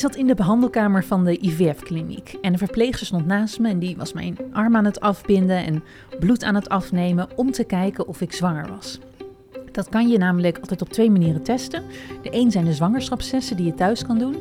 zat 0.00 0.16
in 0.16 0.26
de 0.26 0.34
behandelkamer 0.34 1.04
van 1.04 1.24
de 1.24 1.38
IVF-kliniek 1.38 2.36
en 2.42 2.52
de 2.52 2.58
verpleegster 2.58 3.06
stond 3.06 3.26
naast 3.26 3.58
me 3.58 3.68
en 3.68 3.78
die 3.78 3.96
was 3.96 4.12
mijn 4.12 4.36
arm 4.52 4.76
aan 4.76 4.84
het 4.84 5.00
afbinden 5.00 5.64
en 5.64 5.82
bloed 6.20 6.44
aan 6.44 6.54
het 6.54 6.68
afnemen 6.68 7.28
om 7.36 7.50
te 7.50 7.64
kijken 7.64 8.06
of 8.08 8.20
ik 8.20 8.32
zwanger 8.32 8.68
was. 8.68 8.98
Dat 9.72 9.88
kan 9.88 10.08
je 10.08 10.18
namelijk 10.18 10.58
altijd 10.58 10.82
op 10.82 10.88
twee 10.88 11.10
manieren 11.10 11.42
testen. 11.42 11.82
De 12.22 12.28
een 12.32 12.50
zijn 12.50 12.64
de 12.64 12.72
zwangerschapstesten 12.72 13.56
die 13.56 13.66
je 13.66 13.74
thuis 13.74 14.06
kan 14.06 14.18
doen. 14.18 14.36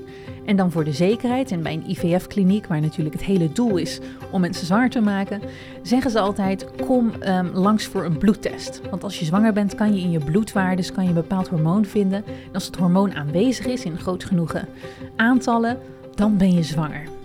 En 0.45 0.55
dan 0.55 0.71
voor 0.71 0.83
de 0.83 0.93
zekerheid, 0.93 1.51
en 1.51 1.63
bij 1.63 1.73
een 1.73 1.89
IVF-kliniek, 1.89 2.67
waar 2.67 2.81
natuurlijk 2.81 3.15
het 3.15 3.25
hele 3.25 3.51
doel 3.51 3.77
is 3.77 3.99
om 4.31 4.41
mensen 4.41 4.65
zwanger 4.65 4.89
te 4.89 5.01
maken, 5.01 5.41
zeggen 5.81 6.11
ze 6.11 6.19
altijd: 6.19 6.65
kom 6.85 7.11
um, 7.27 7.49
langs 7.53 7.85
voor 7.85 8.05
een 8.05 8.17
bloedtest. 8.17 8.81
Want 8.89 9.03
als 9.03 9.19
je 9.19 9.25
zwanger 9.25 9.53
bent, 9.53 9.75
kan 9.75 9.95
je 9.95 10.01
in 10.01 10.11
je 10.11 10.19
bloedwaardes 10.19 10.91
kan 10.91 11.03
je 11.03 11.09
een 11.09 11.15
bepaald 11.15 11.47
hormoon 11.47 11.85
vinden. 11.85 12.23
En 12.25 12.53
als 12.53 12.65
het 12.65 12.75
hormoon 12.75 13.13
aanwezig 13.13 13.65
is 13.65 13.85
in 13.85 13.97
groot 13.97 14.23
genoegen 14.23 14.67
aantallen, 15.15 15.77
dan 16.15 16.37
ben 16.37 16.53
je 16.53 16.63
zwanger. 16.63 17.18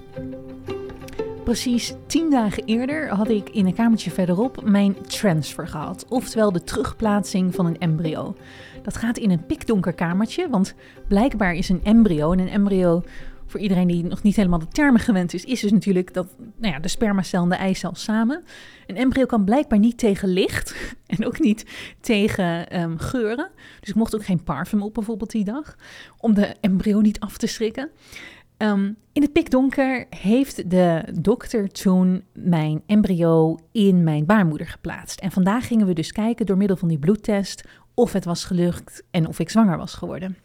Precies 1.44 1.94
tien 2.06 2.30
dagen 2.30 2.64
eerder 2.64 3.08
had 3.08 3.28
ik 3.28 3.50
in 3.50 3.66
een 3.66 3.74
kamertje 3.74 4.10
verderop 4.10 4.62
mijn 4.62 4.96
transfer 5.06 5.68
gehad, 5.68 6.06
oftewel 6.08 6.52
de 6.52 6.62
terugplaatsing 6.64 7.54
van 7.54 7.66
een 7.66 7.78
embryo. 7.78 8.36
Dat 8.82 8.96
gaat 8.96 9.18
in 9.18 9.30
een 9.30 9.46
pikdonker 9.46 9.92
kamertje, 9.92 10.48
want 10.48 10.74
blijkbaar 11.08 11.54
is 11.54 11.68
een 11.68 11.84
embryo, 11.84 12.32
en 12.32 12.38
een 12.38 12.48
embryo 12.48 13.02
voor 13.46 13.60
iedereen 13.60 13.88
die 13.88 14.04
nog 14.04 14.22
niet 14.22 14.36
helemaal 14.36 14.58
de 14.58 14.68
termen 14.68 15.00
gewend 15.00 15.34
is, 15.34 15.44
is 15.44 15.60
dus 15.60 15.72
natuurlijk 15.72 16.14
dat 16.14 16.26
nou 16.56 16.72
ja, 16.72 16.80
de 16.80 16.88
spermacel 16.88 17.42
en 17.42 17.48
de 17.48 17.54
eicel 17.54 17.94
samen. 17.94 18.44
Een 18.86 18.96
embryo 18.96 19.26
kan 19.26 19.44
blijkbaar 19.44 19.78
niet 19.78 19.98
tegen 19.98 20.28
licht 20.28 20.74
en 21.06 21.26
ook 21.26 21.40
niet 21.40 21.66
tegen 22.00 22.70
ehm, 22.70 22.96
geuren. 22.96 23.50
Dus 23.80 23.88
ik 23.88 23.94
mocht 23.94 24.14
ook 24.14 24.24
geen 24.24 24.42
parfum 24.42 24.82
op 24.82 24.94
bijvoorbeeld 24.94 25.30
die 25.30 25.44
dag, 25.44 25.76
om 26.18 26.34
de 26.34 26.54
embryo 26.60 27.00
niet 27.00 27.20
af 27.20 27.36
te 27.36 27.46
schrikken. 27.46 27.90
Ehm, 28.56 28.92
in 29.12 29.22
het 29.22 29.32
pikdonker 29.32 30.06
heeft 30.10 30.70
de 30.70 31.04
dokter 31.20 31.68
toen 31.68 32.24
mijn 32.32 32.82
embryo 32.86 33.58
in 33.72 34.04
mijn 34.04 34.26
baarmoeder 34.26 34.66
geplaatst. 34.66 35.20
En 35.20 35.30
vandaag 35.30 35.66
gingen 35.66 35.86
we 35.86 35.92
dus 35.92 36.12
kijken 36.12 36.46
door 36.46 36.56
middel 36.56 36.76
van 36.76 36.88
die 36.88 36.98
bloedtest 36.98 37.64
of 37.94 38.12
het 38.12 38.24
was 38.24 38.44
gelukt 38.44 39.02
en 39.10 39.28
of 39.28 39.38
ik 39.38 39.50
zwanger 39.50 39.78
was 39.78 39.94
geworden. 39.94 40.36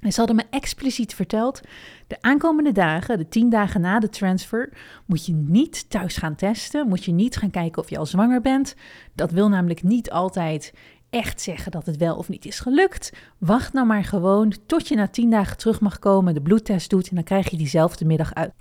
En 0.00 0.12
ze 0.12 0.18
hadden 0.18 0.36
me 0.36 0.44
expliciet 0.50 1.14
verteld: 1.14 1.60
de 2.06 2.16
aankomende 2.20 2.72
dagen, 2.72 3.18
de 3.18 3.28
tien 3.28 3.50
dagen 3.50 3.80
na 3.80 3.98
de 3.98 4.08
transfer, 4.08 4.72
moet 5.06 5.26
je 5.26 5.32
niet 5.32 5.90
thuis 5.90 6.16
gaan 6.16 6.34
testen. 6.34 6.88
Moet 6.88 7.04
je 7.04 7.12
niet 7.12 7.36
gaan 7.36 7.50
kijken 7.50 7.82
of 7.82 7.90
je 7.90 7.98
al 7.98 8.06
zwanger 8.06 8.40
bent. 8.40 8.74
Dat 9.14 9.30
wil 9.30 9.48
namelijk 9.48 9.82
niet 9.82 10.10
altijd 10.10 10.74
echt 11.10 11.40
zeggen 11.40 11.72
dat 11.72 11.86
het 11.86 11.96
wel 11.96 12.16
of 12.16 12.28
niet 12.28 12.44
is 12.44 12.60
gelukt. 12.60 13.12
Wacht 13.38 13.72
nou 13.72 13.86
maar 13.86 14.04
gewoon 14.04 14.54
tot 14.66 14.88
je 14.88 14.94
na 14.94 15.08
tien 15.08 15.30
dagen 15.30 15.56
terug 15.56 15.80
mag 15.80 15.98
komen, 15.98 16.34
de 16.34 16.42
bloedtest 16.42 16.90
doet 16.90 17.08
en 17.08 17.14
dan 17.14 17.24
krijg 17.24 17.50
je 17.50 17.56
diezelfde 17.56 18.04
middag 18.04 18.34
uit. 18.34 18.52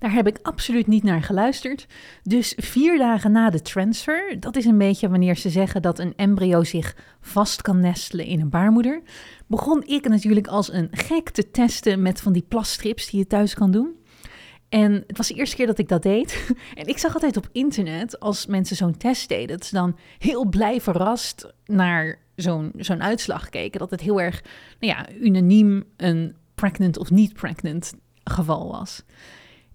Daar 0.00 0.12
heb 0.12 0.26
ik 0.26 0.38
absoluut 0.42 0.86
niet 0.86 1.02
naar 1.02 1.22
geluisterd. 1.22 1.86
Dus 2.22 2.54
vier 2.56 2.98
dagen 2.98 3.32
na 3.32 3.50
de 3.50 3.62
transfer, 3.62 4.40
dat 4.40 4.56
is 4.56 4.64
een 4.64 4.78
beetje 4.78 5.08
wanneer 5.08 5.36
ze 5.36 5.50
zeggen 5.50 5.82
dat 5.82 5.98
een 5.98 6.12
embryo 6.16 6.64
zich 6.64 6.96
vast 7.20 7.62
kan 7.62 7.80
nestelen 7.80 8.26
in 8.26 8.40
een 8.40 8.48
baarmoeder, 8.48 9.02
begon 9.46 9.82
ik 9.86 10.08
natuurlijk 10.08 10.46
als 10.46 10.72
een 10.72 10.88
gek 10.90 11.30
te 11.30 11.50
testen 11.50 12.02
met 12.02 12.20
van 12.20 12.32
die 12.32 12.44
plasstrips 12.48 13.10
die 13.10 13.20
je 13.20 13.26
thuis 13.26 13.54
kan 13.54 13.70
doen. 13.70 13.99
En 14.70 15.04
het 15.06 15.16
was 15.16 15.28
de 15.28 15.34
eerste 15.34 15.56
keer 15.56 15.66
dat 15.66 15.78
ik 15.78 15.88
dat 15.88 16.02
deed. 16.02 16.46
En 16.74 16.86
ik 16.86 16.98
zag 16.98 17.14
altijd 17.14 17.36
op 17.36 17.48
internet, 17.52 18.20
als 18.20 18.46
mensen 18.46 18.76
zo'n 18.76 18.96
test 18.96 19.28
deden, 19.28 19.58
dat 19.58 19.66
ze 19.66 19.74
dan 19.74 19.96
heel 20.18 20.44
blij 20.44 20.80
verrast 20.80 21.52
naar 21.64 22.18
zo'n 22.36 22.72
zo'n 22.76 23.02
uitslag 23.02 23.48
keken. 23.48 23.78
Dat 23.78 23.90
het 23.90 24.00
heel 24.00 24.20
erg, 24.20 24.42
nou 24.80 24.92
ja, 24.92 25.08
unaniem 25.20 25.84
een 25.96 26.36
pregnant 26.54 26.98
of 26.98 27.10
niet 27.10 27.32
pregnant 27.32 27.92
geval 28.24 28.70
was. 28.70 29.02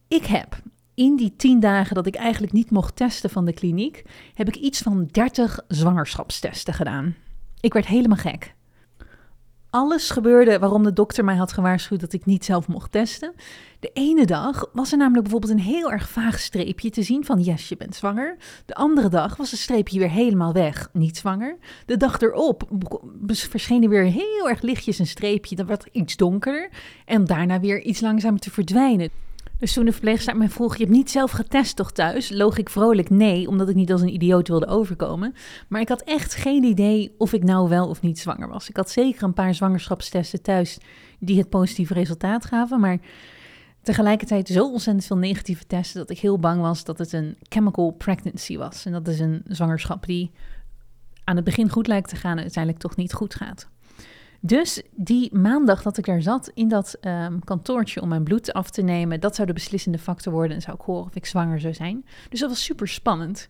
Ik 0.08 0.26
heb 0.26 0.62
in 0.94 1.16
die 1.16 1.36
tien 1.36 1.60
dagen 1.60 1.96
dat 1.96 2.08
ik 2.08 2.16
eigenlijk 2.16 2.54
niet 2.54 2.72
mocht 2.72 2.96
testen 2.96 3.30
van 3.30 3.46
de 3.46 3.54
kliniek, 3.54 4.04
heb 4.34 4.48
ik 4.48 4.56
iets 4.56 4.82
van 4.82 5.08
30 5.12 5.60
zwangerschapstesten 5.68 6.74
gedaan. 6.74 7.16
Ik 7.60 7.74
werd 7.74 7.86
helemaal 7.86 8.18
gek. 8.18 8.56
Alles 9.76 10.10
gebeurde 10.10 10.60
waarom 10.60 10.84
de 10.84 10.94
dokter 10.94 11.26
mij 11.26 11.36
had 11.36 11.54
gewaarschuwd 11.54 12.00
dat 12.00 12.14
ik 12.14 12.26
niet 12.26 12.46
zelf 12.46 12.68
mocht 12.68 12.92
testen. 12.92 13.34
De 13.80 13.90
ene 13.94 14.26
dag 14.26 14.66
was 14.74 14.92
er 14.92 14.98
namelijk 14.98 15.24
bijvoorbeeld 15.24 15.52
een 15.52 15.74
heel 15.74 15.92
erg 15.92 16.10
vaag 16.10 16.40
streepje 16.40 16.90
te 16.90 17.04
zien 17.04 17.26
van 17.26 17.40
yes, 17.40 17.70
je 17.70 17.78
bent 17.78 17.96
zwanger. 17.96 18.38
De 18.66 18.76
andere 18.76 19.10
dag 19.10 19.36
was 19.36 19.52
het 19.52 19.60
streepje 19.60 20.00
weer 20.00 20.10
helemaal 20.10 20.54
weg, 20.54 20.90
niet 20.94 21.18
zwanger. 21.18 21.58
De 21.86 21.98
dag 21.98 22.22
erop 22.22 22.64
verscheen 23.28 23.84
er 23.84 23.90
weer 23.90 24.04
heel 24.04 24.50
erg 24.50 24.62
lichtjes 24.62 25.00
een 25.00 25.08
streepje, 25.08 25.56
dat 25.56 25.68
werd 25.68 25.88
iets 25.92 26.16
donkerder 26.16 26.70
en 27.06 27.26
daarna 27.26 27.60
weer 27.60 27.82
iets 27.82 28.00
langzamer 28.00 28.40
te 28.40 28.52
verdwijnen. 28.52 29.10
Dus 29.66 29.74
toen 29.74 29.86
de 29.86 29.92
verpleegster 29.92 30.38
mij 30.38 30.50
vroeg, 30.50 30.76
je 30.76 30.84
hebt 30.84 30.96
niet 30.96 31.12
zelf 31.12 31.32
getest 31.32 31.76
toch 31.76 31.92
thuis? 31.92 32.30
Loog 32.30 32.58
ik 32.58 32.70
vrolijk 32.70 33.10
nee, 33.10 33.48
omdat 33.48 33.70
ik 33.70 33.76
niet 33.76 33.92
als 33.92 34.02
een 34.02 34.14
idioot 34.14 34.48
wilde 34.48 34.68
overkomen. 34.68 35.34
Maar 35.68 35.82
ik 35.82 35.90
had 35.90 36.02
echt 36.02 36.36
geen 36.36 36.64
idee 36.64 37.16
of 37.18 37.34
ik 37.34 37.44
nou 37.44 37.70
wel 37.70 37.88
of 37.88 38.02
niet 38.02 38.20
zwanger 38.20 38.48
was. 38.48 38.70
Ik 38.70 38.76
had 38.76 38.90
zeker 38.90 39.24
een 39.24 39.34
paar 39.34 39.54
zwangerschapstesten 39.54 40.42
thuis 40.42 40.78
die 41.20 41.38
het 41.38 41.50
positieve 41.50 41.94
resultaat 41.94 42.46
gaven, 42.46 42.80
maar 42.80 42.98
tegelijkertijd 43.82 44.48
zo 44.48 44.72
ontzettend 44.72 45.06
veel 45.06 45.18
negatieve 45.18 45.66
testen 45.68 46.00
dat 46.00 46.10
ik 46.10 46.20
heel 46.20 46.40
bang 46.40 46.62
was 46.62 46.84
dat 46.84 46.98
het 46.98 47.14
een 47.14 47.38
chemical 47.50 47.92
pregnancy 47.92 48.58
was. 48.58 48.86
En 48.86 48.92
dat 48.92 49.08
is 49.08 49.20
een 49.20 49.42
zwangerschap 49.48 50.06
die 50.06 50.32
aan 51.24 51.36
het 51.36 51.46
begin 51.46 51.70
goed 51.70 51.88
lijkt 51.88 52.10
te 52.10 52.16
gaan 52.16 52.38
en 52.38 52.44
uiteindelijk 52.44 52.84
toch 52.84 52.96
niet 52.96 53.14
goed 53.14 53.36
gaat. 53.36 53.70
Dus 54.46 54.82
die 54.96 55.36
maandag 55.36 55.82
dat 55.82 55.98
ik 55.98 56.06
daar 56.06 56.22
zat 56.22 56.52
in 56.54 56.68
dat 56.68 56.98
um, 57.02 57.44
kantoortje 57.44 58.02
om 58.02 58.08
mijn 58.08 58.24
bloed 58.24 58.54
af 58.54 58.70
te 58.70 58.82
nemen, 58.82 59.20
dat 59.20 59.36
zou 59.36 59.48
de 59.48 59.54
beslissende 59.54 59.98
factor 59.98 60.34
worden 60.34 60.56
en 60.56 60.62
zou 60.62 60.76
ik 60.76 60.82
horen 60.82 61.06
of 61.06 61.16
ik 61.16 61.26
zwanger 61.26 61.60
zou 61.60 61.74
zijn. 61.74 62.06
Dus 62.30 62.40
dat 62.40 62.50
was 62.50 62.64
super 62.64 62.88
spannend. 62.88 63.48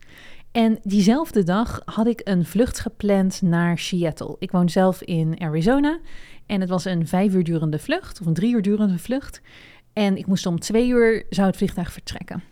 En 0.51 0.79
diezelfde 0.83 1.43
dag 1.43 1.81
had 1.85 2.07
ik 2.07 2.21
een 2.23 2.45
vlucht 2.45 2.79
gepland 2.79 3.41
naar 3.41 3.79
Seattle. 3.79 4.35
Ik 4.39 4.51
woon 4.51 4.69
zelf 4.69 5.01
in 5.01 5.41
Arizona 5.41 5.99
en 6.45 6.59
het 6.61 6.69
was 6.69 6.85
een 6.85 7.07
vijf 7.07 7.33
uur 7.33 7.43
durende 7.43 7.79
vlucht, 7.79 8.21
of 8.21 8.25
een 8.25 8.33
drie 8.33 8.53
uur 8.53 8.61
durende 8.61 8.99
vlucht. 8.99 9.41
En 9.93 10.17
ik 10.17 10.25
moest 10.25 10.45
om 10.45 10.59
twee 10.59 10.87
uur, 10.87 11.25
zou 11.29 11.47
het 11.47 11.57
vliegtuig 11.57 11.91
vertrekken. 11.91 12.43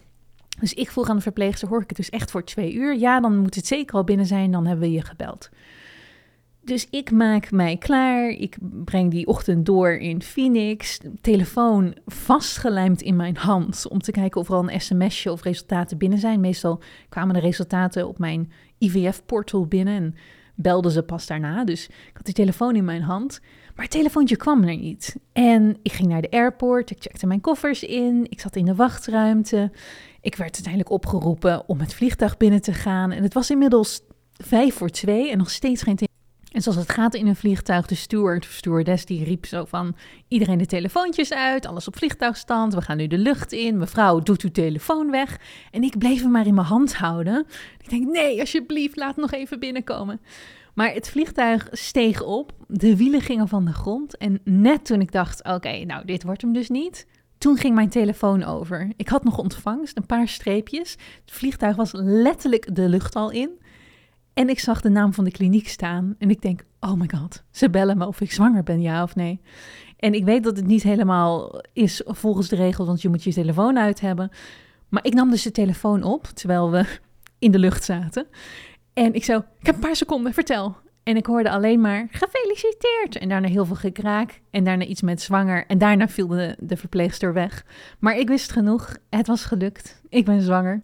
Dus 0.59 0.73
ik 0.73 0.91
vroeg 0.91 1.09
aan 1.09 1.15
de 1.15 1.21
verpleegster, 1.21 1.67
hoor 1.67 1.81
ik 1.81 1.87
het 1.87 1.97
dus 1.97 2.09
echt 2.09 2.31
voor 2.31 2.43
twee 2.43 2.73
uur? 2.73 2.97
Ja, 2.97 3.19
dan 3.19 3.37
moet 3.37 3.55
het 3.55 3.67
zeker 3.67 3.95
al 3.95 4.03
binnen 4.03 4.25
zijn, 4.25 4.51
dan 4.51 4.65
hebben 4.65 4.87
we 4.87 4.93
je 4.93 5.01
gebeld. 5.01 5.49
Dus 6.65 6.87
ik 6.89 7.11
maak 7.11 7.51
mij 7.51 7.77
klaar. 7.77 8.29
Ik 8.29 8.57
breng 8.85 9.11
die 9.11 9.27
ochtend 9.27 9.65
door 9.65 9.91
in 9.91 10.21
Phoenix. 10.21 10.99
Telefoon 11.21 11.95
vastgelijmd 12.05 13.01
in 13.01 13.15
mijn 13.15 13.37
hand 13.37 13.87
om 13.87 13.99
te 13.99 14.11
kijken 14.11 14.41
of 14.41 14.47
er 14.47 14.55
al 14.55 14.69
een 14.69 14.81
sms'je 14.81 15.31
of 15.31 15.43
resultaten 15.43 15.97
binnen 15.97 16.19
zijn. 16.19 16.39
Meestal 16.39 16.81
kwamen 17.09 17.33
de 17.33 17.39
resultaten 17.39 18.07
op 18.07 18.17
mijn 18.17 18.51
IVF-portal 18.77 19.65
binnen 19.65 19.95
en 19.95 20.15
belden 20.55 20.91
ze 20.91 21.03
pas 21.03 21.27
daarna. 21.27 21.63
Dus 21.63 21.87
ik 21.87 22.13
had 22.13 22.25
die 22.25 22.33
telefoon 22.33 22.75
in 22.75 22.85
mijn 22.85 23.01
hand. 23.01 23.39
Maar 23.75 23.85
het 23.85 23.93
telefoontje 23.93 24.35
kwam 24.35 24.63
er 24.63 24.77
niet. 24.77 25.15
En 25.33 25.77
ik 25.81 25.91
ging 25.91 26.09
naar 26.09 26.21
de 26.21 26.31
airport. 26.31 26.91
Ik 26.91 27.01
checkte 27.01 27.27
mijn 27.27 27.41
koffers 27.41 27.83
in. 27.83 28.25
Ik 28.29 28.39
zat 28.39 28.55
in 28.55 28.65
de 28.65 28.75
wachtruimte. 28.75 29.71
Ik 30.21 30.35
werd 30.35 30.53
uiteindelijk 30.53 30.91
opgeroepen 30.91 31.67
om 31.67 31.79
het 31.79 31.93
vliegtuig 31.93 32.37
binnen 32.37 32.61
te 32.61 32.73
gaan. 32.73 33.11
En 33.11 33.23
het 33.23 33.33
was 33.33 33.49
inmiddels 33.49 34.01
vijf 34.33 34.75
voor 34.75 34.89
twee 34.89 35.31
en 35.31 35.37
nog 35.37 35.49
steeds 35.49 35.83
geen 35.83 35.95
telefoon. 35.95 36.11
En 36.53 36.61
zoals 36.61 36.77
het 36.77 36.91
gaat 36.91 37.13
in 37.13 37.27
een 37.27 37.35
vliegtuig, 37.35 37.85
de 37.85 37.95
steward 37.95 38.45
stewardess 38.45 39.05
die 39.05 39.23
riep 39.23 39.45
zo 39.45 39.65
van... 39.65 39.95
iedereen 40.27 40.57
de 40.57 40.65
telefoontjes 40.65 41.33
uit, 41.33 41.65
alles 41.65 41.87
op 41.87 41.97
vliegtuigstand, 41.97 42.73
we 42.73 42.81
gaan 42.81 42.97
nu 42.97 43.07
de 43.07 43.17
lucht 43.17 43.51
in. 43.51 43.77
Mevrouw, 43.77 44.19
doet 44.19 44.41
uw 44.41 44.51
telefoon 44.51 45.11
weg. 45.11 45.39
En 45.71 45.83
ik 45.83 45.97
bleef 45.97 46.21
hem 46.21 46.31
maar 46.31 46.47
in 46.47 46.53
mijn 46.53 46.67
hand 46.67 46.95
houden. 46.95 47.45
Ik 47.81 47.89
denk, 47.89 48.07
nee, 48.07 48.39
alsjeblieft, 48.39 48.95
laat 48.95 49.15
nog 49.15 49.31
even 49.31 49.59
binnenkomen. 49.59 50.21
Maar 50.73 50.93
het 50.93 51.09
vliegtuig 51.09 51.67
steeg 51.71 52.21
op, 52.21 52.51
de 52.67 52.97
wielen 52.97 53.21
gingen 53.21 53.47
van 53.47 53.65
de 53.65 53.73
grond. 53.73 54.17
En 54.17 54.39
net 54.43 54.85
toen 54.85 55.01
ik 55.01 55.11
dacht, 55.11 55.43
oké, 55.43 55.85
nou, 55.85 56.05
dit 56.05 56.23
wordt 56.23 56.41
hem 56.41 56.53
dus 56.53 56.69
niet... 56.69 57.07
Toen 57.37 57.57
ging 57.57 57.75
mijn 57.75 57.89
telefoon 57.89 58.43
over. 58.43 58.91
Ik 58.95 59.07
had 59.07 59.23
nog 59.23 59.37
ontvangst, 59.37 59.97
een 59.97 60.05
paar 60.05 60.27
streepjes. 60.27 60.91
Het 61.25 61.33
vliegtuig 61.33 61.75
was 61.75 61.91
letterlijk 61.93 62.75
de 62.75 62.89
lucht 62.89 63.15
al 63.15 63.31
in. 63.31 63.49
En 64.33 64.49
ik 64.49 64.59
zag 64.59 64.81
de 64.81 64.89
naam 64.89 65.13
van 65.13 65.23
de 65.23 65.31
kliniek 65.31 65.67
staan 65.67 66.15
en 66.17 66.29
ik 66.29 66.41
denk, 66.41 66.63
oh 66.79 66.93
my 66.93 67.09
god, 67.17 67.43
ze 67.51 67.69
bellen 67.69 67.97
me 67.97 68.07
of 68.07 68.21
ik 68.21 68.31
zwanger 68.31 68.63
ben, 68.63 68.81
ja 68.81 69.03
of 69.03 69.15
nee. 69.15 69.41
En 69.97 70.13
ik 70.13 70.25
weet 70.25 70.43
dat 70.43 70.57
het 70.57 70.65
niet 70.65 70.83
helemaal 70.83 71.61
is 71.73 72.01
volgens 72.05 72.49
de 72.49 72.55
regels, 72.55 72.87
want 72.87 73.01
je 73.01 73.09
moet 73.09 73.23
je 73.23 73.33
telefoon 73.33 73.77
uit 73.77 73.99
hebben. 73.99 74.29
Maar 74.89 75.05
ik 75.05 75.13
nam 75.13 75.29
dus 75.29 75.41
de 75.41 75.51
telefoon 75.51 76.03
op, 76.03 76.25
terwijl 76.25 76.71
we 76.71 76.85
in 77.39 77.51
de 77.51 77.59
lucht 77.59 77.83
zaten. 77.83 78.27
En 78.93 79.13
ik 79.13 79.23
zo, 79.23 79.37
ik 79.37 79.65
heb 79.65 79.75
een 79.75 79.81
paar 79.81 79.95
seconden, 79.95 80.33
vertel. 80.33 80.75
En 81.03 81.17
ik 81.17 81.25
hoorde 81.25 81.49
alleen 81.49 81.81
maar, 81.81 82.07
gefeliciteerd. 82.11 83.17
En 83.17 83.29
daarna 83.29 83.47
heel 83.47 83.65
veel 83.65 83.75
gekraak. 83.75 84.41
En 84.51 84.63
daarna 84.63 84.85
iets 84.85 85.01
met 85.01 85.21
zwanger. 85.21 85.65
En 85.67 85.77
daarna 85.77 86.07
viel 86.07 86.27
de, 86.27 86.55
de 86.59 86.77
verpleegster 86.77 87.33
weg. 87.33 87.65
Maar 87.99 88.17
ik 88.17 88.27
wist 88.27 88.51
genoeg, 88.51 88.97
het 89.09 89.27
was 89.27 89.45
gelukt. 89.45 90.01
Ik 90.09 90.25
ben 90.25 90.41
zwanger. 90.41 90.81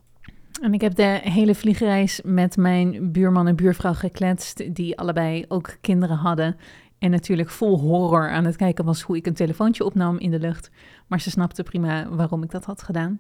En 0.62 0.74
ik 0.74 0.82
heb 0.82 0.96
de 0.96 1.20
hele 1.24 1.56
vliegreis 1.56 2.22
met 2.24 2.58
mijn 2.58 3.12
buurman 3.12 3.48
en 3.48 3.56
buurvrouw 3.56 3.94
gekletst, 3.94 4.76
die 4.76 4.98
allebei 4.98 5.46
ook 5.48 5.78
kinderen 5.82 6.18
hadden. 6.18 6.56
En 6.98 7.12
natuurlijk 7.12 7.50
vol 7.50 7.80
horror 7.80 8.30
aan 8.30 8.46
het 8.46 8.56
kijken 8.56 8.86
was 8.86 9.02
hoe 9.02 9.18
ik 9.18 9.26
een 9.26 9.34
telefoontje 9.34 9.86
opnam 9.86 10.18
in 10.18 10.32
de 10.32 10.40
lucht. 10.40 10.70
Maar 11.08 11.22
ze 11.22 11.30
snapte 11.30 11.64
prima 11.64 12.10
waarom 12.10 12.44
ik 12.44 12.52
dat 12.52 12.66
had 12.66 12.84
gedaan. 12.84 13.20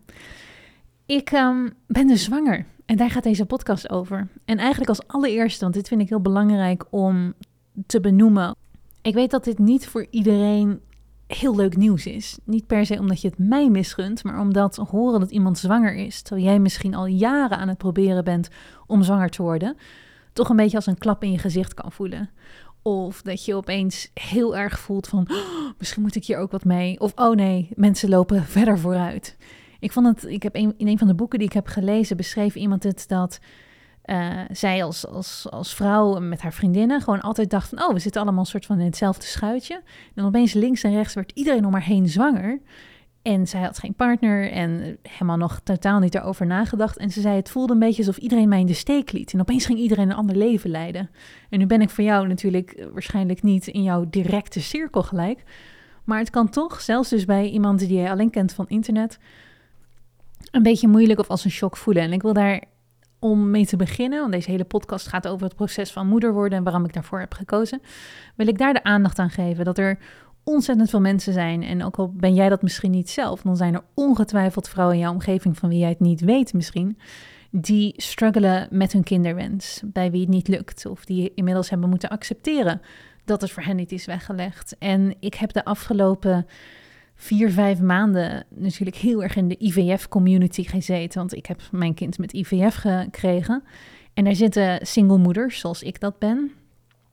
Ik 1.05 1.31
ehm, 1.31 1.69
ben 1.87 2.07
dus 2.07 2.23
zwanger 2.23 2.65
en 2.85 2.97
daar 2.97 3.09
gaat 3.09 3.23
deze 3.23 3.45
podcast 3.45 3.89
over. 3.89 4.27
En 4.45 4.57
eigenlijk 4.57 4.89
als 4.89 5.07
allereerste, 5.07 5.63
want 5.63 5.73
dit 5.73 5.87
vind 5.87 6.01
ik 6.01 6.09
heel 6.09 6.21
belangrijk 6.21 6.85
om 6.89 7.33
te 7.85 7.99
benoemen. 7.99 8.55
Ik 9.01 9.13
weet 9.13 9.31
dat 9.31 9.43
dit 9.43 9.59
niet 9.59 9.87
voor 9.87 10.07
iedereen 10.09 10.81
heel 11.37 11.55
leuk 11.55 11.77
nieuws 11.77 12.05
is. 12.05 12.37
Niet 12.43 12.67
per 12.67 12.85
se 12.85 12.99
omdat 12.99 13.21
je 13.21 13.27
het 13.27 13.37
mij 13.37 13.69
misgunt, 13.69 14.23
maar 14.23 14.39
omdat 14.39 14.75
horen 14.75 15.19
dat 15.19 15.31
iemand 15.31 15.57
zwanger 15.57 15.95
is, 15.95 16.21
terwijl 16.21 16.47
jij 16.47 16.59
misschien 16.59 16.95
al 16.95 17.05
jaren 17.05 17.57
aan 17.57 17.67
het 17.67 17.77
proberen 17.77 18.23
bent 18.23 18.49
om 18.87 19.03
zwanger 19.03 19.29
te 19.29 19.41
worden, 19.41 19.77
toch 20.33 20.49
een 20.49 20.55
beetje 20.55 20.75
als 20.75 20.85
een 20.85 20.97
klap 20.97 21.23
in 21.23 21.31
je 21.31 21.37
gezicht 21.37 21.73
kan 21.73 21.91
voelen. 21.91 22.29
Of 22.81 23.21
dat 23.21 23.45
je 23.45 23.55
opeens 23.55 24.11
heel 24.13 24.57
erg 24.57 24.79
voelt 24.79 25.07
van, 25.07 25.27
oh, 25.31 25.71
misschien 25.77 26.01
moet 26.01 26.15
ik 26.15 26.25
hier 26.25 26.37
ook 26.37 26.51
wat 26.51 26.65
mee. 26.65 26.99
Of, 26.99 27.11
oh 27.15 27.35
nee, 27.35 27.69
mensen 27.75 28.09
lopen 28.09 28.43
verder 28.57 28.79
vooruit. 28.79 29.37
Ik 29.79 29.91
vond 29.91 30.05
het, 30.05 30.31
ik 30.31 30.43
heb 30.43 30.55
in 30.55 30.73
een 30.77 30.97
van 30.97 31.07
de 31.07 31.15
boeken 31.15 31.39
die 31.39 31.47
ik 31.47 31.53
heb 31.53 31.67
gelezen, 31.67 32.17
beschreef 32.17 32.55
iemand 32.55 32.83
het 32.83 33.05
dat 33.07 33.39
uh, 34.09 34.39
zij 34.51 34.83
als, 34.83 35.07
als, 35.07 35.47
als 35.49 35.73
vrouw 35.73 36.19
met 36.19 36.41
haar 36.41 36.53
vriendinnen 36.53 37.01
gewoon 37.01 37.21
altijd 37.21 37.49
dacht 37.49 37.69
van, 37.69 37.83
oh, 37.83 37.93
we 37.93 37.99
zitten 37.99 38.21
allemaal 38.21 38.39
een 38.39 38.45
soort 38.49 38.65
van 38.65 38.79
in 38.79 38.85
hetzelfde 38.85 39.25
schuitje. 39.25 39.81
En 40.15 40.25
opeens 40.25 40.53
links 40.53 40.83
en 40.83 40.93
rechts 40.93 41.13
werd 41.13 41.31
iedereen 41.31 41.65
om 41.65 41.73
haar 41.73 41.83
heen 41.83 42.07
zwanger. 42.07 42.59
En 43.21 43.47
zij 43.47 43.61
had 43.61 43.79
geen 43.79 43.93
partner 43.93 44.51
en 44.51 44.97
helemaal 45.01 45.37
nog 45.37 45.59
totaal 45.63 45.99
niet 45.99 46.15
erover 46.15 46.45
nagedacht. 46.45 46.97
En 46.97 47.09
ze 47.09 47.21
zei, 47.21 47.35
het 47.35 47.49
voelde 47.49 47.73
een 47.73 47.79
beetje 47.79 48.05
alsof 48.05 48.17
iedereen 48.17 48.49
mij 48.49 48.59
in 48.59 48.65
de 48.65 48.73
steek 48.73 49.11
liet. 49.11 49.33
En 49.33 49.39
opeens 49.39 49.65
ging 49.65 49.79
iedereen 49.79 50.09
een 50.09 50.15
ander 50.15 50.35
leven 50.35 50.69
leiden. 50.69 51.09
En 51.49 51.59
nu 51.59 51.65
ben 51.65 51.81
ik 51.81 51.89
voor 51.89 52.03
jou 52.03 52.27
natuurlijk 52.27 52.87
waarschijnlijk 52.93 53.43
niet 53.43 53.67
in 53.67 53.83
jouw 53.83 54.05
directe 54.09 54.61
cirkel 54.61 55.03
gelijk. 55.03 55.43
Maar 56.03 56.19
het 56.19 56.29
kan 56.29 56.49
toch, 56.49 56.81
zelfs 56.81 57.09
dus 57.09 57.25
bij 57.25 57.49
iemand 57.49 57.79
die 57.79 57.93
jij 57.93 58.11
alleen 58.11 58.29
kent 58.29 58.53
van 58.53 58.67
internet, 58.67 59.19
een 60.51 60.63
beetje 60.63 60.87
moeilijk 60.87 61.19
of 61.19 61.27
als 61.27 61.45
een 61.45 61.51
shock 61.51 61.77
voelen. 61.77 62.03
En 62.03 62.13
ik 62.13 62.21
wil 62.21 62.33
daar 62.33 62.63
om 63.19 63.49
mee 63.49 63.65
te 63.65 63.77
beginnen, 63.77 64.19
want 64.19 64.31
deze 64.31 64.51
hele 64.51 64.63
podcast 64.63 65.07
gaat 65.07 65.27
over 65.27 65.45
het 65.45 65.55
proces 65.55 65.91
van 65.91 66.07
moeder 66.07 66.33
worden 66.33 66.57
en 66.57 66.63
waarom 66.63 66.85
ik 66.85 66.93
daarvoor 66.93 67.19
heb 67.19 67.33
gekozen, 67.33 67.81
wil 68.35 68.47
ik 68.47 68.57
daar 68.57 68.73
de 68.73 68.83
aandacht 68.83 69.19
aan 69.19 69.29
geven 69.29 69.65
dat 69.65 69.77
er 69.77 69.99
ontzettend 70.43 70.89
veel 70.89 71.01
mensen 71.01 71.33
zijn. 71.33 71.63
En 71.63 71.83
ook 71.83 71.97
al 71.97 72.11
ben 72.13 72.33
jij 72.33 72.49
dat 72.49 72.61
misschien 72.61 72.91
niet 72.91 73.09
zelf, 73.09 73.41
dan 73.41 73.57
zijn 73.57 73.73
er 73.73 73.83
ongetwijfeld 73.93 74.69
vrouwen 74.69 74.95
in 74.95 75.01
jouw 75.01 75.13
omgeving 75.13 75.57
van 75.57 75.69
wie 75.69 75.79
jij 75.79 75.89
het 75.89 75.99
niet 75.99 76.21
weet 76.21 76.53
misschien, 76.53 76.97
die 77.51 77.93
struggelen 77.97 78.67
met 78.71 78.91
hun 78.91 79.03
kinderwens, 79.03 79.81
bij 79.85 80.11
wie 80.11 80.21
het 80.21 80.29
niet 80.29 80.47
lukt, 80.47 80.85
of 80.85 81.05
die 81.05 81.31
inmiddels 81.35 81.69
hebben 81.69 81.89
moeten 81.89 82.09
accepteren 82.09 82.81
dat 83.25 83.41
het 83.41 83.51
voor 83.51 83.63
hen 83.63 83.75
niet 83.75 83.91
is 83.91 84.05
weggelegd. 84.05 84.75
En 84.79 85.15
ik 85.19 85.33
heb 85.33 85.53
de 85.53 85.65
afgelopen 85.65 86.45
vier, 87.21 87.51
vijf 87.51 87.81
maanden 87.81 88.45
natuurlijk 88.49 88.97
heel 88.97 89.23
erg 89.23 89.35
in 89.35 89.47
de 89.47 89.57
IVF-community 89.59 90.63
gezeten. 90.63 91.19
Want 91.19 91.35
ik 91.35 91.45
heb 91.45 91.61
mijn 91.71 91.93
kind 91.93 92.17
met 92.17 92.33
IVF 92.33 92.75
gekregen. 92.75 93.63
En 94.13 94.23
daar 94.23 94.35
zitten 94.35 94.87
single 94.87 95.17
moeders, 95.17 95.59
zoals 95.59 95.83
ik 95.83 95.99
dat 95.99 96.19
ben. 96.19 96.51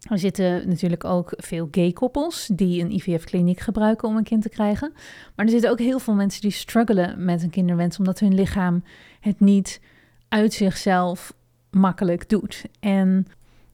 Er 0.09 0.19
zitten 0.19 0.69
natuurlijk 0.69 1.05
ook 1.05 1.33
veel 1.37 1.69
gay 1.71 1.93
koppels 1.93 2.49
die 2.53 2.83
een 2.83 2.93
IVF-kliniek 2.93 3.61
gebruiken 3.61 4.09
om 4.09 4.17
een 4.17 4.25
kind 4.25 4.43
te 4.43 4.49
krijgen. 4.49 4.93
Maar 5.37 5.45
er 5.45 5.53
zitten 5.53 5.71
ook 5.71 5.79
heel 5.79 5.99
veel 5.99 6.15
mensen 6.15 6.41
die 6.41 6.51
struggelen 6.51 7.25
met 7.25 7.43
een 7.43 7.51
kinderwens, 7.51 7.99
omdat 7.99 8.19
hun 8.19 8.35
lichaam 8.35 8.85
het 9.21 9.41
niet 9.41 9.81
uit 10.29 10.53
zichzelf 10.53 11.33
makkelijk 11.71 12.29
doet. 12.29 12.65
En 12.81 13.27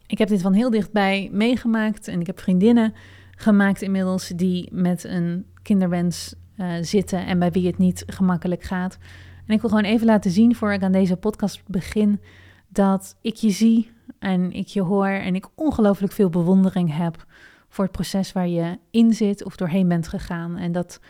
ik 0.07 0.19
heb 0.19 0.29
dit 0.29 0.43
van 0.43 0.53
heel 0.53 0.71
dichtbij 0.71 1.29
meegemaakt 1.33 2.09
en 2.09 2.21
ik 2.21 2.27
heb 2.27 2.41
vriendinnen 2.41 2.95
gemaakt 3.37 3.83
inmiddels 3.83 4.29
die 4.29 4.69
met 4.73 5.05
een 5.05 5.47
kinderwens 5.63 6.35
uh, 6.57 6.73
zitten 6.81 7.27
en 7.27 7.39
bij 7.39 7.51
wie 7.51 7.67
het 7.67 7.79
niet 7.79 8.05
gemakkelijk 8.07 8.63
gaat. 8.63 8.99
En 9.47 9.55
ik 9.55 9.61
wil 9.61 9.71
gewoon 9.71 9.85
even 9.85 10.07
laten 10.07 10.31
zien 10.31 10.55
voor 10.55 10.73
ik 10.73 10.83
aan 10.83 10.93
deze 10.93 11.17
podcast 11.17 11.63
begin 11.67 12.21
dat 12.69 13.17
ik 13.21 13.35
je 13.35 13.51
zie 13.51 13.91
en 14.19 14.53
ik 14.53 14.67
je 14.67 14.83
hoor 14.83 15.07
en 15.07 15.35
ik 15.35 15.47
ongelooflijk 15.55 16.13
veel 16.13 16.31
bewondering 16.31 16.97
heb 16.97 17.27
voor 17.69 17.85
het 17.85 17.93
proces 17.93 18.33
waar 18.33 18.49
je 18.49 18.79
in 18.91 19.13
zit 19.13 19.45
of 19.45 19.57
doorheen 19.57 19.89
bent 19.89 20.09
gegaan. 20.09 20.57
En 20.57 20.73
dat, 20.73 21.01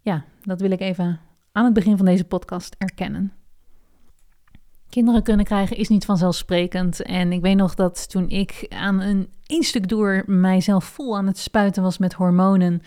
ja, 0.00 0.24
dat 0.42 0.60
wil 0.60 0.70
ik 0.70 0.80
even 0.80 1.20
aan 1.52 1.64
het 1.64 1.74
begin 1.74 1.96
van 1.96 2.06
deze 2.06 2.24
podcast 2.24 2.74
erkennen. 2.78 3.32
Kinderen 4.88 5.22
kunnen 5.22 5.44
krijgen 5.44 5.76
is 5.76 5.88
niet 5.88 6.04
vanzelfsprekend. 6.04 7.02
En 7.02 7.32
ik 7.32 7.40
weet 7.40 7.56
nog 7.56 7.74
dat 7.74 8.10
toen 8.10 8.28
ik 8.28 8.66
aan 8.68 9.00
een 9.00 9.28
één 9.46 9.62
stuk 9.62 9.88
door 9.88 10.22
mijzelf 10.26 10.84
vol 10.84 11.16
aan 11.16 11.26
het 11.26 11.38
spuiten 11.38 11.82
was 11.82 11.98
met 11.98 12.12
hormonen, 12.12 12.82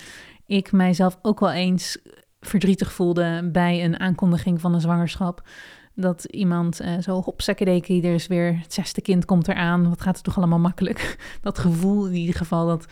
ik 0.48 0.72
mijzelf 0.72 1.20
ook 1.22 1.40
wel 1.40 1.52
eens 1.52 1.98
verdrietig 2.40 2.92
voelde 2.94 3.50
bij 3.52 3.84
een 3.84 4.00
aankondiging 4.00 4.62
van 4.62 4.74
een 4.74 4.82
zwangerschap. 4.82 5.48
Dat 5.96 6.24
iemand 6.24 6.82
uh, 6.82 6.98
zo 7.00 7.22
hopsakkedeki, 7.22 8.02
er 8.02 8.14
is 8.14 8.28
weer 8.28 8.60
het 8.62 8.74
zesde 8.74 9.02
kind 9.02 9.26
komt 9.26 9.48
eraan. 9.48 9.90
Wat 9.90 10.02
gaat 10.02 10.16
het 10.16 10.24
toch 10.24 10.38
allemaal 10.38 10.60
makkelijk? 10.60 11.18
Dat 11.42 11.60
gevoel 11.60 12.08
in 12.08 12.14
ieder 12.14 12.36
geval 12.36 12.68
dat 12.68 12.86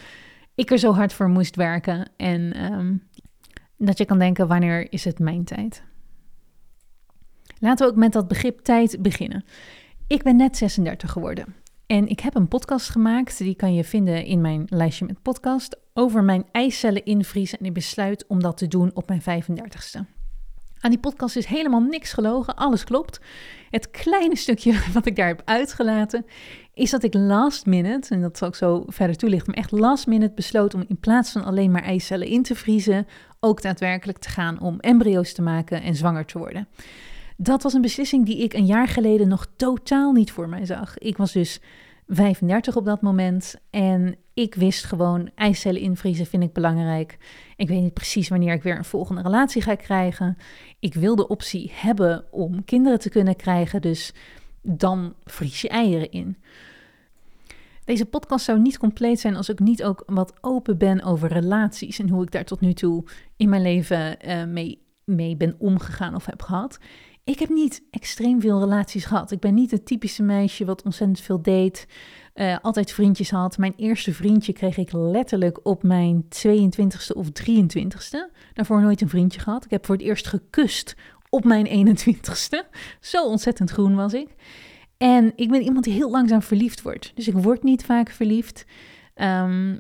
ik 0.55 0.71
er 0.71 0.77
zo 0.77 0.93
hard 0.93 1.13
voor 1.13 1.29
moest 1.29 1.55
werken. 1.55 2.09
En 2.17 2.73
um, 2.73 3.03
dat 3.77 3.97
je 3.97 4.05
kan 4.05 4.19
denken, 4.19 4.47
wanneer 4.47 4.91
is 4.91 5.05
het 5.05 5.19
mijn 5.19 5.43
tijd? 5.43 5.83
Laten 7.59 7.85
we 7.85 7.91
ook 7.91 7.99
met 7.99 8.13
dat 8.13 8.27
begrip 8.27 8.59
tijd 8.59 8.97
beginnen. 9.01 9.45
Ik 10.07 10.23
ben 10.23 10.35
net 10.35 10.57
36 10.57 11.11
geworden. 11.11 11.55
En 11.87 12.07
ik 12.07 12.19
heb 12.19 12.35
een 12.35 12.47
podcast 12.47 12.89
gemaakt, 12.89 13.37
die 13.37 13.55
kan 13.55 13.73
je 13.73 13.83
vinden 13.83 14.25
in 14.25 14.41
mijn 14.41 14.63
lijstje 14.67 15.05
met 15.05 15.21
podcast, 15.21 15.77
over 15.93 16.23
mijn 16.23 16.45
eicellen 16.51 17.05
invriezen. 17.05 17.59
En 17.59 17.65
ik 17.65 17.73
besluit 17.73 18.25
om 18.27 18.41
dat 18.41 18.57
te 18.57 18.67
doen 18.67 18.91
op 18.93 19.07
mijn 19.07 19.21
35ste. 19.21 19.99
Aan 20.79 20.91
die 20.91 20.99
podcast 20.99 21.35
is 21.35 21.45
helemaal 21.45 21.81
niks 21.81 22.13
gelogen, 22.13 22.55
alles 22.55 22.83
klopt. 22.83 23.19
Het 23.69 23.91
kleine 23.91 24.35
stukje 24.35 24.81
wat 24.93 25.05
ik 25.05 25.15
daar 25.15 25.27
heb 25.27 25.41
uitgelaten, 25.45 26.25
is 26.73 26.89
dat 26.89 27.03
ik 27.03 27.13
last 27.13 27.65
minute, 27.65 28.13
en 28.13 28.21
dat 28.21 28.37
zal 28.37 28.47
ik 28.47 28.55
zo 28.55 28.83
verder 28.87 29.15
toelichten, 29.15 29.51
maar 29.51 29.63
echt 29.63 29.71
last 29.71 30.07
minute 30.07 30.33
besloot 30.33 30.73
om 30.73 30.85
in 30.87 30.99
plaats 30.99 31.31
van 31.31 31.43
alleen 31.43 31.71
maar 31.71 31.83
eicellen 31.83 32.27
in 32.27 32.43
te 32.43 32.55
vriezen, 32.55 33.07
ook 33.39 33.61
daadwerkelijk 33.61 34.17
te 34.17 34.29
gaan 34.29 34.59
om 34.59 34.79
embryo's 34.79 35.33
te 35.33 35.41
maken 35.41 35.81
en 35.81 35.95
zwanger 35.95 36.25
te 36.25 36.37
worden. 36.37 36.67
Dat 37.37 37.63
was 37.63 37.73
een 37.73 37.81
beslissing 37.81 38.25
die 38.25 38.43
ik 38.43 38.53
een 38.53 38.65
jaar 38.65 38.87
geleden 38.87 39.27
nog 39.27 39.47
totaal 39.55 40.11
niet 40.11 40.31
voor 40.31 40.49
mij 40.49 40.65
zag. 40.65 40.97
Ik 40.97 41.17
was 41.17 41.31
dus 41.31 41.59
35 42.07 42.75
op 42.75 42.85
dat 42.85 43.01
moment 43.01 43.55
en 43.69 44.15
ik 44.33 44.55
wist 44.55 44.83
gewoon, 44.83 45.29
eicellen 45.35 45.81
invriezen 45.81 46.25
vind 46.25 46.43
ik 46.43 46.53
belangrijk. 46.53 47.17
Ik 47.55 47.67
weet 47.67 47.81
niet 47.81 47.93
precies 47.93 48.29
wanneer 48.29 48.53
ik 48.53 48.63
weer 48.63 48.77
een 48.77 48.85
volgende 48.85 49.21
relatie 49.21 49.61
ga 49.61 49.75
krijgen. 49.75 50.37
Ik 50.79 50.93
wil 50.93 51.15
de 51.15 51.27
optie 51.27 51.71
hebben 51.73 52.25
om 52.31 52.65
kinderen 52.65 52.99
te 52.99 53.09
kunnen 53.09 53.35
krijgen, 53.35 53.81
dus 53.81 54.13
dan 54.61 55.13
vries 55.23 55.61
je 55.61 55.69
eieren 55.69 56.11
in. 56.11 56.37
Deze 57.85 58.05
podcast 58.05 58.45
zou 58.45 58.59
niet 58.59 58.77
compleet 58.77 59.19
zijn 59.19 59.35
als 59.35 59.49
ik 59.49 59.59
niet 59.59 59.83
ook 59.83 60.03
wat 60.05 60.33
open 60.41 60.77
ben 60.77 61.03
over 61.03 61.29
relaties 61.29 61.99
en 61.99 62.09
hoe 62.09 62.23
ik 62.23 62.31
daar 62.31 62.45
tot 62.45 62.61
nu 62.61 62.73
toe 62.73 63.03
in 63.37 63.49
mijn 63.49 63.61
leven 63.61 64.17
mee, 64.53 64.81
mee 65.03 65.35
ben 65.35 65.55
omgegaan 65.57 66.15
of 66.15 66.25
heb 66.25 66.41
gehad. 66.41 66.79
Ik 67.25 67.39
heb 67.39 67.49
niet 67.49 67.83
extreem 67.89 68.41
veel 68.41 68.59
relaties 68.59 69.05
gehad. 69.05 69.31
Ik 69.31 69.39
ben 69.39 69.53
niet 69.53 69.71
het 69.71 69.85
typische 69.85 70.23
meisje 70.23 70.65
wat 70.65 70.83
ontzettend 70.83 71.19
veel 71.19 71.41
deed, 71.41 71.87
uh, 72.35 72.57
altijd 72.61 72.91
vriendjes 72.91 73.29
had. 73.29 73.57
Mijn 73.57 73.73
eerste 73.75 74.13
vriendje 74.13 74.53
kreeg 74.53 74.77
ik 74.77 74.91
letterlijk 74.91 75.59
op 75.63 75.83
mijn 75.83 76.23
22e 76.23 77.15
of 77.15 77.27
23e. 77.27 78.31
Daarvoor 78.53 78.81
nooit 78.81 79.01
een 79.01 79.09
vriendje 79.09 79.39
gehad. 79.39 79.65
Ik 79.65 79.71
heb 79.71 79.85
voor 79.85 79.95
het 79.95 80.03
eerst 80.03 80.27
gekust 80.27 80.95
op 81.29 81.43
mijn 81.43 81.87
21ste. 81.87 82.69
Zo 82.99 83.25
ontzettend 83.25 83.69
groen 83.69 83.95
was 83.95 84.13
ik. 84.13 84.35
En 84.97 85.31
ik 85.35 85.49
ben 85.49 85.61
iemand 85.61 85.83
die 85.83 85.93
heel 85.93 86.11
langzaam 86.11 86.41
verliefd 86.41 86.81
wordt. 86.81 87.11
Dus 87.15 87.27
ik 87.27 87.33
word 87.33 87.63
niet 87.63 87.85
vaak 87.85 88.09
verliefd. 88.09 88.65
Um, 89.15 89.79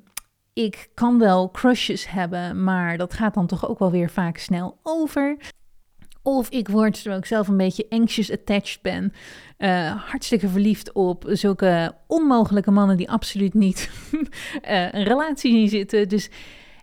ik 0.53 0.89
kan 0.93 1.19
wel 1.19 1.51
crushes 1.51 2.09
hebben, 2.09 2.63
maar 2.63 2.97
dat 2.97 3.13
gaat 3.13 3.33
dan 3.33 3.47
toch 3.47 3.69
ook 3.69 3.79
wel 3.79 3.91
weer 3.91 4.09
vaak 4.09 4.37
snel 4.37 4.77
over. 4.83 5.37
Of 6.27 6.49
ik 6.49 6.67
word, 6.67 6.93
terwijl 6.93 7.17
ik 7.17 7.25
zelf 7.25 7.47
een 7.47 7.57
beetje 7.57 7.85
anxious 7.89 8.31
attached 8.31 8.81
ben, 8.81 9.13
uh, 9.57 10.09
hartstikke 10.09 10.47
verliefd 10.49 10.91
op 10.91 11.25
zulke 11.27 11.95
onmogelijke 12.07 12.71
mannen 12.71 12.97
die 12.97 13.09
absoluut 13.09 13.53
niet 13.53 13.89
uh, 14.11 14.21
een 14.93 15.03
relatie 15.03 15.51
zien 15.51 15.69
zitten. 15.69 16.09
Dus 16.09 16.29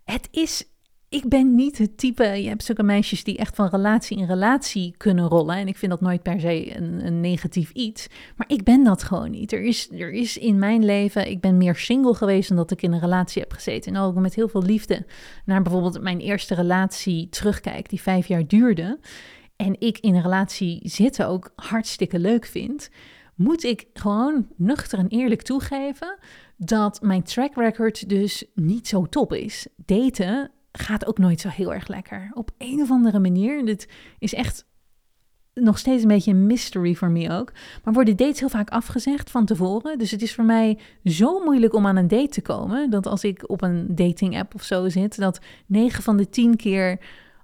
het 0.04 0.28
is 0.30 0.64
ik 1.12 1.28
ben 1.28 1.54
niet 1.54 1.78
het 1.78 1.99
type. 1.99 2.25
Je 2.25 2.49
hebt 2.49 2.64
zulke 2.64 2.83
meisjes 2.83 3.25
die 3.25 3.37
echt 3.37 3.54
van 3.54 3.69
relatie 3.69 4.19
in 4.19 4.26
relatie 4.26 4.95
kunnen 4.97 5.28
rollen. 5.28 5.57
En 5.57 5.69
ik 5.69 5.76
vind 5.76 5.90
dat 5.90 6.00
nooit 6.00 6.23
per 6.23 6.40
se 6.40 6.76
een, 6.76 7.21
negatief 7.21 7.71
iets. 7.71 8.07
Maar 8.37 8.49
ik 8.49 8.62
ben 8.62 8.85
dat 8.85 9.02
gewoon 9.02 9.31
niet. 9.31 9.52
Er 9.52 9.62
is, 9.62 9.90
er 9.90 10.12
is 10.12 10.38
in 10.38 10.59
mijn 10.59 10.85
leven. 10.85 11.31
Ik 11.31 11.40
ben 11.40 11.57
meer 11.57 11.76
single 11.76 12.14
geweest 12.14 12.49
dan 12.49 12.57
dat 12.57 12.71
ik 12.71 12.83
in 12.83 12.92
een 12.92 13.00
relatie 13.00 13.42
heb 13.42 13.52
gezeten. 13.52 13.95
En 13.95 14.00
ook 14.00 14.14
met 14.14 14.35
heel 14.35 14.49
veel 14.49 14.62
liefde 14.62 15.07
naar 15.45 15.62
bijvoorbeeld 15.62 16.02
mijn 16.02 16.21
eerste 16.21 16.54
relatie 16.54 17.28
terugkijk, 17.28 17.88
die 17.88 18.02
vijf 18.02 18.26
jaar 18.26 18.47
duurde. 18.47 18.99
En 19.57 19.81
ik 19.81 19.99
in 19.99 20.14
een 20.14 20.23
relatie 20.23 20.81
zitten 20.83 21.26
ook 21.26 21.52
hartstikke 21.57 22.19
leuk 22.19 22.47
vind. 22.47 22.90
Moet 23.35 23.64
ik 23.64 23.87
gewoon 23.92 24.49
nuchter 24.57 24.99
en 24.99 25.09
eerlijk 25.09 25.42
toegeven 25.42 26.19
dat 26.57 27.02
mijn 27.02 27.23
track 27.23 27.54
record 27.54 28.09
dus 28.09 28.45
niet 28.54 28.88
zo 28.88 29.07
top 29.07 29.33
is. 29.33 29.66
Daten 29.76 30.50
gaat 30.73 31.07
ook 31.07 31.19
nooit 31.19 31.41
zo 31.41 31.49
heel 31.49 31.75
erg 31.75 31.88
lekker. 31.88 32.31
Op 32.35 32.50
een 32.59 32.81
of 32.81 32.91
andere 32.91 33.19
manier, 33.19 33.64
dit 33.64 33.88
is 34.19 34.35
echt 34.35 34.64
nog 35.55 35.79
steeds 35.79 36.02
een 36.02 36.09
beetje 36.09 36.31
een 36.31 36.47
mystery 36.47 36.95
voor 36.95 37.11
mij 37.11 37.38
ook. 37.38 37.52
Maar 37.85 37.95
worden 37.95 38.17
dates 38.17 38.41
heel 38.41 38.49
vaak 38.49 38.71
afgezegd 38.71 39.31
van 39.31 39.45
tevoren. 39.45 39.99
Dus 39.99 40.11
het 40.11 40.23
is 40.23 40.35
voor 40.35 40.45
mij 40.45 40.79
zo 41.05 41.45
moeilijk 41.45 41.75
om 41.75 41.87
aan 41.87 41.97
een 41.97 42.09
date 42.09 42.29
te 42.29 42.43
komen. 42.43 42.91
Dat 42.91 43.07
als 43.07 43.25
ik 43.25 43.50
op 43.50 43.62
een 43.62 43.87
dating 43.88 44.38
app 44.38 44.55
of 44.55 44.62
zo 44.62 44.88
zit, 44.88 45.19
dat 45.19 45.41
9 45.67 46.02
van 46.02 46.17
de 46.17 46.29
10 46.29 46.57
keer. 46.57 46.99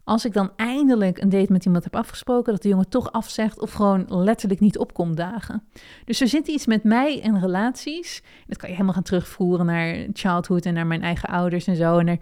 Als 0.05 0.25
ik 0.25 0.33
dan 0.33 0.51
eindelijk 0.57 1.21
een 1.21 1.29
date 1.29 1.53
met 1.53 1.65
iemand 1.65 1.85
heb 1.85 1.97
afgesproken, 1.97 2.53
dat 2.53 2.63
de 2.63 2.69
jongen 2.69 2.89
toch 2.89 3.13
afzegt 3.13 3.61
of 3.61 3.73
gewoon 3.73 4.05
letterlijk 4.09 4.61
niet 4.61 4.79
opkomt 4.79 5.17
dagen. 5.17 5.63
Dus 6.05 6.21
er 6.21 6.29
zit 6.29 6.49
iets 6.49 6.67
met 6.67 6.85
mij 6.85 7.23
en 7.23 7.41
relaties. 7.41 8.23
Dat 8.47 8.57
kan 8.57 8.69
je 8.69 8.75
helemaal 8.75 8.95
gaan 8.95 9.03
terugvoeren 9.03 9.67
naar 9.67 10.07
childhood 10.13 10.67
en 10.67 10.75
naar 10.75 10.87
mijn 10.87 11.03
eigen 11.03 11.29
ouders 11.29 11.67
en 11.67 11.77
zo. 11.77 11.99
En 11.99 12.07
daar 12.07 12.19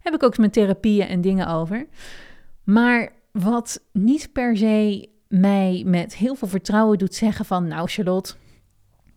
heb 0.00 0.14
ik 0.14 0.22
ook 0.22 0.38
mijn 0.38 0.50
therapieën 0.50 1.06
en 1.06 1.20
dingen 1.20 1.48
over. 1.48 1.86
Maar 2.64 3.12
wat 3.32 3.82
niet 3.92 4.32
per 4.32 4.56
se 4.56 5.08
mij 5.28 5.82
met 5.86 6.16
heel 6.16 6.34
veel 6.34 6.48
vertrouwen 6.48 6.98
doet 6.98 7.14
zeggen 7.14 7.44
van... 7.44 7.68
nou 7.68 7.88
Charlotte, 7.88 8.34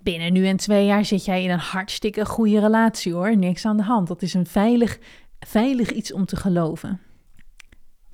binnen 0.04 0.34
nu 0.34 0.48
en 0.48 0.58
twee 0.58 0.86
jaar 0.86 1.06
zit 1.06 1.26
jij 1.26 1.44
in 1.44 1.50
een 1.50 1.60
hartstikke 1.60 2.26
goede 2.26 2.60
relatie 2.60 3.14
hoor. 3.14 3.38
Niks 3.38 3.66
aan 3.66 3.78
de 3.78 3.84
hand. 3.84 4.08
Dat 4.08 4.22
is 4.22 4.34
een 4.34 4.46
veilig, 4.46 5.00
veilig 5.40 5.92
iets 5.92 6.14
om 6.14 6.26
te 6.26 6.36
geloven. 6.36 7.00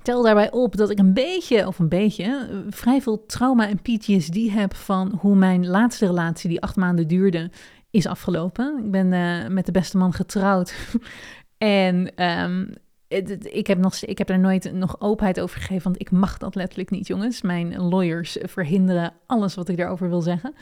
Tel 0.02 0.22
daarbij 0.22 0.50
op 0.50 0.76
dat 0.76 0.90
ik 0.90 0.98
een 0.98 1.14
beetje, 1.14 1.66
of 1.66 1.78
een 1.78 1.88
beetje, 1.88 2.48
vrij 2.68 3.02
veel 3.02 3.26
trauma 3.26 3.68
en 3.68 3.82
PTSD 3.82 4.36
heb 4.50 4.74
van 4.74 5.18
hoe 5.20 5.36
mijn 5.36 5.66
laatste 5.66 6.06
relatie, 6.06 6.48
die 6.48 6.60
acht 6.60 6.76
maanden 6.76 7.08
duurde, 7.08 7.50
is 7.90 8.06
afgelopen. 8.06 8.84
Ik 8.84 8.90
ben 8.90 9.12
uh, 9.12 9.48
met 9.48 9.66
de 9.66 9.72
beste 9.72 9.96
man 9.96 10.12
getrouwd. 10.12 10.74
En 11.60 12.24
um, 12.24 12.74
ik 13.40 13.66
heb, 13.66 13.78
nog, 13.78 13.96
ik 13.96 14.18
heb 14.18 14.30
er 14.30 14.38
nooit 14.38 14.72
nog 14.72 15.00
openheid 15.00 15.40
over 15.40 15.60
gegeven, 15.60 15.82
want 15.82 16.00
ik 16.00 16.10
mag 16.10 16.38
dat 16.38 16.54
letterlijk 16.54 16.90
niet, 16.90 17.06
jongens. 17.06 17.42
Mijn 17.42 17.80
lawyers 17.80 18.38
verhinderen 18.42 19.12
alles 19.26 19.54
wat 19.54 19.68
ik 19.68 19.76
daarover 19.76 20.08
wil 20.08 20.20
zeggen. 20.20 20.54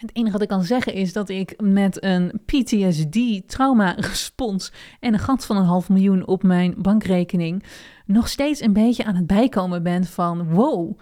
Het 0.00 0.16
enige 0.16 0.32
wat 0.32 0.42
ik 0.42 0.48
kan 0.48 0.64
zeggen 0.64 0.94
is 0.94 1.12
dat 1.12 1.28
ik 1.28 1.60
met 1.60 2.04
een 2.04 2.40
PTSD-trauma-respons 2.46 4.72
en 5.00 5.12
een 5.12 5.18
gat 5.18 5.46
van 5.46 5.56
een 5.56 5.64
half 5.64 5.88
miljoen 5.88 6.26
op 6.26 6.42
mijn 6.42 6.74
bankrekening 6.76 7.64
nog 8.06 8.28
steeds 8.28 8.60
een 8.60 8.72
beetje 8.72 9.04
aan 9.04 9.14
het 9.14 9.26
bijkomen 9.26 9.82
ben 9.82 10.04
van 10.04 10.48
wow, 10.48 10.98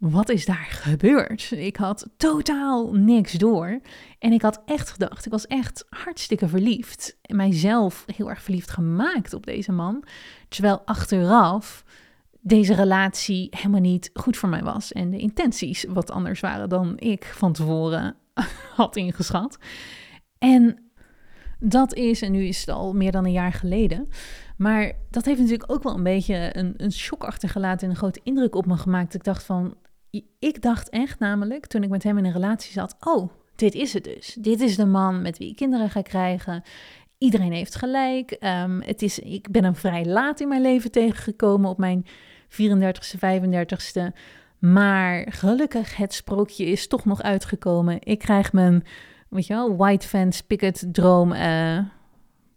wat 0.00 0.28
is 0.28 0.46
daar 0.46 0.66
gebeurd? 0.70 1.50
Ik 1.50 1.76
had 1.76 2.08
totaal 2.16 2.92
niks 2.92 3.32
door. 3.32 3.80
En 4.18 4.32
ik 4.32 4.42
had 4.42 4.62
echt 4.66 4.90
gedacht, 4.90 5.26
ik 5.26 5.32
was 5.32 5.46
echt 5.46 5.84
hartstikke 5.88 6.48
verliefd. 6.48 7.16
En 7.22 7.36
mijzelf 7.36 8.04
heel 8.14 8.28
erg 8.28 8.42
verliefd 8.42 8.70
gemaakt 8.70 9.34
op 9.34 9.46
deze 9.46 9.72
man. 9.72 10.04
Terwijl 10.48 10.82
achteraf 10.84 11.84
deze 12.40 12.74
relatie 12.74 13.48
helemaal 13.50 13.80
niet 13.80 14.10
goed 14.14 14.36
voor 14.36 14.48
mij 14.48 14.62
was. 14.62 14.92
En 14.92 15.10
de 15.10 15.18
intenties 15.18 15.84
wat 15.88 16.10
anders 16.10 16.40
waren 16.40 16.68
dan 16.68 16.98
ik 16.98 17.24
van 17.24 17.52
tevoren 17.52 18.16
had 18.76 18.96
ingeschat. 18.96 19.58
En 20.38 20.90
dat 21.58 21.94
is, 21.94 22.22
en 22.22 22.32
nu 22.32 22.44
is 22.44 22.60
het 22.60 22.68
al 22.68 22.92
meer 22.92 23.12
dan 23.12 23.24
een 23.24 23.32
jaar 23.32 23.52
geleden. 23.52 24.08
Maar 24.56 24.92
dat 25.10 25.24
heeft 25.24 25.40
natuurlijk 25.40 25.72
ook 25.72 25.82
wel 25.82 25.94
een 25.94 26.02
beetje 26.02 26.50
een, 26.52 26.74
een 26.76 26.92
shock 26.92 27.24
achtergelaten 27.24 27.84
en 27.84 27.90
een 27.90 27.98
grote 27.98 28.20
indruk 28.22 28.54
op 28.54 28.66
me 28.66 28.76
gemaakt. 28.76 29.14
Ik 29.14 29.24
dacht 29.24 29.42
van, 29.42 29.74
ik 30.38 30.62
dacht 30.62 30.88
echt 30.88 31.18
namelijk, 31.18 31.66
toen 31.66 31.82
ik 31.82 31.88
met 31.88 32.02
hem 32.02 32.18
in 32.18 32.24
een 32.24 32.32
relatie 32.32 32.72
zat, 32.72 32.96
oh, 33.00 33.30
dit 33.56 33.74
is 33.74 33.92
het 33.92 34.04
dus. 34.04 34.36
Dit 34.40 34.60
is 34.60 34.76
de 34.76 34.86
man 34.86 35.22
met 35.22 35.38
wie 35.38 35.48
ik 35.48 35.56
kinderen 35.56 35.90
ga 35.90 36.02
krijgen. 36.02 36.62
Iedereen 37.18 37.52
heeft 37.52 37.74
gelijk. 37.74 38.36
Um, 38.40 38.82
het 38.82 39.02
is, 39.02 39.18
ik 39.18 39.50
ben 39.50 39.64
hem 39.64 39.74
vrij 39.74 40.04
laat 40.04 40.40
in 40.40 40.48
mijn 40.48 40.62
leven 40.62 40.90
tegengekomen 40.90 41.70
op 41.70 41.78
mijn 41.78 42.06
34ste, 42.48 43.18
35ste. 43.18 44.16
Maar 44.58 45.26
gelukkig, 45.30 45.96
het 45.96 46.14
sprookje 46.14 46.64
is 46.64 46.86
toch 46.86 47.04
nog 47.04 47.22
uitgekomen. 47.22 47.96
Ik 48.00 48.18
krijg 48.18 48.52
mijn, 48.52 48.84
weet 49.28 49.46
je 49.46 49.54
wel, 49.54 49.76
white 49.76 50.08
fence 50.08 50.46
picket 50.46 50.84
droom. 50.92 51.32
Uh, 51.32 51.78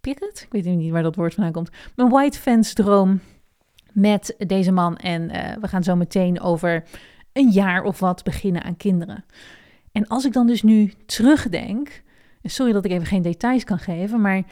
picket? 0.02 0.48
Ik 0.50 0.64
weet 0.64 0.76
niet 0.76 0.92
waar 0.92 1.04
dat 1.04 1.16
woord 1.16 1.34
vandaan 1.34 1.54
komt. 1.54 1.70
Mijn 1.96 2.10
white 2.10 2.40
fence 2.40 2.74
droom 2.74 3.20
met 3.92 4.36
deze 4.38 4.72
man. 4.72 4.98
En 4.98 5.22
uh, 5.22 5.54
we 5.62 5.68
gaan 5.68 5.84
zo 5.84 5.96
meteen 5.96 6.42
over 6.42 6.84
een 7.34 7.50
jaar 7.50 7.84
of 7.84 8.00
wat 8.00 8.24
beginnen 8.24 8.64
aan 8.64 8.78
kinderen. 8.78 9.26
En 9.92 10.08
als 10.08 10.26
ik 10.26 10.34
dan 10.34 10.48
dus 10.48 10.62
nu 10.62 10.94
terugdenk, 11.06 12.04
sorry 12.44 12.72
dat 12.72 12.86
ik 12.86 12.92
even 12.92 13.06
geen 13.06 13.22
details 13.22 13.64
kan 13.64 13.80
geven, 13.80 14.22
maar 14.22 14.44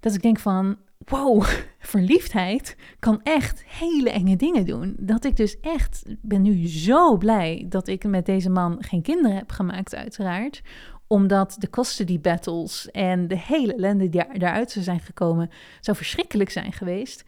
dat 0.00 0.14
ik 0.14 0.22
denk 0.22 0.38
van, 0.38 0.76
wow, 0.98 1.44
verliefdheid 1.78 2.76
kan 2.98 3.20
echt 3.22 3.64
hele 3.66 4.10
enge 4.10 4.36
dingen 4.36 4.66
doen. 4.66 4.96
Dat 4.98 5.24
ik 5.24 5.36
dus 5.36 5.60
echt 5.60 6.04
ben 6.20 6.42
nu 6.42 6.68
zo 6.68 7.16
blij 7.16 7.66
dat 7.68 7.88
ik 7.88 8.04
met 8.04 8.26
deze 8.26 8.50
man 8.50 8.76
geen 8.80 9.02
kinderen 9.02 9.36
heb 9.36 9.50
gemaakt, 9.50 9.94
uiteraard. 9.94 10.62
Omdat 11.06 11.56
de 11.58 11.70
custody 11.70 12.20
battles 12.20 12.90
en 12.90 13.28
de 13.28 13.38
hele 13.38 13.74
ellende 13.74 14.08
die 14.08 14.38
daaruit 14.38 14.70
zou 14.70 14.84
zijn 14.84 15.00
gekomen, 15.00 15.50
zo 15.80 15.92
verschrikkelijk 15.92 16.50
zijn 16.50 16.72
geweest. 16.72 17.24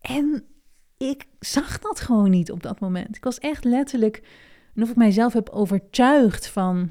En 0.00 0.44
ik 1.02 1.26
zag 1.40 1.78
dat 1.78 2.00
gewoon 2.00 2.30
niet 2.30 2.50
op 2.50 2.62
dat 2.62 2.80
moment. 2.80 3.16
Ik 3.16 3.24
was 3.24 3.38
echt 3.38 3.64
letterlijk, 3.64 4.22
of 4.76 4.90
ik 4.90 4.96
mijzelf 4.96 5.32
heb 5.32 5.48
overtuigd 5.48 6.46
van, 6.46 6.90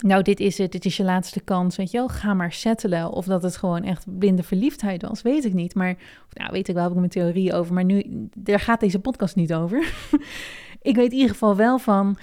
nou 0.00 0.22
dit 0.22 0.40
is 0.40 0.58
het, 0.58 0.72
dit 0.72 0.84
is 0.84 0.96
je 0.96 1.04
laatste 1.04 1.40
kans, 1.40 1.76
weet 1.76 1.90
je 1.90 1.98
wel, 1.98 2.08
ga 2.08 2.34
maar 2.34 2.52
settelen. 2.52 3.10
Of 3.10 3.24
dat 3.26 3.42
het 3.42 3.56
gewoon 3.56 3.82
echt 3.82 4.18
blinde 4.18 4.42
verliefdheid 4.42 5.02
was, 5.02 5.22
weet 5.22 5.44
ik 5.44 5.52
niet. 5.52 5.74
Maar, 5.74 5.96
nou 6.32 6.52
weet 6.52 6.68
ik 6.68 6.74
wel, 6.74 6.82
heb 6.82 6.92
ik 6.92 6.98
mijn 6.98 7.10
theorie 7.10 7.54
over, 7.54 7.74
maar 7.74 7.84
nu, 7.84 8.28
daar 8.36 8.60
gaat 8.60 8.80
deze 8.80 8.98
podcast 8.98 9.36
niet 9.36 9.54
over. 9.54 9.92
ik 10.82 10.96
weet 10.96 11.10
in 11.10 11.16
ieder 11.16 11.30
geval 11.30 11.56
wel 11.56 11.78
van, 11.78 12.18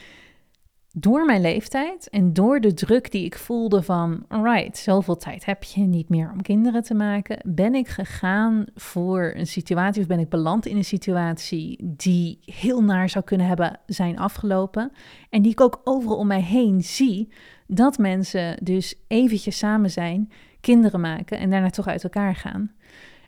door 0.96 1.26
mijn 1.26 1.42
leeftijd 1.42 2.10
en 2.10 2.34
door 2.34 2.60
de 2.60 2.74
druk 2.74 3.12
die 3.12 3.26
ik 3.26 3.38
voelde 3.38 3.82
van, 3.82 4.26
alright, 4.28 4.78
zoveel 4.78 5.16
tijd 5.16 5.46
heb 5.46 5.64
je 5.64 5.82
niet 5.82 6.10
meer 6.10 6.32
om 6.32 6.42
kinderen 6.42 6.84
te 6.84 6.94
maken, 6.94 7.40
ben 7.46 7.76
ik 7.76 7.88
gegaan 7.88 8.66
voor 8.76 9.34
een 9.36 9.48
situatie, 9.48 10.02
of 10.02 10.08
ben 10.08 10.20
ik 10.20 10.30
beland 10.30 10.66
in 10.66 10.78
een 10.78 10.86
situatie 10.86 11.94
die 11.98 12.40
heel 12.46 12.84
naar 12.84 13.10
zou 13.10 13.24
kunnen 13.24 13.48
hebben 13.48 13.80
zijn 13.86 14.20
afgelopen. 14.20 14.92
En 15.30 15.42
die 15.42 15.52
ik 15.52 15.62
ook 15.62 15.82
overal 15.84 16.18
om 16.18 16.28
mij 16.28 16.42
heen 16.42 16.82
zie, 16.82 17.34
dat 17.68 17.98
mensen 17.98 18.58
dus 18.64 18.96
eventjes 19.08 19.58
samen 19.58 19.90
zijn, 19.90 20.32
kinderen 20.62 21.00
maken 21.00 21.38
en 21.38 21.50
daarna 21.50 21.70
toch 21.70 21.88
uit 21.88 22.04
elkaar 22.04 22.36
gaan. 22.36 22.72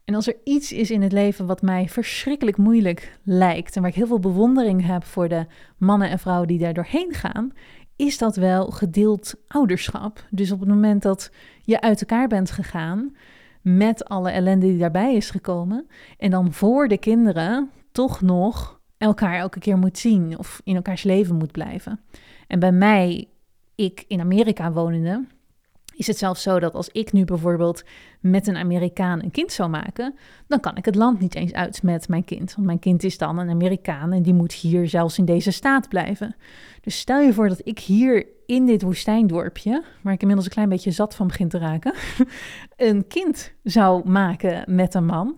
En 0.05 0.15
als 0.15 0.27
er 0.27 0.35
iets 0.43 0.71
is 0.71 0.91
in 0.91 1.01
het 1.01 1.11
leven 1.11 1.45
wat 1.45 1.61
mij 1.61 1.89
verschrikkelijk 1.89 2.57
moeilijk 2.57 3.17
lijkt 3.23 3.75
en 3.75 3.81
waar 3.81 3.89
ik 3.89 3.97
heel 3.97 4.07
veel 4.07 4.19
bewondering 4.19 4.85
heb 4.85 5.03
voor 5.03 5.27
de 5.27 5.45
mannen 5.77 6.09
en 6.09 6.19
vrouwen 6.19 6.47
die 6.47 6.59
daar 6.59 6.73
doorheen 6.73 7.13
gaan, 7.13 7.51
is 7.95 8.17
dat 8.17 8.35
wel 8.35 8.65
gedeeld 8.65 9.35
ouderschap. 9.47 10.25
Dus 10.29 10.51
op 10.51 10.59
het 10.59 10.69
moment 10.69 11.01
dat 11.01 11.31
je 11.61 11.81
uit 11.81 11.99
elkaar 11.99 12.27
bent 12.27 12.51
gegaan 12.51 13.15
met 13.61 14.05
alle 14.05 14.29
ellende 14.29 14.65
die 14.65 14.77
daarbij 14.77 15.15
is 15.15 15.29
gekomen 15.29 15.87
en 16.17 16.31
dan 16.31 16.53
voor 16.53 16.87
de 16.87 16.97
kinderen 16.97 17.69
toch 17.91 18.21
nog 18.21 18.79
elkaar 18.97 19.37
elke 19.39 19.59
keer 19.59 19.77
moet 19.77 19.97
zien 19.97 20.37
of 20.37 20.61
in 20.63 20.75
elkaars 20.75 21.03
leven 21.03 21.35
moet 21.35 21.51
blijven. 21.51 21.99
En 22.47 22.59
bij 22.59 22.71
mij, 22.71 23.27
ik 23.75 24.05
in 24.07 24.19
Amerika 24.19 24.71
wonende, 24.71 25.25
is 25.95 26.07
het 26.07 26.17
zelfs 26.17 26.41
zo 26.41 26.59
dat 26.59 26.73
als 26.73 26.89
ik 26.89 27.11
nu 27.11 27.25
bijvoorbeeld 27.25 27.83
met 28.19 28.47
een 28.47 28.57
Amerikaan 28.57 29.23
een 29.23 29.31
kind 29.31 29.51
zou 29.51 29.69
maken, 29.69 30.15
dan 30.47 30.59
kan 30.59 30.77
ik 30.77 30.85
het 30.85 30.95
land 30.95 31.19
niet 31.19 31.35
eens 31.35 31.53
uit 31.53 31.83
met 31.83 32.07
mijn 32.07 32.25
kind. 32.25 32.53
Want 32.55 32.67
mijn 32.67 32.79
kind 32.79 33.03
is 33.03 33.17
dan 33.17 33.37
een 33.37 33.49
Amerikaan 33.49 34.11
en 34.11 34.21
die 34.21 34.33
moet 34.33 34.53
hier 34.53 34.87
zelfs 34.87 35.17
in 35.17 35.25
deze 35.25 35.51
staat 35.51 35.89
blijven. 35.89 36.35
Dus 36.81 36.99
stel 36.99 37.19
je 37.19 37.33
voor 37.33 37.49
dat 37.49 37.61
ik 37.63 37.79
hier 37.79 38.27
in 38.45 38.65
dit 38.65 38.81
woestijndorpje, 38.81 39.83
waar 40.01 40.13
ik 40.13 40.21
inmiddels 40.21 40.47
een 40.47 40.53
klein 40.53 40.69
beetje 40.69 40.91
zat 40.91 41.15
van 41.15 41.27
begin 41.27 41.49
te 41.49 41.57
raken, 41.57 41.93
een 42.75 43.07
kind 43.07 43.53
zou 43.63 44.09
maken 44.09 44.75
met 44.75 44.93
een 44.93 45.05
man. 45.05 45.37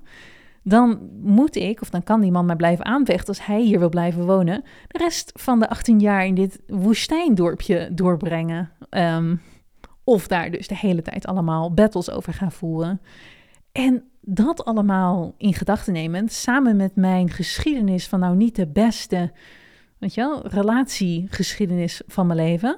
Dan 0.64 1.10
moet 1.22 1.56
ik, 1.56 1.82
of 1.82 1.90
dan 1.90 2.04
kan 2.04 2.22
die 2.22 2.32
man 2.32 2.46
maar 2.46 2.56
blijven 2.56 2.86
aanvechten 2.86 3.28
als 3.28 3.46
hij 3.46 3.62
hier 3.62 3.80
wil 3.80 3.90
blijven 3.90 4.26
wonen, 4.26 4.64
de 4.88 4.98
rest 4.98 5.32
van 5.36 5.60
de 5.60 5.70
18 5.70 6.00
jaar 6.00 6.26
in 6.26 6.36
dit 6.36 6.60
woestijndorpje 6.68 7.90
doorbrengen. 7.94 8.72
Um, 8.90 9.42
of 10.08 10.28
daar 10.28 10.52
dus 10.52 10.68
de 10.68 10.78
hele 10.78 11.02
tijd 11.02 11.26
allemaal 11.26 11.74
battles 11.74 12.10
over 12.10 12.34
gaan 12.34 12.52
voeren. 12.52 13.02
En 13.72 14.04
dat 14.22 14.66
allemaal 14.66 15.34
in 15.38 15.54
gedachten 15.54 15.94
nemen, 15.94 16.30
samen 16.30 16.76
met 16.76 16.96
mijn 16.96 17.30
geschiedenis 17.30 18.08
van 18.08 18.20
nou 18.20 18.36
niet 18.36 18.56
de 18.56 18.68
beste, 18.68 19.32
weet 19.98 20.14
je 20.14 20.22
wel, 20.22 20.48
relatiegeschiedenis 20.48 22.02
van 22.08 22.28
mijn 22.28 22.40
leven, 22.40 22.78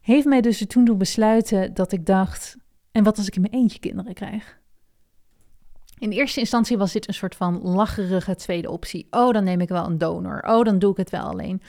heeft 0.00 0.26
mij 0.26 0.40
dus 0.40 0.66
toen 0.66 0.84
doen 0.84 0.98
besluiten 0.98 1.74
dat 1.74 1.92
ik 1.92 2.06
dacht, 2.06 2.56
en 2.92 3.04
wat 3.04 3.18
als 3.18 3.26
ik 3.26 3.34
in 3.34 3.40
mijn 3.42 3.54
eentje 3.54 3.78
kinderen 3.78 4.14
krijg? 4.14 4.60
In 5.98 6.10
eerste 6.10 6.40
instantie 6.40 6.78
was 6.78 6.92
dit 6.92 7.08
een 7.08 7.14
soort 7.14 7.34
van 7.34 7.60
lacherige 7.62 8.34
tweede 8.34 8.70
optie. 8.70 9.06
Oh, 9.10 9.32
dan 9.32 9.44
neem 9.44 9.60
ik 9.60 9.68
wel 9.68 9.86
een 9.86 9.98
donor. 9.98 10.42
Oh, 10.46 10.64
dan 10.64 10.78
doe 10.78 10.90
ik 10.90 10.96
het 10.96 11.10
wel 11.10 11.22
alleen. 11.22 11.62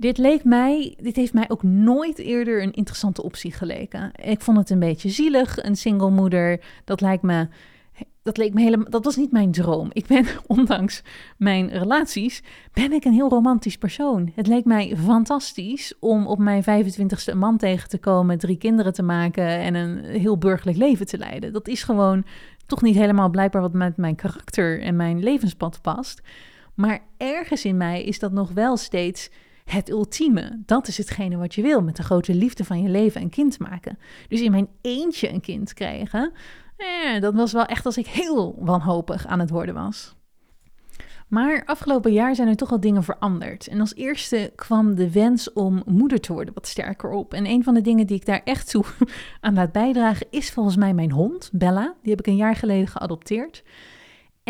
Dit 0.00 0.18
leek 0.18 0.44
mij, 0.44 0.96
dit 1.00 1.16
heeft 1.16 1.32
mij 1.32 1.44
ook 1.48 1.62
nooit 1.62 2.18
eerder 2.18 2.62
een 2.62 2.72
interessante 2.72 3.22
optie 3.22 3.52
geleken. 3.52 4.12
Ik 4.22 4.40
vond 4.40 4.56
het 4.56 4.70
een 4.70 4.78
beetje 4.78 5.08
zielig, 5.08 5.62
een 5.62 5.76
single 5.76 6.10
moeder. 6.10 6.60
Dat 6.84 7.00
lijkt 7.00 7.22
me 7.22 7.48
dat 8.22 8.36
leek 8.36 8.54
me 8.54 8.60
helemaal, 8.60 8.90
dat 8.90 9.04
was 9.04 9.16
niet 9.16 9.32
mijn 9.32 9.50
droom. 9.50 9.90
Ik 9.92 10.06
ben, 10.06 10.26
ondanks 10.46 11.02
mijn 11.36 11.68
relaties, 11.68 12.42
ben 12.72 12.92
ik 12.92 13.04
een 13.04 13.12
heel 13.12 13.28
romantisch 13.28 13.78
persoon. 13.78 14.32
Het 14.34 14.46
leek 14.46 14.64
mij 14.64 14.96
fantastisch 14.96 15.94
om 15.98 16.26
op 16.26 16.38
mijn 16.38 16.62
25ste 16.62 17.24
een 17.24 17.38
man 17.38 17.56
tegen 17.56 17.88
te 17.88 17.98
komen, 17.98 18.38
drie 18.38 18.58
kinderen 18.58 18.92
te 18.92 19.02
maken 19.02 19.46
en 19.46 19.74
een 19.74 20.04
heel 20.04 20.38
burgerlijk 20.38 20.78
leven 20.78 21.06
te 21.06 21.18
leiden. 21.18 21.52
Dat 21.52 21.68
is 21.68 21.82
gewoon 21.82 22.24
toch 22.66 22.82
niet 22.82 22.96
helemaal 22.96 23.30
blijkbaar 23.30 23.62
wat 23.62 23.72
met 23.72 23.96
mijn 23.96 24.16
karakter 24.16 24.80
en 24.80 24.96
mijn 24.96 25.22
levenspad 25.22 25.78
past. 25.82 26.22
Maar 26.74 27.00
ergens 27.16 27.64
in 27.64 27.76
mij 27.76 28.04
is 28.04 28.18
dat 28.18 28.32
nog 28.32 28.50
wel 28.50 28.76
steeds 28.76 29.30
het 29.70 29.90
ultieme. 29.90 30.62
Dat 30.66 30.88
is 30.88 30.98
hetgene 30.98 31.36
wat 31.36 31.54
je 31.54 31.62
wil, 31.62 31.82
met 31.82 31.96
de 31.96 32.02
grote 32.02 32.34
liefde 32.34 32.64
van 32.64 32.82
je 32.82 32.88
leven 32.88 33.20
een 33.20 33.30
kind 33.30 33.58
maken. 33.58 33.98
Dus 34.28 34.40
in 34.40 34.50
mijn 34.50 34.68
eentje 34.80 35.32
een 35.32 35.40
kind 35.40 35.72
krijgen, 35.72 36.32
eh, 36.76 37.20
dat 37.20 37.34
was 37.34 37.52
wel 37.52 37.64
echt 37.64 37.86
als 37.86 37.96
ik 37.96 38.06
heel 38.06 38.56
wanhopig 38.58 39.26
aan 39.26 39.40
het 39.40 39.50
worden 39.50 39.74
was. 39.74 40.14
Maar 41.30 41.62
afgelopen 41.64 42.12
jaar 42.12 42.34
zijn 42.34 42.48
er 42.48 42.56
toch 42.56 42.70
al 42.70 42.80
dingen 42.80 43.02
veranderd. 43.02 43.66
En 43.66 43.80
als 43.80 43.94
eerste 43.94 44.52
kwam 44.54 44.94
de 44.94 45.10
wens 45.10 45.52
om 45.52 45.82
moeder 45.86 46.20
te 46.20 46.32
worden 46.32 46.54
wat 46.54 46.66
sterker 46.66 47.10
op. 47.10 47.34
En 47.34 47.46
een 47.46 47.64
van 47.64 47.74
de 47.74 47.80
dingen 47.80 48.06
die 48.06 48.16
ik 48.16 48.26
daar 48.26 48.40
echt 48.44 48.70
toe 48.70 48.84
aan 49.40 49.54
laat 49.54 49.72
bijdragen 49.72 50.26
is 50.30 50.50
volgens 50.50 50.76
mij 50.76 50.94
mijn 50.94 51.10
hond, 51.10 51.50
Bella. 51.52 51.94
Die 52.02 52.10
heb 52.10 52.18
ik 52.18 52.26
een 52.26 52.36
jaar 52.36 52.56
geleden 52.56 52.86
geadopteerd. 52.86 53.62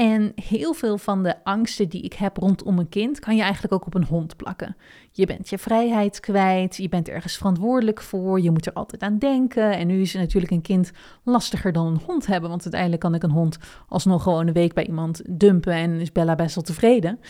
En 0.01 0.33
heel 0.35 0.73
veel 0.73 0.99
van 0.99 1.23
de 1.23 1.45
angsten 1.45 1.89
die 1.89 2.03
ik 2.03 2.13
heb 2.13 2.37
rondom 2.37 2.79
een 2.79 2.89
kind 2.89 3.19
kan 3.19 3.37
je 3.37 3.43
eigenlijk 3.43 3.73
ook 3.73 3.87
op 3.87 3.95
een 3.95 4.05
hond 4.05 4.37
plakken. 4.37 4.77
Je 5.13 5.27
bent 5.27 5.49
je 5.49 5.59
vrijheid 5.59 6.21
kwijt, 6.21 6.77
je 6.77 6.89
bent 6.89 7.09
ergens 7.09 7.37
verantwoordelijk 7.37 8.01
voor, 8.01 8.41
je 8.41 8.51
moet 8.51 8.67
er 8.67 8.73
altijd 8.73 9.03
aan 9.03 9.19
denken. 9.19 9.73
En 9.73 9.87
nu 9.87 10.01
is 10.01 10.15
natuurlijk 10.15 10.53
een 10.53 10.63
kind 10.63 10.91
lastiger 11.23 11.73
dan 11.73 11.87
een 11.87 12.01
hond 12.07 12.27
hebben, 12.27 12.51
want 12.51 12.63
uiteindelijk 12.63 13.03
kan 13.03 13.15
ik 13.15 13.23
een 13.23 13.31
hond 13.31 13.59
alsnog 13.89 14.23
gewoon 14.23 14.47
een 14.47 14.53
week 14.53 14.75
bij 14.75 14.87
iemand 14.87 15.23
dumpen 15.29 15.73
en 15.73 16.01
is 16.01 16.13
Bella 16.13 16.35
best 16.35 16.55
wel 16.55 16.65
tevreden. 16.65 17.21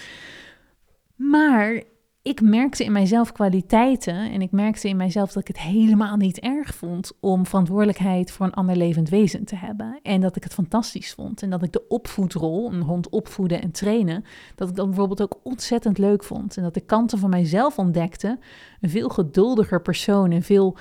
Maar 1.15 1.83
ik 2.23 2.41
merkte 2.41 2.85
in 2.85 2.93
mijzelf 2.93 3.33
kwaliteiten 3.33 4.31
en 4.33 4.43
ik 4.43 4.51
merkte 4.51 4.89
in 4.89 4.97
mijzelf 4.97 5.33
dat 5.33 5.43
ik 5.43 5.49
het 5.49 5.59
helemaal 5.59 6.17
niet 6.17 6.39
erg 6.39 6.75
vond 6.75 7.13
om 7.21 7.47
verantwoordelijkheid 7.47 8.31
voor 8.31 8.47
een 8.47 8.55
ander 8.55 8.77
levend 8.77 9.09
wezen 9.09 9.45
te 9.45 9.57
hebben. 9.57 9.99
En 10.03 10.21
dat 10.21 10.37
ik 10.37 10.45
het 10.45 10.55
fantastisch 10.55 11.15
vond 11.15 11.43
en 11.43 11.51
dat 11.51 11.63
ik 11.63 11.73
de 11.73 11.89
opvoedrol, 11.89 12.73
een 12.73 12.83
hond 12.83 13.09
opvoeden 13.09 13.63
en 13.63 13.71
trainen, 13.71 14.25
dat 14.55 14.69
ik 14.69 14.77
dat 14.77 14.87
bijvoorbeeld 14.87 15.23
ook 15.23 15.41
ontzettend 15.43 15.99
leuk 15.99 16.25
vond. 16.25 16.57
En 16.57 16.63
dat 16.63 16.77
ik 16.77 16.87
kanten 16.87 17.19
van 17.19 17.31
mijzelf 17.31 17.79
ontdekte, 17.79 18.39
een 18.81 18.91
veel 18.91 19.09
geduldiger 19.09 19.83
persoon 19.83 20.31
en 20.31 20.43
veel, 20.43 20.77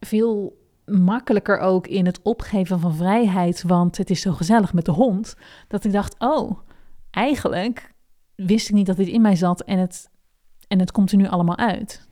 veel 0.00 0.62
makkelijker 0.86 1.58
ook 1.58 1.86
in 1.86 2.06
het 2.06 2.20
opgeven 2.22 2.80
van 2.80 2.94
vrijheid, 2.94 3.62
want 3.62 3.96
het 3.96 4.10
is 4.10 4.20
zo 4.20 4.32
gezellig 4.32 4.72
met 4.72 4.84
de 4.84 4.92
hond, 4.92 5.36
dat 5.68 5.84
ik 5.84 5.92
dacht, 5.92 6.14
oh, 6.18 6.58
eigenlijk 7.10 7.92
wist 8.34 8.68
ik 8.68 8.74
niet 8.74 8.86
dat 8.86 8.96
dit 8.96 9.08
in 9.08 9.20
mij 9.20 9.36
zat 9.36 9.62
en 9.62 9.78
het 9.78 10.12
en 10.68 10.78
het 10.78 10.92
komt 10.92 11.10
er 11.10 11.16
nu 11.16 11.26
allemaal 11.26 11.56
uit. 11.58 12.08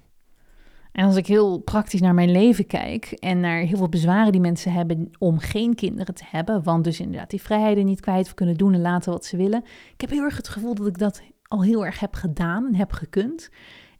En 0.92 1.04
als 1.04 1.16
ik 1.16 1.26
heel 1.26 1.58
praktisch 1.58 2.00
naar 2.00 2.14
mijn 2.14 2.30
leven 2.30 2.66
kijk 2.66 3.04
en 3.04 3.40
naar 3.40 3.58
heel 3.58 3.76
veel 3.76 3.88
bezwaren 3.88 4.32
die 4.32 4.40
mensen 4.40 4.72
hebben 4.72 5.10
om 5.18 5.38
geen 5.38 5.74
kinderen 5.74 6.14
te 6.14 6.24
hebben, 6.26 6.62
want 6.62 6.84
dus 6.84 7.00
inderdaad 7.00 7.30
die 7.30 7.42
vrijheden 7.42 7.84
niet 7.84 8.00
kwijt 8.00 8.26
of 8.26 8.34
kunnen 8.34 8.56
doen 8.56 8.74
en 8.74 8.80
laten 8.80 9.12
wat 9.12 9.24
ze 9.24 9.36
willen. 9.36 9.64
Ik 9.92 10.00
heb 10.00 10.10
heel 10.10 10.22
erg 10.22 10.36
het 10.36 10.48
gevoel 10.48 10.74
dat 10.74 10.86
ik 10.86 10.98
dat 10.98 11.22
al 11.42 11.62
heel 11.62 11.84
erg 11.84 12.00
heb 12.00 12.14
gedaan 12.14 12.66
en 12.66 12.74
heb 12.74 12.92
gekund. 12.92 13.50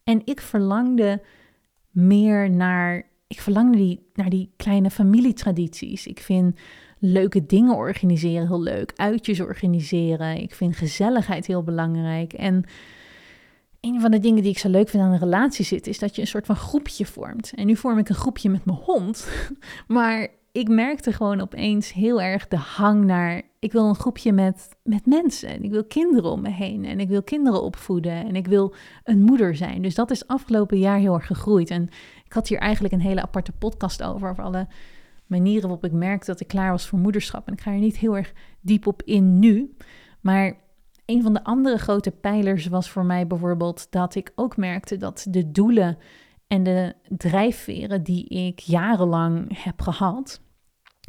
En 0.05 0.21
ik 0.25 0.41
verlangde 0.41 1.23
meer 1.91 2.51
naar, 2.51 3.03
ik 3.27 3.41
verlangde 3.41 3.77
die, 3.77 4.11
naar 4.15 4.31
die 4.31 4.53
kleine 4.57 4.91
familietradities. 4.91 6.07
Ik 6.07 6.21
vind 6.21 6.61
leuke 6.99 7.47
dingen 7.47 7.75
organiseren 7.75 8.47
heel 8.47 8.63
leuk, 8.63 8.93
uitjes 8.97 9.41
organiseren. 9.41 10.37
Ik 10.37 10.55
vind 10.55 10.77
gezelligheid 10.77 11.47
heel 11.47 11.63
belangrijk 11.63 12.33
en 12.33 12.65
een 13.83 14.01
van 14.01 14.11
de 14.11 14.19
dingen 14.19 14.43
die 14.43 14.51
ik 14.51 14.59
zo 14.59 14.69
leuk 14.69 14.89
vind 14.89 15.03
aan 15.03 15.13
een 15.13 15.19
relatie 15.19 15.65
zit, 15.65 15.87
is 15.87 15.99
dat 15.99 16.15
je 16.15 16.21
een 16.21 16.27
soort 16.27 16.47
van 16.47 16.57
groepje 16.57 17.07
vormt. 17.07 17.53
En 17.55 17.67
nu 17.67 17.77
vorm 17.77 17.99
ik 17.99 18.09
een 18.09 18.15
groepje 18.15 18.49
met 18.49 18.65
mijn 18.65 18.79
hond, 18.79 19.29
maar 19.87 20.29
ik 20.53 20.69
merkte 20.69 21.13
gewoon 21.13 21.41
opeens 21.41 21.93
heel 21.93 22.23
erg 22.23 22.49
de 22.49 22.57
hang 22.57 23.05
naar, 23.05 23.43
ik 23.59 23.73
wil 23.73 23.89
een 23.89 23.95
groepje 23.95 24.33
met, 24.33 24.69
met 24.83 25.07
mensen 25.07 25.49
en 25.49 25.63
ik 25.63 25.71
wil 25.71 25.85
kinderen 25.85 26.31
om 26.31 26.41
me 26.41 26.51
heen 26.51 26.85
en 26.85 27.01
ik 27.01 27.09
wil 27.09 27.23
kinderen 27.23 27.63
opvoeden 27.63 28.27
en 28.27 28.37
ik 28.37 28.47
wil 28.47 28.75
een 29.05 29.23
moeder 29.23 29.57
zijn. 29.57 29.83
Dus 29.83 29.95
dat 29.95 30.11
is 30.11 30.27
afgelopen 30.27 30.79
jaar 30.79 30.99
heel 30.99 31.15
erg 31.15 31.27
gegroeid. 31.27 31.71
En 31.71 31.89
ik 32.25 32.33
had 32.33 32.49
hier 32.49 32.59
eigenlijk 32.59 32.95
een 32.95 33.01
hele 33.01 33.23
aparte 33.23 33.53
podcast 33.53 34.03
over, 34.03 34.31
over 34.31 34.45
alle 34.45 34.67
manieren 35.27 35.69
waarop 35.69 35.85
ik 35.85 35.93
merkte 35.93 36.31
dat 36.31 36.41
ik 36.41 36.49
klaar 36.49 36.71
was 36.71 36.87
voor 36.87 36.99
moederschap. 36.99 37.47
En 37.47 37.53
ik 37.53 37.61
ga 37.61 37.71
er 37.71 37.79
niet 37.79 37.99
heel 37.99 38.17
erg 38.17 38.33
diep 38.61 38.87
op 38.87 39.03
in 39.03 39.39
nu, 39.39 39.77
maar 40.21 40.62
een 41.13 41.23
van 41.23 41.33
de 41.33 41.45
andere 41.45 41.79
grote 41.79 42.11
pijlers 42.11 42.67
was 42.67 42.91
voor 42.91 43.05
mij 43.05 43.27
bijvoorbeeld 43.27 43.87
dat 43.91 44.15
ik 44.15 44.33
ook 44.35 44.57
merkte 44.57 44.97
dat 44.97 45.27
de 45.29 45.51
doelen 45.51 45.99
en 46.47 46.63
de 46.63 46.95
drijfveren 47.09 48.03
die 48.03 48.29
ik 48.29 48.59
jarenlang 48.59 49.63
heb 49.65 49.81
gehad, 49.81 50.41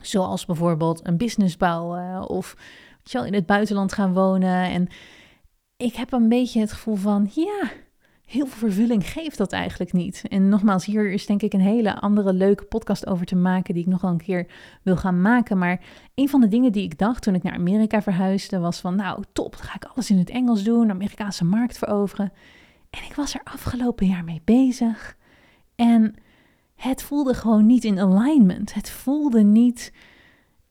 zoals 0.01 0.45
bijvoorbeeld 0.45 1.07
een 1.07 1.17
business 1.17 1.57
bouwen 1.57 2.29
of 2.29 2.57
in 3.11 3.33
het 3.33 3.45
buitenland 3.45 3.93
gaan 3.93 4.13
wonen. 4.13 4.71
En 4.71 4.87
ik 5.77 5.93
heb 5.93 6.11
een 6.11 6.29
beetje 6.29 6.59
het 6.59 6.71
gevoel 6.71 6.95
van, 6.95 7.29
ja, 7.33 7.71
heel 8.33 8.45
veel 8.45 8.69
vervulling 8.69 9.09
geeft 9.09 9.37
dat 9.37 9.51
eigenlijk 9.51 9.93
niet. 9.93 10.23
En 10.27 10.49
nogmaals, 10.49 10.85
hier 10.85 11.11
is 11.11 11.25
denk 11.25 11.41
ik 11.41 11.53
een 11.53 11.61
hele 11.61 11.99
andere 11.99 12.33
leuke 12.33 12.63
podcast 12.63 13.07
over 13.07 13.25
te 13.25 13.35
maken, 13.35 13.73
die 13.73 13.83
ik 13.83 13.89
nog 13.89 14.01
wel 14.01 14.11
een 14.11 14.17
keer 14.17 14.47
wil 14.81 14.97
gaan 14.97 15.21
maken. 15.21 15.57
Maar 15.57 15.81
een 16.15 16.29
van 16.29 16.41
de 16.41 16.47
dingen 16.47 16.71
die 16.71 16.83
ik 16.83 16.97
dacht 16.97 17.23
toen 17.23 17.35
ik 17.35 17.43
naar 17.43 17.53
Amerika 17.53 18.01
verhuisde, 18.01 18.59
was 18.59 18.79
van, 18.79 18.95
nou 18.95 19.23
top, 19.33 19.51
dan 19.51 19.65
ga 19.65 19.75
ik 19.75 19.85
alles 19.85 20.09
in 20.09 20.17
het 20.17 20.29
Engels 20.29 20.63
doen, 20.63 20.89
Amerikaanse 20.89 21.45
markt 21.45 21.77
veroveren. 21.77 22.31
En 22.89 23.03
ik 23.03 23.13
was 23.15 23.33
er 23.33 23.41
afgelopen 23.43 24.07
jaar 24.07 24.23
mee 24.23 24.41
bezig. 24.43 25.17
En 25.75 26.15
het 26.75 27.03
voelde 27.03 27.33
gewoon 27.33 27.65
niet 27.65 27.83
in 27.83 27.99
alignment. 27.99 28.73
Het 28.73 28.89
voelde 28.89 29.43
niet, 29.43 29.93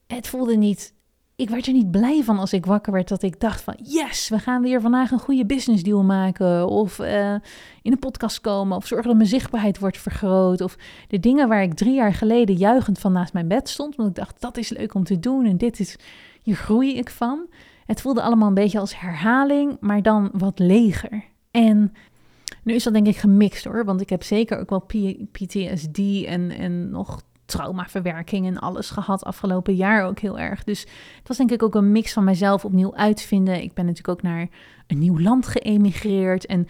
het 0.07 0.27
voelde 0.27 0.55
niet 0.55 0.92
ik 1.35 1.49
werd 1.49 1.67
er 1.67 1.73
niet 1.73 1.91
blij 1.91 2.23
van 2.23 2.39
als 2.39 2.53
ik 2.53 2.65
wakker 2.65 2.93
werd 2.93 3.07
dat 3.07 3.23
ik 3.23 3.39
dacht 3.39 3.61
van 3.61 3.75
yes, 3.83 4.29
we 4.29 4.39
gaan 4.39 4.61
weer 4.61 4.81
vandaag 4.81 5.11
een 5.11 5.19
goede 5.19 5.45
business 5.45 5.83
deal 5.83 6.03
maken 6.03 6.67
of 6.67 6.99
uh, 6.99 7.33
in 7.81 7.91
een 7.91 7.99
podcast 7.99 8.41
komen 8.41 8.77
of 8.77 8.87
zorgen 8.87 9.07
dat 9.07 9.17
mijn 9.17 9.29
zichtbaarheid 9.29 9.79
wordt 9.79 9.97
vergroot 9.97 10.61
of 10.61 10.77
de 11.07 11.19
dingen 11.19 11.47
waar 11.47 11.63
ik 11.63 11.73
drie 11.73 11.93
jaar 11.93 12.13
geleden 12.13 12.55
juichend 12.55 12.99
van 12.99 13.11
naast 13.11 13.33
mijn 13.33 13.47
bed 13.47 13.69
stond, 13.69 13.95
want 13.95 14.09
ik 14.09 14.15
dacht 14.15 14.41
dat 14.41 14.57
is 14.57 14.69
leuk 14.69 14.93
om 14.93 15.03
te 15.03 15.19
doen 15.19 15.45
en 15.45 15.57
dit 15.57 15.79
is, 15.79 15.95
hier 16.43 16.55
groei 16.55 16.97
ik 16.97 17.09
van. 17.09 17.47
Het 17.85 18.01
voelde 18.01 18.21
allemaal 18.21 18.47
een 18.47 18.53
beetje 18.53 18.79
als 18.79 18.99
herhaling, 18.99 19.77
maar 19.79 20.01
dan 20.01 20.29
wat 20.33 20.59
leger. 20.59 21.23
En 21.51 21.93
nu 22.63 22.73
is 22.73 22.83
dat 22.83 22.93
denk 22.93 23.07
ik 23.07 23.17
gemixt 23.17 23.63
hoor, 23.63 23.85
want 23.85 24.01
ik 24.01 24.09
heb 24.09 24.23
zeker 24.23 24.59
ook 24.59 24.69
wel 24.69 24.85
PTSD 25.31 25.97
en, 26.25 26.51
en 26.51 26.89
nog 26.89 27.21
traumaverwerking 27.45 28.47
en 28.47 28.59
alles 28.59 28.89
gehad 28.89 29.23
afgelopen 29.23 29.75
jaar 29.75 30.05
ook 30.05 30.19
heel 30.19 30.39
erg. 30.39 30.63
Dus 30.63 30.81
het 31.17 31.27
was 31.27 31.37
denk 31.37 31.51
ik 31.51 31.63
ook 31.63 31.75
een 31.75 31.91
mix 31.91 32.13
van 32.13 32.23
mezelf 32.23 32.65
opnieuw 32.65 32.95
uitvinden. 32.95 33.61
Ik 33.61 33.73
ben 33.73 33.85
natuurlijk 33.85 34.17
ook 34.17 34.31
naar 34.31 34.47
een 34.87 34.99
nieuw 34.99 35.19
land 35.19 35.47
geëmigreerd 35.47 36.45
en 36.45 36.67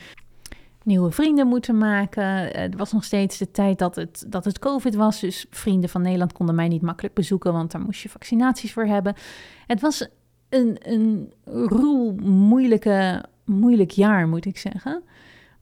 nieuwe 0.83 1.11
vrienden 1.11 1.47
moeten 1.47 1.77
maken. 1.77 2.25
Het 2.61 2.75
was 2.75 2.91
nog 2.91 3.03
steeds 3.03 3.37
de 3.37 3.51
tijd 3.51 3.79
dat 3.79 3.95
het, 3.95 4.25
dat 4.27 4.45
het 4.45 4.59
COVID 4.59 4.95
was. 4.95 5.19
Dus 5.19 5.45
vrienden 5.49 5.89
van 5.89 6.01
Nederland 6.01 6.33
konden 6.33 6.55
mij 6.55 6.67
niet 6.67 6.81
makkelijk 6.81 7.15
bezoeken, 7.15 7.53
want 7.53 7.71
daar 7.71 7.81
moest 7.81 8.01
je 8.01 8.09
vaccinaties 8.09 8.73
voor 8.73 8.85
hebben. 8.85 9.15
Het 9.67 9.81
was 9.81 10.07
een, 10.49 10.77
een 10.81 11.33
roel 11.45 12.15
moeilijke, 12.21 13.25
moeilijk 13.45 13.91
jaar, 13.91 14.27
moet 14.27 14.45
ik 14.45 14.57
zeggen. 14.57 15.03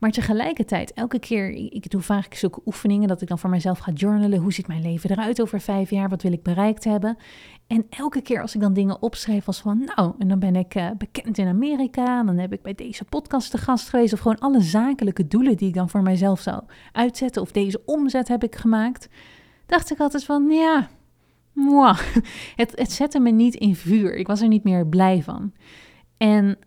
Maar 0.02 0.12
tegelijkertijd, 0.12 0.94
elke 0.94 1.20
keer, 1.20 1.50
ik 1.50 1.90
doe 1.90 2.02
vaak 2.02 2.34
zulke 2.34 2.62
oefeningen 2.66 3.08
dat 3.08 3.22
ik 3.22 3.28
dan 3.28 3.40
voor 3.40 3.50
mezelf 3.50 3.80
ga 3.80 3.92
journalen. 3.92 4.40
Hoe 4.40 4.54
ziet 4.54 4.68
mijn 4.68 4.82
leven 4.82 5.12
eruit 5.12 5.42
over 5.42 5.62
vijf 5.62 5.90
jaar? 5.90 6.10
Wat 6.10 6.22
wil 6.22 6.32
ik 6.32 6.44
bereikt 6.44 6.84
hebben? 6.84 7.18
En 7.68 7.86
elke 7.90 8.22
keer 8.22 8.42
als 8.42 8.56
ik 8.56 8.62
dan 8.62 8.74
dingen 8.74 9.02
opschrijf 9.02 9.48
als 9.48 9.60
van, 9.60 9.90
nou, 9.96 10.14
en 10.20 10.28
dan 10.28 10.40
ben 10.40 10.56
ik 10.56 10.76
uh, 10.76 10.90
bekend 10.98 11.38
in 11.38 11.48
Amerika. 11.48 12.24
Dan 12.24 12.38
heb 12.38 12.54
ik 12.54 12.62
bij 12.62 12.76
deze 12.76 13.06
podcast 13.06 13.52
de 13.52 13.58
gast 13.58 13.90
geweest. 13.90 14.14
Of 14.14 14.20
gewoon 14.20 14.40
alle 14.40 14.62
zakelijke 14.62 15.28
doelen 15.28 15.58
die 15.58 15.68
ik 15.68 15.74
dan 15.74 15.90
voor 15.90 16.02
mijzelf 16.02 16.40
zou 16.40 16.64
uitzetten. 16.92 17.42
Of 17.42 17.52
deze 17.52 17.82
omzet 17.86 18.28
heb 18.28 18.44
ik 18.44 18.56
gemaakt. 18.56 19.10
Dacht 19.66 19.92
ik 19.92 20.00
altijd 20.00 20.24
van, 20.24 20.50
ja, 20.50 20.90
moi. 21.54 21.96
Het, 22.56 22.72
het 22.76 22.92
zette 22.92 23.20
me 23.20 23.32
niet 23.32 23.56
in 23.56 23.76
vuur. 23.76 24.16
Ik 24.16 24.28
was 24.28 24.42
er 24.42 24.48
niet 24.48 24.64
meer 24.64 24.88
blij 24.88 25.24
van. 25.24 25.54
En 26.18 26.58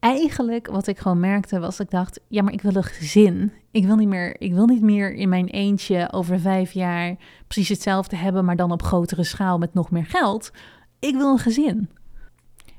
eigenlijk 0.00 0.66
wat 0.66 0.86
ik 0.86 0.98
gewoon 0.98 1.20
merkte 1.20 1.58
was 1.58 1.76
dat 1.76 1.86
ik 1.86 1.92
dacht, 1.92 2.20
ja, 2.28 2.42
maar 2.42 2.52
ik 2.52 2.62
wil 2.62 2.76
een 2.76 2.82
gezin. 2.82 3.52
Ik 3.70 3.86
wil 3.86 3.96
niet 3.96 4.08
meer, 4.08 4.40
ik 4.40 4.52
wil 4.52 4.66
niet 4.66 4.82
meer 4.82 5.14
in 5.14 5.28
mijn 5.28 5.46
eentje 5.46 6.12
over 6.12 6.40
vijf 6.40 6.72
jaar 6.72 7.16
precies 7.46 7.68
hetzelfde 7.68 8.16
hebben, 8.16 8.44
maar 8.44 8.56
dan 8.56 8.72
op 8.72 8.82
grotere 8.82 9.24
schaal 9.24 9.58
met 9.58 9.74
nog 9.74 9.90
meer 9.90 10.06
geld. 10.06 10.50
Ik 10.98 11.14
wil 11.14 11.30
een 11.30 11.38
gezin. 11.38 11.90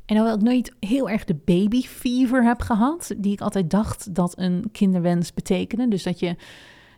En 0.05 0.15
hoewel 0.15 0.35
ik 0.35 0.41
nooit 0.41 0.75
heel 0.79 1.09
erg 1.09 1.23
de 1.25 1.35
baby 1.45 1.81
fever 1.81 2.43
heb 2.43 2.61
gehad, 2.61 3.13
die 3.17 3.31
ik 3.31 3.41
altijd 3.41 3.69
dacht 3.69 4.15
dat 4.15 4.37
een 4.37 4.69
kinderwens 4.71 5.33
betekende. 5.33 5.87
Dus 5.87 6.03
dat 6.03 6.19
je 6.19 6.35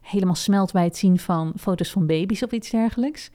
helemaal 0.01 0.36
smelt 0.36 0.71
bij 0.71 0.84
het 0.84 0.97
zien 0.97 1.19
van 1.19 1.53
foto's 1.60 1.91
van 1.91 2.05
baby's 2.05 2.43
of 2.43 2.51
iets 2.51 2.69
dergelijks. 2.69 3.29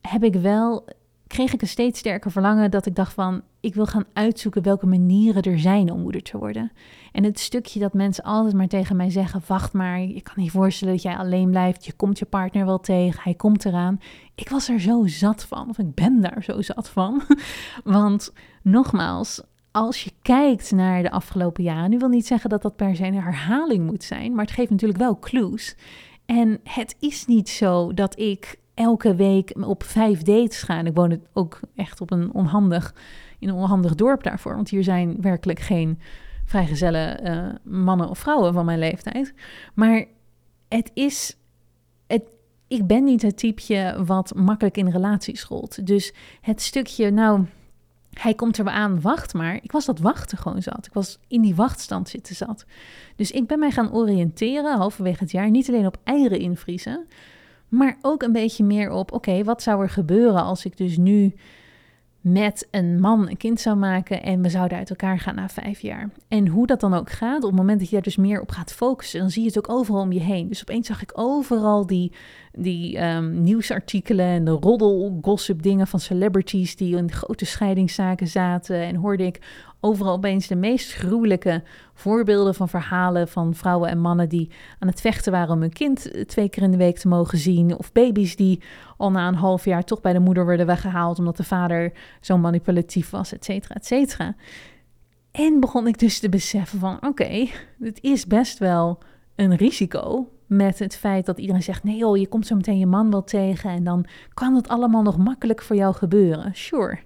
Heb 0.00 0.24
ik 0.24 0.34
wel, 0.34 0.88
kreeg 1.28 1.52
ik 1.52 1.62
een 1.62 1.68
steeds 1.68 1.98
sterker 1.98 2.30
verlangen 2.30 2.70
dat 2.70 2.86
ik 2.86 2.94
dacht 2.94 3.12
van, 3.12 3.42
ik 3.60 3.74
wil 3.74 3.86
gaan 3.86 4.04
uitzoeken 4.12 4.62
welke 4.62 4.86
manieren 4.86 5.42
er 5.42 5.58
zijn 5.58 5.92
om 5.92 6.00
moeder 6.00 6.22
te 6.22 6.38
worden. 6.38 6.72
En 7.12 7.24
het 7.24 7.38
stukje 7.38 7.80
dat 7.80 7.92
mensen 7.92 8.24
altijd 8.24 8.54
maar 8.54 8.68
tegen 8.68 8.96
mij 8.96 9.10
zeggen, 9.10 9.42
wacht 9.46 9.72
maar, 9.72 10.00
je 10.00 10.22
kan 10.22 10.34
niet 10.36 10.50
voorstellen 10.50 10.94
dat 10.94 11.02
jij 11.02 11.16
alleen 11.16 11.50
blijft, 11.50 11.84
je 11.84 11.92
komt 11.92 12.18
je 12.18 12.24
partner 12.24 12.66
wel 12.66 12.80
tegen, 12.80 13.20
hij 13.22 13.34
komt 13.34 13.64
eraan. 13.64 14.00
Ik 14.34 14.48
was 14.48 14.68
er 14.68 14.80
zo 14.80 15.06
zat 15.06 15.44
van, 15.44 15.68
of 15.68 15.78
ik 15.78 15.94
ben 15.94 16.20
daar 16.20 16.42
zo 16.42 16.62
zat 16.62 16.88
van. 16.88 17.22
Want 17.84 18.32
nogmaals, 18.62 19.42
als 19.70 20.04
je 20.04 20.12
kijkt 20.22 20.72
naar 20.72 21.02
de 21.02 21.10
afgelopen 21.10 21.62
jaren, 21.62 21.90
nu 21.90 21.98
wil 21.98 22.08
niet 22.08 22.26
zeggen 22.26 22.50
dat 22.50 22.62
dat 22.62 22.76
per 22.76 22.96
se 22.96 23.04
een 23.04 23.14
herhaling 23.14 23.86
moet 23.86 24.04
zijn, 24.04 24.34
maar 24.34 24.44
het 24.44 24.54
geeft 24.54 24.70
natuurlijk 24.70 25.00
wel 25.00 25.18
clues. 25.18 25.76
En 26.26 26.60
het 26.64 26.96
is 26.98 27.26
niet 27.26 27.48
zo 27.48 27.94
dat 27.94 28.18
ik 28.18 28.58
elke 28.78 29.14
week 29.14 29.52
op 29.60 29.82
vijf 29.82 30.22
dates 30.22 30.62
ga. 30.62 30.78
En 30.78 30.86
ik 30.86 30.94
woon 30.94 31.20
ook 31.32 31.60
echt 31.74 32.00
op 32.00 32.10
een 32.10 32.32
onhandig, 32.32 32.94
in 33.38 33.48
een 33.48 33.54
onhandig 33.54 33.94
dorp 33.94 34.22
daarvoor, 34.22 34.54
want 34.54 34.70
hier 34.70 34.84
zijn 34.84 35.16
werkelijk 35.20 35.60
geen 35.60 35.98
vrijgezelle 36.44 37.20
uh, 37.22 37.72
mannen 37.72 38.08
of 38.08 38.18
vrouwen 38.18 38.52
van 38.52 38.64
mijn 38.64 38.78
leeftijd. 38.78 39.34
Maar 39.74 40.04
het 40.68 40.90
is, 40.94 41.36
het, 42.06 42.22
ik 42.68 42.86
ben 42.86 43.04
niet 43.04 43.22
het 43.22 43.36
typeje 43.36 44.04
wat 44.04 44.34
makkelijk 44.34 44.76
in 44.76 44.90
relaties 44.90 45.44
rolt. 45.44 45.86
Dus 45.86 46.14
het 46.40 46.62
stukje, 46.62 47.10
nou, 47.10 47.44
hij 48.12 48.34
komt 48.34 48.58
er 48.58 48.68
aan, 48.68 49.00
wacht 49.00 49.34
maar. 49.34 49.54
Ik 49.62 49.72
was 49.72 49.84
dat 49.84 49.98
wachten 49.98 50.38
gewoon 50.38 50.62
zat. 50.62 50.86
Ik 50.86 50.92
was 50.92 51.18
in 51.28 51.42
die 51.42 51.54
wachtstand 51.54 52.08
zitten 52.08 52.34
zat. 52.34 52.64
Dus 53.16 53.30
ik 53.30 53.46
ben 53.46 53.58
mij 53.58 53.70
gaan 53.70 53.92
oriënteren 53.92 54.76
halverwege 54.76 55.22
het 55.22 55.30
jaar. 55.30 55.50
Niet 55.50 55.68
alleen 55.68 55.86
op 55.86 55.96
eieren 56.04 56.40
invriezen, 56.40 57.06
maar 57.68 57.96
ook 58.02 58.22
een 58.22 58.32
beetje 58.32 58.64
meer 58.64 58.90
op: 58.90 59.12
oké, 59.12 59.44
wat 59.44 59.62
zou 59.62 59.82
er 59.82 59.90
gebeuren 59.90 60.42
als 60.42 60.64
ik 60.64 60.76
dus 60.76 60.96
nu 60.96 61.34
met 62.20 62.68
een 62.70 63.00
man 63.00 63.28
een 63.28 63.36
kind 63.36 63.60
zou 63.60 63.76
maken 63.76 64.22
en 64.22 64.42
we 64.42 64.48
zouden 64.48 64.78
uit 64.78 64.90
elkaar 64.90 65.18
gaan 65.18 65.34
na 65.34 65.48
vijf 65.48 65.80
jaar. 65.80 66.10
En 66.28 66.48
hoe 66.48 66.66
dat 66.66 66.80
dan 66.80 66.94
ook 66.94 67.10
gaat, 67.10 67.42
op 67.42 67.50
het 67.50 67.58
moment 67.58 67.78
dat 67.78 67.88
je 67.88 67.94
daar 67.94 68.04
dus 68.04 68.16
meer 68.16 68.40
op 68.40 68.50
gaat 68.50 68.72
focussen, 68.72 69.20
dan 69.20 69.30
zie 69.30 69.42
je 69.42 69.48
het 69.48 69.58
ook 69.58 69.68
overal 69.68 70.00
om 70.00 70.12
je 70.12 70.20
heen. 70.20 70.48
Dus 70.48 70.60
opeens 70.60 70.86
zag 70.86 71.02
ik 71.02 71.10
overal 71.14 71.86
die, 71.86 72.12
die 72.62 73.04
um, 73.04 73.42
nieuwsartikelen 73.42 74.26
en 74.26 74.44
de 74.44 74.50
roddel, 74.50 75.18
gossip 75.22 75.62
dingen 75.62 75.86
van 75.86 76.00
celebrities 76.00 76.76
die 76.76 76.96
in 76.96 77.12
grote 77.12 77.44
scheidingszaken 77.44 78.28
zaten. 78.28 78.76
En 78.76 78.94
hoorde 78.94 79.26
ik 79.26 79.40
overal 79.80 80.12
opeens 80.12 80.46
de 80.46 80.56
meest 80.56 80.92
gruwelijke 80.92 81.62
voorbeelden 81.94 82.54
van 82.54 82.68
verhalen 82.68 83.28
van 83.28 83.54
vrouwen 83.54 83.90
en 83.90 84.00
mannen 84.00 84.28
die 84.28 84.50
aan 84.78 84.88
het 84.88 85.00
vechten 85.00 85.32
waren 85.32 85.54
om 85.54 85.60
hun 85.60 85.72
kind 85.72 86.10
eh, 86.10 86.24
twee 86.24 86.48
keer 86.48 86.62
in 86.62 86.70
de 86.70 86.76
week 86.76 86.98
te 86.98 87.08
mogen 87.08 87.38
zien. 87.38 87.78
Of 87.78 87.92
baby's 87.92 88.36
die 88.36 88.62
al 88.96 89.10
na 89.10 89.28
een 89.28 89.34
half 89.34 89.64
jaar 89.64 89.84
toch 89.84 90.00
bij 90.00 90.12
de 90.12 90.18
moeder 90.18 90.46
werden 90.46 90.66
weggehaald 90.66 91.18
omdat 91.18 91.36
de 91.36 91.44
vader 91.44 91.92
zo 92.20 92.38
manipulatief 92.38 93.10
was, 93.10 93.32
et 93.32 93.44
cetera, 93.44 93.74
et 93.74 93.86
cetera. 93.86 94.34
En 95.30 95.60
begon 95.60 95.86
ik 95.86 95.98
dus 95.98 96.18
te 96.18 96.28
beseffen 96.28 96.78
van 96.78 97.06
oké, 97.06 97.46
het 97.80 97.98
is 98.02 98.26
best 98.26 98.58
wel 98.58 98.98
een 99.34 99.56
risico 99.56 100.28
met 100.48 100.78
het 100.78 100.96
feit 100.96 101.26
dat 101.26 101.38
iedereen 101.38 101.62
zegt: 101.62 101.84
nee 101.84 101.96
joh, 101.96 102.16
je 102.16 102.28
komt 102.28 102.46
zo 102.46 102.54
meteen 102.54 102.78
je 102.78 102.86
man 102.86 103.10
wel 103.10 103.24
tegen 103.24 103.70
en 103.70 103.84
dan 103.84 104.04
kan 104.34 104.54
het 104.54 104.68
allemaal 104.68 105.02
nog 105.02 105.18
makkelijk 105.18 105.62
voor 105.62 105.76
jou 105.76 105.94
gebeuren. 105.94 106.54
Sure. 106.54 106.98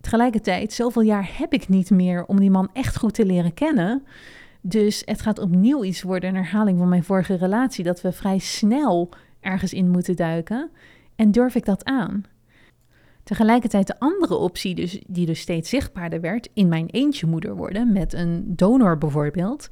Tegelijkertijd, 0.00 0.72
zoveel 0.72 1.02
jaar 1.02 1.30
heb 1.38 1.52
ik 1.52 1.68
niet 1.68 1.90
meer 1.90 2.24
om 2.24 2.40
die 2.40 2.50
man 2.50 2.68
echt 2.72 2.96
goed 2.96 3.14
te 3.14 3.26
leren 3.26 3.54
kennen. 3.54 4.02
Dus 4.60 5.02
het 5.04 5.20
gaat 5.20 5.38
opnieuw 5.38 5.84
iets 5.84 6.02
worden, 6.02 6.28
een 6.28 6.36
herhaling 6.36 6.78
van 6.78 6.88
mijn 6.88 7.04
vorige 7.04 7.34
relatie, 7.34 7.84
dat 7.84 8.00
we 8.00 8.12
vrij 8.12 8.38
snel 8.38 9.08
ergens 9.40 9.72
in 9.72 9.90
moeten 9.90 10.16
duiken. 10.16 10.70
En 11.16 11.30
durf 11.30 11.54
ik 11.54 11.64
dat 11.64 11.84
aan? 11.84 12.24
Tegelijkertijd 13.22 13.86
de 13.86 13.98
andere 13.98 14.34
optie, 14.34 14.74
dus, 14.74 15.02
die 15.06 15.26
dus 15.26 15.40
steeds 15.40 15.68
zichtbaarder 15.68 16.20
werd, 16.20 16.48
in 16.54 16.68
mijn 16.68 16.86
eentje 16.86 17.26
moeder 17.26 17.56
worden, 17.56 17.92
met 17.92 18.12
een 18.12 18.44
donor 18.46 18.98
bijvoorbeeld, 18.98 19.68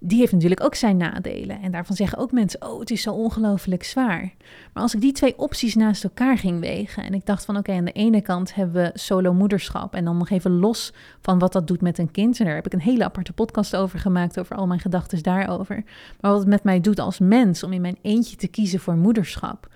die 0.00 0.18
heeft 0.18 0.32
natuurlijk 0.32 0.64
ook 0.64 0.74
zijn 0.74 0.96
nadelen. 0.96 1.60
En 1.60 1.72
daarvan 1.72 1.96
zeggen 1.96 2.18
ook 2.18 2.32
mensen: 2.32 2.62
Oh, 2.62 2.80
het 2.80 2.90
is 2.90 3.02
zo 3.02 3.12
ongelooflijk 3.12 3.84
zwaar. 3.84 4.34
Maar 4.72 4.82
als 4.82 4.94
ik 4.94 5.00
die 5.00 5.12
twee 5.12 5.38
opties 5.38 5.74
naast 5.74 6.04
elkaar 6.04 6.38
ging 6.38 6.60
wegen 6.60 7.02
en 7.02 7.14
ik 7.14 7.26
dacht 7.26 7.44
van: 7.44 7.56
Oké, 7.56 7.72
aan 7.72 7.84
de 7.84 7.92
ene 7.92 8.20
kant 8.20 8.54
hebben 8.54 8.82
we 8.82 8.98
solo 8.98 9.32
moederschap 9.32 9.94
en 9.94 10.04
dan 10.04 10.16
nog 10.16 10.30
even 10.30 10.50
los 10.50 10.92
van 11.20 11.38
wat 11.38 11.52
dat 11.52 11.66
doet 11.66 11.80
met 11.80 11.98
een 11.98 12.10
kind. 12.10 12.38
En 12.38 12.44
daar 12.44 12.54
heb 12.54 12.66
ik 12.66 12.72
een 12.72 12.80
hele 12.80 13.04
aparte 13.04 13.32
podcast 13.32 13.76
over 13.76 13.98
gemaakt, 13.98 14.38
over 14.40 14.56
al 14.56 14.66
mijn 14.66 14.80
gedachten 14.80 15.22
daarover. 15.22 15.84
Maar 16.20 16.30
wat 16.30 16.40
het 16.40 16.48
met 16.48 16.64
mij 16.64 16.80
doet 16.80 16.98
als 16.98 17.18
mens 17.18 17.62
om 17.62 17.72
in 17.72 17.80
mijn 17.80 17.98
eentje 18.02 18.36
te 18.36 18.48
kiezen 18.48 18.80
voor 18.80 18.96
moederschap. 18.96 19.68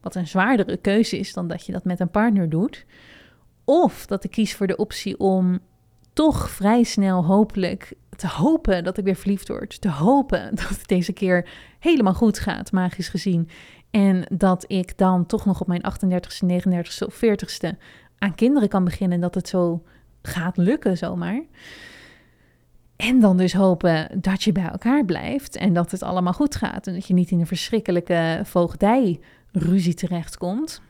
Wat 0.00 0.14
een 0.14 0.26
zwaardere 0.26 0.76
keuze 0.76 1.18
is 1.18 1.32
dan 1.32 1.48
dat 1.48 1.66
je 1.66 1.72
dat 1.72 1.84
met 1.84 2.00
een 2.00 2.10
partner 2.10 2.48
doet. 2.48 2.86
Of 3.64 4.06
dat 4.06 4.24
ik 4.24 4.30
kies 4.30 4.54
voor 4.54 4.66
de 4.66 4.76
optie 4.76 5.18
om 5.18 5.60
toch 6.18 6.50
vrij 6.50 6.82
snel 6.82 7.24
hopelijk 7.24 7.92
te 8.16 8.28
hopen 8.28 8.84
dat 8.84 8.98
ik 8.98 9.04
weer 9.04 9.16
verliefd 9.16 9.48
word. 9.48 9.80
Te 9.80 9.90
hopen 9.90 10.50
dat 10.54 10.68
het 10.68 10.88
deze 10.88 11.12
keer 11.12 11.48
helemaal 11.78 12.14
goed 12.14 12.38
gaat, 12.38 12.72
magisch 12.72 13.08
gezien. 13.08 13.48
En 13.90 14.24
dat 14.32 14.64
ik 14.66 14.96
dan 14.96 15.26
toch 15.26 15.44
nog 15.44 15.60
op 15.60 15.66
mijn 15.66 15.82
38ste, 15.82 16.46
39ste 16.46 17.06
of 17.06 17.20
40ste 17.24 17.78
aan 18.18 18.34
kinderen 18.34 18.68
kan 18.68 18.84
beginnen. 18.84 19.16
En 19.16 19.22
dat 19.22 19.34
het 19.34 19.48
zo 19.48 19.82
gaat 20.22 20.56
lukken 20.56 20.96
zomaar. 20.96 21.42
En 22.96 23.20
dan 23.20 23.36
dus 23.36 23.52
hopen 23.52 24.20
dat 24.20 24.42
je 24.42 24.52
bij 24.52 24.68
elkaar 24.68 25.04
blijft 25.04 25.56
en 25.56 25.72
dat 25.72 25.90
het 25.90 26.02
allemaal 26.02 26.32
goed 26.32 26.56
gaat. 26.56 26.86
En 26.86 26.94
dat 26.94 27.06
je 27.06 27.14
niet 27.14 27.30
in 27.30 27.40
een 27.40 27.46
verschrikkelijke 27.46 28.40
voogdijruzie 28.44 29.94
terechtkomt 29.94 30.82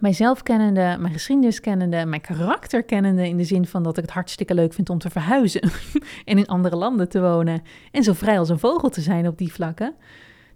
mijzelf 0.00 0.42
kennende, 0.42 0.96
mijn 1.00 1.12
geschiedenis 1.12 1.60
kennende, 1.60 2.04
mijn 2.06 2.20
karakter 2.20 2.82
kennende 2.82 3.28
in 3.28 3.36
de 3.36 3.44
zin 3.44 3.66
van 3.66 3.82
dat 3.82 3.96
ik 3.96 4.02
het 4.02 4.12
hartstikke 4.12 4.54
leuk 4.54 4.72
vind 4.72 4.90
om 4.90 4.98
te 4.98 5.10
verhuizen 5.10 5.62
en 6.24 6.38
in 6.38 6.46
andere 6.46 6.76
landen 6.76 7.08
te 7.08 7.20
wonen 7.20 7.62
en 7.90 8.02
zo 8.02 8.12
vrij 8.12 8.38
als 8.38 8.48
een 8.48 8.58
vogel 8.58 8.88
te 8.88 9.00
zijn 9.00 9.26
op 9.26 9.38
die 9.38 9.52
vlakken, 9.52 9.94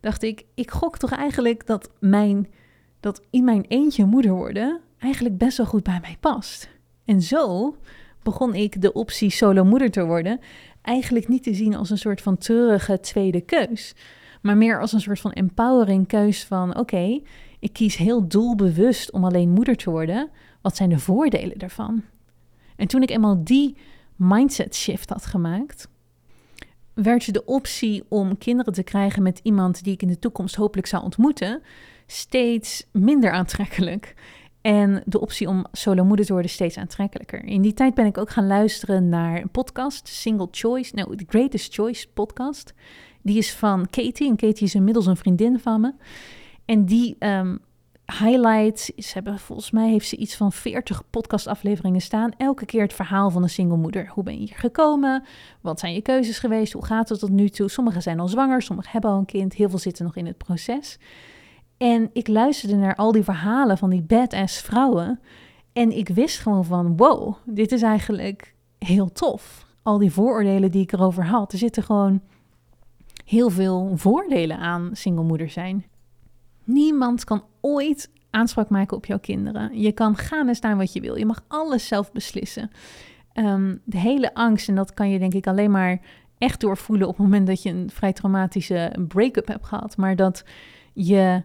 dacht 0.01 0.23
ik, 0.23 0.45
ik 0.55 0.71
gok 0.71 0.99
toch 0.99 1.13
eigenlijk 1.13 1.67
dat 1.67 1.91
mijn 2.01 2.49
dat 3.01 3.23
in 3.31 3.45
mijn 3.45 3.65
eentje 3.69 4.05
moeder 4.05 4.33
worden 4.33 4.81
eigenlijk 4.99 5.39
best 5.39 5.57
wel 5.57 5.67
goed 5.67 5.83
bij 5.83 5.99
mij 6.01 6.17
past. 6.21 6.69
En 7.05 7.23
zo 7.23 7.75
begon 8.23 8.55
ik 8.55 8.81
de 8.81 8.93
optie 8.93 9.31
solo 9.31 9.65
moeder 9.65 9.91
te 9.91 10.05
worden 10.05 10.41
eigenlijk 10.83 11.29
niet 11.29 11.43
te 11.43 11.55
zien 11.55 11.75
als 11.77 11.91
een 11.91 11.99
soort 11.99 12.21
van 12.21 12.39
treurige 12.39 13.01
tweede 13.01 13.41
keus, 13.41 13.95
maar 14.43 14.57
meer 14.57 14.81
als 14.81 14.93
een 14.93 15.01
soort 15.01 15.21
van 15.21 15.33
empowering 15.33 16.07
keus 16.07 16.45
van 16.45 16.77
oké, 16.77 17.21
ik 17.65 17.73
kies 17.73 17.97
heel 17.97 18.29
doelbewust 18.29 19.11
om 19.11 19.25
alleen 19.25 19.51
moeder 19.51 19.77
te 19.77 19.91
worden. 19.91 20.31
Wat 20.63 20.77
zijn 20.77 20.89
de 20.89 20.99
voordelen 20.99 21.59
daarvan? 21.59 22.03
En 22.77 22.87
toen 22.87 23.03
ik 23.03 23.11
eenmaal 23.11 23.45
die 23.45 23.77
mindset 24.17 24.75
shift 24.75 25.11
had 25.11 25.27
gemaakt, 25.27 25.89
werd 26.95 27.33
de 27.33 27.45
optie 27.45 28.05
om 28.09 28.39
kinderen 28.39 28.73
te 28.73 28.83
krijgen 28.83 29.23
met 29.23 29.41
iemand 29.43 29.85
die 29.85 29.93
ik 29.93 30.03
in 30.03 30.09
de 30.09 30.19
toekomst 30.19 30.55
hopelijk 30.55 30.87
zou 30.87 31.03
ontmoeten, 31.03 31.63
steeds 32.07 32.87
minder 32.93 33.31
aantrekkelijk. 33.31 34.15
En 34.61 35.03
de 35.07 35.21
optie 35.21 35.49
om 35.49 35.67
solo 35.73 36.05
moeder 36.05 36.27
te 36.27 36.33
worden 36.33 36.51
steeds 36.51 36.77
aantrekkelijker. 36.77 37.45
In 37.45 37.63
die 37.63 37.75
tijd 37.75 37.95
ben 37.95 38.07
ik 38.07 38.19
ook 38.19 38.31
gaan 38.31 38.47
luisteren 38.47 39.09
naar 39.09 39.41
een 39.41 39.51
podcast, 39.51 40.09
Single 40.09 40.49
Choice, 40.51 40.95
nou, 40.95 41.17
The 41.17 41.25
Greatest 41.29 41.75
Choice 41.75 42.09
podcast. 42.15 42.75
Die 43.23 43.39
is 43.39 43.53
van 43.53 43.91
Katie 43.91 44.29
en 44.29 44.37
Katie 44.37 44.67
is 44.67 44.75
inmiddels 44.75 45.07
een 45.07 45.17
vriendin 45.17 45.59
van 45.61 45.81
me. 45.81 45.93
En 46.65 46.85
die 46.85 47.17
um, 47.19 47.61
highlights, 48.07 48.85
ze 48.85 49.11
hebben 49.13 49.39
volgens 49.39 49.71
mij 49.71 49.89
heeft 49.89 50.09
ze 50.09 50.17
iets 50.17 50.37
van 50.37 50.53
40 50.53 51.03
podcastafleveringen 51.11 52.01
staan. 52.01 52.31
Elke 52.37 52.65
keer 52.65 52.83
het 52.83 52.93
verhaal 52.93 53.31
van 53.31 53.43
een 53.43 53.49
single 53.49 53.77
moeder. 53.77 54.09
Hoe 54.09 54.25
ben 54.25 54.33
je 54.33 54.39
hier 54.39 54.57
gekomen? 54.57 55.25
Wat 55.61 55.81
zijn 55.81 55.95
je 55.95 56.03
keuzes 56.03 56.39
geweest? 56.39 56.73
Hoe 56.73 56.85
gaat 56.85 57.09
het 57.09 57.19
tot 57.19 57.31
nu 57.31 57.49
toe? 57.49 57.69
Sommigen 57.69 58.03
zijn 58.03 58.21
al 58.21 58.29
zwanger, 58.29 58.63
sommigen 58.63 58.91
hebben 58.93 59.11
al 59.11 59.19
een 59.19 59.25
kind. 59.25 59.55
Heel 59.55 59.69
veel 59.69 59.79
zitten 59.79 60.05
nog 60.05 60.17
in 60.17 60.27
het 60.27 60.39
proces. 60.39 60.99
En 61.77 62.11
ik 62.13 62.29
luisterde 62.29 62.77
naar 62.77 62.95
al 62.95 63.13
die 63.13 63.23
verhalen 63.23 63.79
van 63.79 63.91
die 63.91 64.03
badass 64.03 64.61
vrouwen. 64.61 65.21
En 65.73 65.97
ik 65.97 66.09
wist 66.09 66.39
gewoon 66.39 66.65
van, 66.65 66.97
wow, 66.97 67.35
dit 67.45 67.73
is 67.73 67.83
eigenlijk 67.83 68.55
heel 68.79 69.13
tof. 69.13 69.67
Al 69.83 69.99
die 69.99 70.13
vooroordelen 70.13 70.71
die 70.71 70.83
ik 70.83 70.93
erover 70.93 71.27
had. 71.27 71.53
Er 71.53 71.59
zitten 71.59 71.83
gewoon 71.83 72.21
heel 73.25 73.51
veel 73.51 73.93
voordelen 73.95 74.59
aan 74.59 74.91
single 74.93 75.25
moeder 75.25 75.51
zijn. 75.51 75.85
Niemand 76.65 77.25
kan 77.25 77.45
ooit 77.61 78.11
aanspraak 78.31 78.69
maken 78.69 78.97
op 78.97 79.07
jouw 79.07 79.19
kinderen. 79.19 79.81
Je 79.81 79.93
kan 79.93 80.17
gaan 80.17 80.49
en 80.49 80.55
staan 80.55 80.77
wat 80.77 80.93
je 80.93 81.01
wil. 81.01 81.17
Je 81.17 81.27
mag 81.27 81.45
alles 81.49 81.87
zelf 81.87 82.13
beslissen. 82.13 82.71
Ehm, 83.33 83.77
de 83.85 83.99
hele 83.99 84.35
angst, 84.35 84.69
en 84.69 84.75
dat 84.75 84.95
kan 84.95 85.11
je 85.11 85.19
denk 85.19 85.35
ik 85.35 85.47
alleen 85.47 85.71
maar 85.71 86.01
echt 86.39 86.61
doorvoelen 86.61 87.09
op 87.09 87.17
het 87.17 87.27
moment 87.27 87.47
dat 87.47 87.63
je 87.63 87.71
een 87.71 87.91
vrij 87.91 88.13
traumatische 88.13 88.97
break-up 89.09 89.49
hebt 89.49 89.67
gehad. 89.67 89.97
Maar 89.97 90.17
dat 90.17 90.45
je 90.93 91.43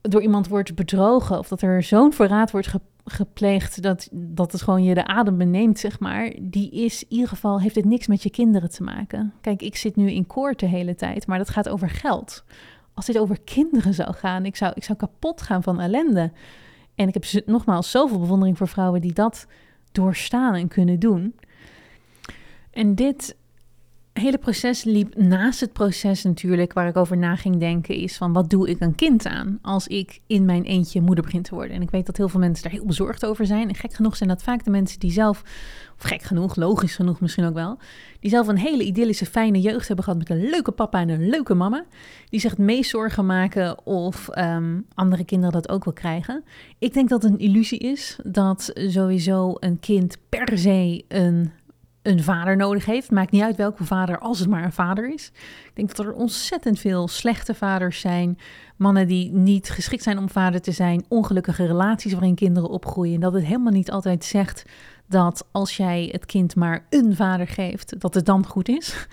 door 0.00 0.22
iemand 0.22 0.48
wordt 0.48 0.74
bedrogen 0.74 1.38
of 1.38 1.48
dat 1.48 1.62
er 1.62 1.82
zo'n 1.82 2.12
verraad 2.12 2.50
wordt 2.50 2.72
gepleegd 3.04 3.82
dat, 3.82 4.08
dat 4.12 4.52
het 4.52 4.62
gewoon 4.62 4.84
je 4.84 4.94
de 4.94 5.06
adem 5.06 5.38
beneemt, 5.38 5.78
zeg 5.78 6.00
maar, 6.00 6.32
die 6.40 6.70
is 6.70 7.02
in 7.02 7.12
ieder 7.12 7.28
geval, 7.28 7.60
heeft 7.60 7.74
het 7.74 7.84
niks 7.84 8.06
met 8.06 8.22
je 8.22 8.30
kinderen 8.30 8.70
te 8.70 8.82
maken. 8.82 9.32
Kijk, 9.40 9.62
ik 9.62 9.76
zit 9.76 9.96
nu 9.96 10.10
in 10.10 10.26
koord 10.26 10.60
de 10.60 10.66
hele 10.66 10.94
tijd, 10.94 11.26
maar 11.26 11.38
dat 11.38 11.50
gaat 11.50 11.68
over 11.68 11.90
geld. 11.90 12.44
Als 12.96 13.06
dit 13.06 13.18
over 13.18 13.40
kinderen 13.40 13.94
zou 13.94 14.14
gaan, 14.14 14.44
ik 14.44 14.56
zou, 14.56 14.72
ik 14.74 14.84
zou 14.84 14.98
kapot 14.98 15.42
gaan 15.42 15.62
van 15.62 15.80
ellende. 15.80 16.32
En 16.94 17.08
ik 17.08 17.14
heb 17.14 17.46
nogmaals 17.46 17.90
zoveel 17.90 18.18
bewondering 18.18 18.58
voor 18.58 18.68
vrouwen 18.68 19.00
die 19.00 19.12
dat 19.12 19.46
doorstaan 19.92 20.54
en 20.54 20.68
kunnen 20.68 20.98
doen. 20.98 21.34
En 22.70 22.94
dit 22.94 23.36
hele 24.18 24.38
proces 24.38 24.84
liep 24.84 25.16
naast 25.16 25.60
het 25.60 25.72
proces 25.72 26.22
natuurlijk 26.22 26.72
waar 26.72 26.88
ik 26.88 26.96
over 26.96 27.16
na 27.16 27.36
ging 27.36 27.58
denken 27.58 27.94
is 27.94 28.16
van 28.16 28.32
wat 28.32 28.50
doe 28.50 28.68
ik 28.68 28.80
een 28.80 28.94
kind 28.94 29.26
aan 29.26 29.58
als 29.62 29.86
ik 29.86 30.20
in 30.26 30.44
mijn 30.44 30.64
eentje 30.64 31.00
moeder 31.00 31.24
begin 31.24 31.42
te 31.42 31.54
worden. 31.54 31.76
En 31.76 31.82
ik 31.82 31.90
weet 31.90 32.06
dat 32.06 32.16
heel 32.16 32.28
veel 32.28 32.40
mensen 32.40 32.64
daar 32.64 32.72
heel 32.72 32.86
bezorgd 32.86 33.26
over 33.26 33.46
zijn. 33.46 33.68
En 33.68 33.74
gek 33.74 33.94
genoeg 33.94 34.16
zijn 34.16 34.28
dat 34.28 34.42
vaak 34.42 34.64
de 34.64 34.70
mensen 34.70 34.98
die 34.98 35.10
zelf, 35.10 35.42
of 35.96 36.02
gek 36.02 36.22
genoeg, 36.22 36.56
logisch 36.56 36.94
genoeg 36.94 37.20
misschien 37.20 37.44
ook 37.44 37.54
wel, 37.54 37.78
die 38.20 38.30
zelf 38.30 38.48
een 38.48 38.58
hele 38.58 38.84
idyllische 38.84 39.26
fijne 39.26 39.60
jeugd 39.60 39.86
hebben 39.86 40.04
gehad 40.04 40.18
met 40.18 40.30
een 40.30 40.50
leuke 40.50 40.72
papa 40.72 41.00
en 41.00 41.08
een 41.08 41.28
leuke 41.28 41.54
mama, 41.54 41.84
die 42.28 42.40
zich 42.40 42.50
het 42.50 42.60
meest 42.60 42.90
zorgen 42.90 43.26
maken 43.26 43.86
of 43.86 44.28
um, 44.38 44.86
andere 44.94 45.24
kinderen 45.24 45.52
dat 45.52 45.68
ook 45.68 45.84
wel 45.84 45.94
krijgen. 45.94 46.44
Ik 46.78 46.92
denk 46.92 47.08
dat 47.08 47.22
het 47.22 47.32
een 47.32 47.38
illusie 47.38 47.78
is 47.78 48.18
dat 48.24 48.70
sowieso 48.74 49.54
een 49.60 49.80
kind 49.80 50.16
per 50.28 50.58
se 50.58 51.04
een 51.08 51.52
een 52.06 52.22
vader 52.22 52.56
nodig 52.56 52.84
heeft. 52.84 53.10
Maakt 53.10 53.30
niet 53.30 53.42
uit 53.42 53.56
welke 53.56 53.84
vader, 53.84 54.18
als 54.18 54.38
het 54.38 54.48
maar 54.48 54.64
een 54.64 54.72
vader 54.72 55.12
is. 55.12 55.32
Ik 55.64 55.70
denk 55.74 55.96
dat 55.96 56.06
er 56.06 56.12
ontzettend 56.12 56.78
veel 56.78 57.08
slechte 57.08 57.54
vaders 57.54 58.00
zijn. 58.00 58.38
Mannen 58.76 59.06
die 59.06 59.32
niet 59.32 59.70
geschikt 59.70 60.02
zijn 60.02 60.18
om 60.18 60.28
vader 60.28 60.60
te 60.60 60.72
zijn. 60.72 61.04
Ongelukkige 61.08 61.66
relaties 61.66 62.12
waarin 62.12 62.34
kinderen 62.34 62.70
opgroeien. 62.70 63.14
En 63.14 63.20
dat 63.20 63.32
het 63.32 63.44
helemaal 63.44 63.72
niet 63.72 63.90
altijd 63.90 64.24
zegt 64.24 64.64
dat 65.06 65.46
als 65.52 65.76
jij 65.76 66.08
het 66.12 66.26
kind 66.26 66.56
maar 66.56 66.86
een 66.90 67.16
vader 67.16 67.48
geeft, 67.48 68.00
dat 68.00 68.14
het 68.14 68.26
dan 68.26 68.46
goed 68.46 68.68
is. 68.68 69.06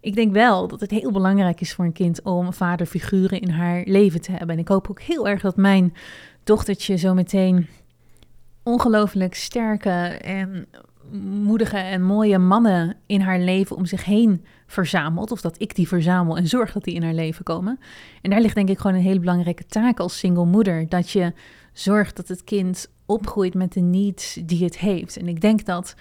Ik 0.00 0.14
denk 0.14 0.32
wel 0.32 0.68
dat 0.68 0.80
het 0.80 0.90
heel 0.90 1.12
belangrijk 1.12 1.60
is 1.60 1.74
voor 1.74 1.84
een 1.84 1.92
kind 1.92 2.22
om 2.22 2.52
vaderfiguren 2.52 3.40
in 3.40 3.50
haar 3.50 3.82
leven 3.84 4.20
te 4.20 4.30
hebben. 4.30 4.50
En 4.50 4.58
ik 4.58 4.68
hoop 4.68 4.90
ook 4.90 5.00
heel 5.00 5.28
erg 5.28 5.40
dat 5.40 5.56
mijn 5.56 5.94
dochtertje 6.44 6.96
zo 6.96 7.14
meteen 7.14 7.66
ongelooflijk 8.62 9.34
sterke 9.34 9.90
en 10.20 10.66
moedige 11.42 11.76
en 11.76 12.02
mooie 12.02 12.38
mannen 12.38 12.96
in 13.06 13.20
haar 13.20 13.40
leven 13.40 13.76
om 13.76 13.86
zich 13.86 14.04
heen 14.04 14.44
verzamelt. 14.66 15.30
Of 15.30 15.40
dat 15.40 15.60
ik 15.60 15.74
die 15.74 15.88
verzamel 15.88 16.36
en 16.36 16.46
zorg 16.46 16.72
dat 16.72 16.84
die 16.84 16.94
in 16.94 17.02
haar 17.02 17.14
leven 17.14 17.44
komen. 17.44 17.78
En 18.22 18.30
daar 18.30 18.40
ligt 18.40 18.54
denk 18.54 18.68
ik 18.68 18.78
gewoon 18.78 18.96
een 18.96 19.02
hele 19.02 19.20
belangrijke 19.20 19.66
taak 19.66 20.00
als 20.00 20.18
single 20.18 20.44
moeder. 20.44 20.88
Dat 20.88 21.10
je 21.10 21.32
zorgt 21.72 22.16
dat 22.16 22.28
het 22.28 22.44
kind 22.44 22.90
opgroeit 23.06 23.54
met 23.54 23.72
de 23.72 23.80
needs 23.80 24.38
die 24.44 24.64
het 24.64 24.78
heeft. 24.78 25.16
En 25.16 25.28
ik 25.28 25.40
denk 25.40 25.64
dat 25.64 25.94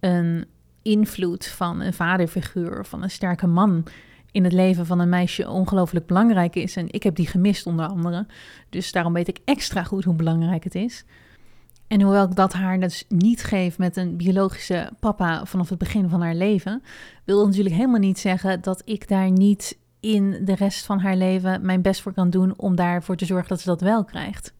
een 0.00 0.44
invloed 0.82 1.46
van 1.46 1.80
een 1.80 1.92
vaderfiguur, 1.92 2.84
van 2.84 3.02
een 3.02 3.10
sterke 3.10 3.46
man 3.46 3.84
in 4.32 4.44
het 4.44 4.52
leven 4.52 4.86
van 4.86 4.98
een 4.98 5.08
meisje 5.08 5.48
ongelooflijk 5.48 6.06
belangrijk 6.06 6.56
is. 6.56 6.76
En 6.76 6.86
ik 6.90 7.02
heb 7.02 7.14
die 7.14 7.26
gemist 7.26 7.66
onder 7.66 7.86
andere. 7.86 8.26
Dus 8.68 8.92
daarom 8.92 9.12
weet 9.12 9.28
ik 9.28 9.38
extra 9.44 9.82
goed 9.82 10.04
hoe 10.04 10.14
belangrijk 10.14 10.64
het 10.64 10.74
is. 10.74 11.04
En 11.90 12.02
hoewel 12.02 12.24
ik 12.24 12.34
dat 12.34 12.52
haar 12.52 12.80
dus 12.80 13.04
niet 13.08 13.42
geef 13.42 13.78
met 13.78 13.96
een 13.96 14.16
biologische 14.16 14.90
papa 15.00 15.44
vanaf 15.44 15.68
het 15.68 15.78
begin 15.78 16.08
van 16.08 16.20
haar 16.22 16.34
leven, 16.34 16.82
wil 17.24 17.36
dat 17.36 17.46
natuurlijk 17.46 17.74
helemaal 17.74 18.00
niet 18.00 18.18
zeggen 18.18 18.60
dat 18.60 18.82
ik 18.84 19.08
daar 19.08 19.30
niet 19.30 19.78
in 20.00 20.40
de 20.44 20.54
rest 20.54 20.84
van 20.84 20.98
haar 20.98 21.16
leven 21.16 21.66
mijn 21.66 21.82
best 21.82 22.00
voor 22.00 22.12
kan 22.12 22.30
doen 22.30 22.58
om 22.58 22.74
daarvoor 22.74 23.16
te 23.16 23.24
zorgen 23.24 23.48
dat 23.48 23.60
ze 23.60 23.68
dat 23.68 23.80
wel 23.80 24.04
krijgt. 24.04 24.54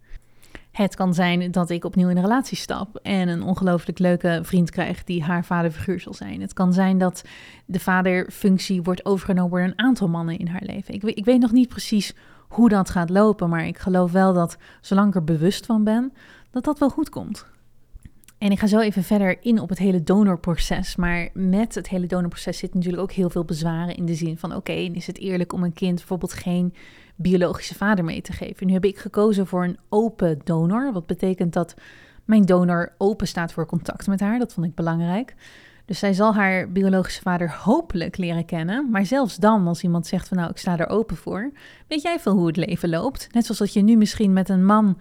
Het 0.71 0.95
kan 0.95 1.15
zijn 1.15 1.51
dat 1.51 1.71
ik 1.71 1.85
opnieuw 1.85 2.09
in 2.09 2.17
een 2.17 2.23
relatie 2.23 2.57
stap 2.57 2.97
en 2.97 3.29
een 3.29 3.43
ongelooflijk 3.43 3.99
leuke 3.99 4.41
vriend 4.43 4.71
krijg 4.71 5.05
die 5.05 5.23
haar 5.23 5.45
vaderfiguur 5.45 6.01
zal 6.01 6.15
zijn. 6.15 6.41
Het 6.41 6.53
kan 6.53 6.73
zijn 6.73 6.99
dat 6.99 7.23
de 7.67 7.81
vaderfunctie 7.81 8.83
wordt 8.83 9.05
overgenomen 9.05 9.51
door 9.51 9.61
een 9.61 9.79
aantal 9.79 10.09
mannen 10.09 10.39
in 10.39 10.49
haar 10.49 10.65
leven. 10.65 10.95
Ik, 10.95 11.03
ik 11.03 11.25
weet 11.25 11.41
nog 11.41 11.53
niet 11.53 11.69
precies 11.69 12.15
hoe 12.49 12.69
dat 12.69 12.91
gaat 12.91 13.11
lopen, 13.11 13.49
maar 13.49 13.67
ik 13.67 13.79
geloof 13.79 14.13
wel 14.13 14.33
dat 14.33 14.57
zolang 14.81 15.09
ik 15.09 15.15
er 15.15 15.25
bewust 15.25 15.67
van 15.67 15.85
ben, 15.85 16.13
dat 16.51 16.65
dat 16.65 16.79
wel 16.79 16.91
goed 16.91 17.09
komt. 17.09 17.47
En 18.39 18.51
ik 18.51 18.59
ga 18.59 18.67
zo 18.67 18.79
even 18.79 19.03
verder 19.03 19.37
in 19.41 19.61
op 19.61 19.69
het 19.69 19.79
hele 19.79 20.03
donorproces. 20.03 20.97
Maar 20.97 21.29
met 21.35 21.75
het 21.75 21.89
hele 21.89 22.07
donorproces 22.07 22.59
zit 22.59 22.75
natuurlijk 22.75 23.03
ook 23.03 23.13
heel 23.13 23.31
veel 23.31 23.45
bezwaren 23.45 23.97
in 23.97 24.07
de 24.07 24.15
zin 24.15 24.39
van: 24.39 24.55
oké, 24.55 24.73
is 24.73 25.07
het 25.07 25.19
eerlijk 25.19 25.53
om 25.53 25.63
een 25.63 25.73
kind 25.73 25.95
bijvoorbeeld 25.95 26.33
geen 26.33 26.75
biologische 27.17 27.75
vader 27.75 28.05
mee 28.05 28.23
te 28.23 28.33
geven? 28.33 28.67
Nu 28.67 28.73
heb 28.73 28.85
ik 28.85 28.99
gekozen 28.99 29.47
voor 29.47 29.65
een 29.65 29.79
open 29.89 30.41
donor, 30.45 30.93
wat 30.93 31.07
betekent 31.07 31.53
dat 31.53 31.75
mijn 32.25 32.45
donor 32.45 32.93
open 32.99 33.27
staat 33.27 33.53
voor 33.53 33.67
contact 33.67 34.07
met 34.07 34.21
haar. 34.21 34.39
Dat 34.39 34.53
vond 34.53 34.67
ik 34.67 34.75
belangrijk. 34.75 35.35
Dus 35.85 35.99
zij 35.99 36.13
zal 36.13 36.35
haar 36.35 36.73
biologische 36.73 37.23
vader 37.23 37.53
hopelijk 37.53 38.17
leren 38.17 38.45
kennen. 38.45 38.91
Maar 38.91 39.07
zelfs 39.07 39.37
dan, 39.37 39.67
als 39.67 39.83
iemand 39.83 40.07
zegt 40.07 40.29
van 40.29 40.37
nou, 40.37 40.51
ik 40.51 40.59
sta 40.59 40.79
er 40.79 40.89
open 40.89 41.17
voor, 41.17 41.53
weet 41.89 42.03
jij 42.03 42.21
veel 42.21 42.33
hoe 42.33 42.47
het 42.47 42.57
leven 42.57 42.89
loopt. 42.89 43.29
Net 43.33 43.45
zoals 43.45 43.59
dat 43.59 43.73
je 43.73 43.83
nu 43.83 43.97
misschien 43.97 44.33
met 44.33 44.49
een 44.49 44.65
man 44.65 44.99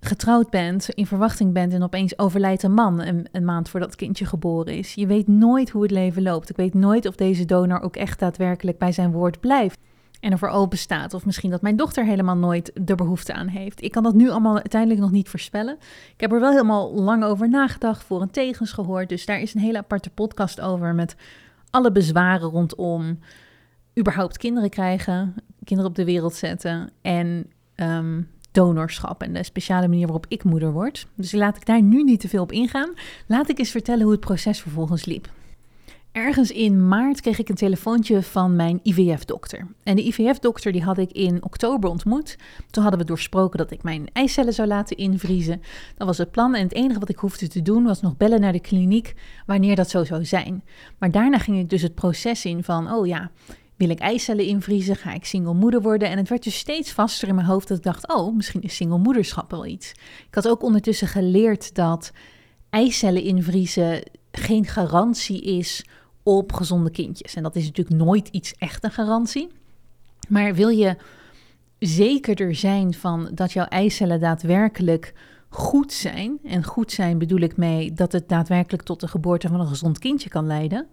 getrouwd 0.00 0.50
bent, 0.50 0.88
in 0.88 1.06
verwachting 1.06 1.52
bent 1.52 1.72
en 1.72 1.82
opeens 1.82 2.18
overlijdt 2.18 2.62
een 2.62 2.74
man 2.74 3.26
een, 3.32 3.44
maand 3.44 3.68
voordat 3.68 3.88
het 3.88 3.98
kindje 3.98 4.24
geboren 4.24 4.74
is. 4.74 4.94
Je 4.94 5.06
weet 5.06 5.28
nooit 5.28 5.70
hoe 5.70 5.82
het 5.82 5.90
leven 5.90 6.22
loopt. 6.22 6.50
Ik 6.50 6.56
weet 6.56 6.74
nooit 6.74 7.06
of 7.06 7.14
deze 7.14 7.44
donor 7.44 7.80
ook 7.80 7.96
echt 7.96 8.18
daadwerkelijk 8.18 8.78
bij 8.78 8.92
zijn 8.92 9.12
woord 9.12 9.40
blijft 9.40 9.78
en 10.20 10.32
ervoor 10.32 10.48
open 10.48 10.78
staat. 10.78 11.14
Of 11.14 11.26
misschien 11.26 11.50
dat 11.50 11.62
mijn 11.62 11.76
dochter 11.76 12.04
helemaal 12.04 12.36
nooit 12.36 12.70
de 12.74 12.94
behoefte 12.94 13.32
aan 13.32 13.48
heeft. 13.48 13.82
Ik 13.82 13.90
kan 13.90 14.02
dat 14.02 14.14
nu 14.14 14.30
allemaal 14.30 14.54
uiteindelijk 14.54 15.00
nog 15.00 15.10
niet 15.10 15.28
voorspellen. 15.28 15.76
Ik 16.14 16.20
heb 16.20 16.32
er 16.32 16.40
wel 16.40 16.50
helemaal 16.50 16.94
lang 16.94 17.24
over 17.24 17.48
nagedacht, 17.48 18.04
voor 18.04 18.20
en 18.20 18.30
tegens 18.30 18.72
gehoord. 18.72 19.08
Dus 19.08 19.26
daar 19.26 19.40
is 19.40 19.54
een 19.54 19.60
hele 19.60 19.78
aparte 19.78 20.10
podcast 20.10 20.60
over 20.60 20.94
met 20.94 21.16
alle 21.70 21.92
bezwaren 21.92 22.48
rondom 22.48 23.18
überhaupt 23.98 24.36
kinderen 24.36 24.70
krijgen, 24.70 25.34
kinderen 25.64 25.90
op 25.90 25.96
de 25.96 26.04
wereld 26.04 26.34
zetten 26.34 26.90
en 27.02 27.46
um, 27.76 28.28
donorschap 28.52 29.22
en 29.22 29.32
de 29.32 29.44
speciale 29.44 29.88
manier 29.88 30.06
waarop 30.06 30.26
ik 30.28 30.44
moeder 30.44 30.72
word. 30.72 31.06
Dus 31.14 31.32
laat 31.32 31.56
ik 31.56 31.66
daar 31.66 31.82
nu 31.82 32.02
niet 32.02 32.20
te 32.20 32.28
veel 32.28 32.42
op 32.42 32.52
ingaan. 32.52 32.92
Laat 33.26 33.48
ik 33.48 33.58
eens 33.58 33.70
vertellen 33.70 34.02
hoe 34.02 34.12
het 34.12 34.20
proces 34.20 34.60
vervolgens 34.60 35.04
liep. 35.04 35.28
Ergens 36.12 36.50
in 36.50 36.88
maart 36.88 37.20
kreeg 37.20 37.38
ik 37.38 37.48
een 37.48 37.54
telefoontje 37.54 38.22
van 38.22 38.56
mijn 38.56 38.80
IVF-dokter. 38.82 39.66
En 39.82 39.96
de 39.96 40.06
IVF-dokter 40.06 40.72
die 40.72 40.82
had 40.82 40.98
ik 40.98 41.12
in 41.12 41.44
oktober 41.44 41.90
ontmoet. 41.90 42.38
Toen 42.70 42.82
hadden 42.82 43.00
we 43.00 43.06
doorsproken 43.06 43.58
dat 43.58 43.70
ik 43.70 43.82
mijn 43.82 44.08
eicellen 44.12 44.52
zou 44.52 44.68
laten 44.68 44.96
invriezen. 44.96 45.62
Dat 45.96 46.06
was 46.06 46.18
het 46.18 46.30
plan 46.30 46.54
en 46.54 46.62
het 46.62 46.74
enige 46.74 47.00
wat 47.00 47.08
ik 47.08 47.18
hoefde 47.18 47.48
te 47.48 47.62
doen 47.62 47.84
was 47.84 48.00
nog 48.00 48.16
bellen 48.16 48.40
naar 48.40 48.52
de 48.52 48.60
kliniek 48.60 49.14
wanneer 49.46 49.76
dat 49.76 49.90
zo 49.90 50.04
zou 50.04 50.24
zijn. 50.24 50.62
Maar 50.98 51.10
daarna 51.10 51.38
ging 51.38 51.58
ik 51.58 51.70
dus 51.70 51.82
het 51.82 51.94
proces 51.94 52.44
in 52.44 52.64
van, 52.64 52.92
oh 52.92 53.06
ja, 53.06 53.30
wil 53.80 53.90
ik 53.90 53.98
eicellen 53.98 54.44
invriezen? 54.44 54.96
Ga 54.96 55.12
ik 55.12 55.24
single 55.24 55.54
moeder 55.54 55.82
worden? 55.82 56.08
En 56.08 56.16
het 56.16 56.28
werd 56.28 56.42
dus 56.42 56.58
steeds 56.58 56.92
vaster 56.92 57.28
in 57.28 57.34
mijn 57.34 57.46
hoofd 57.46 57.68
dat 57.68 57.76
ik 57.76 57.82
dacht, 57.82 58.14
oh, 58.14 58.36
misschien 58.36 58.62
is 58.62 58.76
single 58.76 58.98
moederschap 58.98 59.50
wel 59.50 59.66
iets. 59.66 59.90
Ik 60.26 60.34
had 60.34 60.48
ook 60.48 60.62
ondertussen 60.62 61.08
geleerd 61.08 61.74
dat 61.74 62.12
eicellen 62.70 63.22
invriezen 63.22 64.02
geen 64.32 64.66
garantie 64.66 65.42
is 65.42 65.84
op 66.22 66.52
gezonde 66.52 66.90
kindjes. 66.90 67.34
En 67.34 67.42
dat 67.42 67.56
is 67.56 67.64
natuurlijk 67.64 67.96
nooit 67.96 68.28
iets 68.28 68.54
echt 68.54 68.84
een 68.84 68.90
garantie. 68.90 69.48
Maar 70.28 70.54
wil 70.54 70.68
je 70.68 70.96
zekerder 71.78 72.54
zijn 72.54 72.94
van 72.94 73.30
dat 73.34 73.52
jouw 73.52 73.66
eicellen 73.66 74.20
daadwerkelijk 74.20 75.14
goed 75.48 75.92
zijn, 75.92 76.38
en 76.44 76.64
goed 76.64 76.92
zijn 76.92 77.18
bedoel 77.18 77.40
ik 77.40 77.56
mee 77.56 77.92
dat 77.92 78.12
het 78.12 78.28
daadwerkelijk 78.28 78.82
tot 78.82 79.00
de 79.00 79.08
geboorte 79.08 79.48
van 79.48 79.60
een 79.60 79.66
gezond 79.66 79.98
kindje 79.98 80.28
kan 80.28 80.46
leiden, 80.46 80.86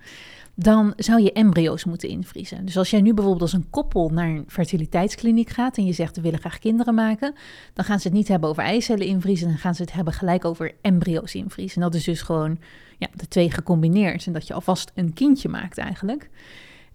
dan 0.60 0.94
zou 0.96 1.22
je 1.22 1.32
embryo's 1.32 1.86
moeten 1.86 2.10
invriezen. 2.10 2.66
Dus 2.66 2.78
als 2.78 2.90
jij 2.90 3.02
nu 3.02 3.14
bijvoorbeeld 3.14 3.42
als 3.42 3.54
een 3.54 3.70
koppel 3.70 4.10
naar 4.10 4.30
een 4.30 4.44
fertiliteitskliniek 4.48 5.50
gaat 5.50 5.78
en 5.78 5.86
je 5.86 5.94
zegt 5.94 6.16
we 6.16 6.22
willen 6.22 6.40
graag 6.40 6.60
kinderen 6.60 6.94
maken, 6.94 7.34
dan 7.74 7.86
gaan 7.86 8.00
ze 8.00 8.08
het 8.08 8.18
niet 8.18 8.28
hebben 8.28 8.50
over 8.50 8.64
eicellen 8.64 9.06
invriezen, 9.06 9.48
dan 9.48 9.58
gaan 9.58 9.76
ze 9.76 9.82
het 9.82 9.94
hebben 9.94 10.14
gelijk 10.14 10.46
over 10.46 10.72
embryo's 10.82 11.36
invriezen. 11.36 11.76
En 11.76 11.82
dat 11.82 11.96
is 11.96 12.04
dus 12.04 12.22
gewoon 12.22 12.60
ja, 12.98 13.08
de 13.14 13.28
twee 13.28 13.52
gecombineerd 13.52 14.26
en 14.26 14.34
dat 14.34 14.48
je 14.48 14.54
alvast 14.54 14.92
een 14.96 15.14
kindje 15.14 15.50
maakt 15.50 15.78
eigenlijk. 15.78 16.30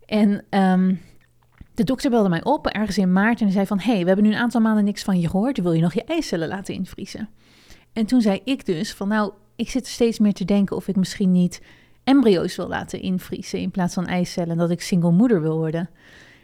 En 0.06 0.44
um, 0.50 1.00
de 1.74 1.84
dokter 1.84 2.10
belde 2.10 2.28
mij 2.28 2.44
op 2.44 2.66
ergens 2.66 2.98
in 2.98 3.12
maart 3.12 3.40
en 3.40 3.50
zei 3.50 3.66
van 3.66 3.80
hey, 3.80 4.00
we 4.00 4.06
hebben 4.06 4.24
nu 4.24 4.30
een 4.30 4.40
aantal 4.40 4.60
maanden 4.60 4.84
niks 4.84 5.02
van 5.02 5.20
je 5.20 5.28
gehoord, 5.28 5.58
wil 5.58 5.72
je 5.72 5.82
nog 5.82 5.94
je 5.94 6.04
eicellen 6.04 6.48
laten 6.48 6.74
invriezen? 6.74 7.28
En 7.92 8.06
toen 8.06 8.20
zei 8.20 8.40
ik 8.44 8.66
dus 8.66 8.94
van 8.94 9.08
nou, 9.08 9.32
ik 9.56 9.70
zit 9.70 9.86
steeds 9.86 10.18
meer 10.18 10.32
te 10.32 10.44
denken 10.44 10.76
of 10.76 10.88
ik 10.88 10.96
misschien 10.96 11.32
niet 11.32 11.60
embryo's 12.04 12.56
wil 12.56 12.68
laten 12.68 13.00
invriezen 13.00 13.58
in 13.58 13.70
plaats 13.70 13.94
van 13.94 14.06
eicellen. 14.06 14.56
Dat 14.56 14.70
ik 14.70 14.80
single 14.80 15.10
moeder 15.10 15.40
wil 15.40 15.56
worden. 15.56 15.90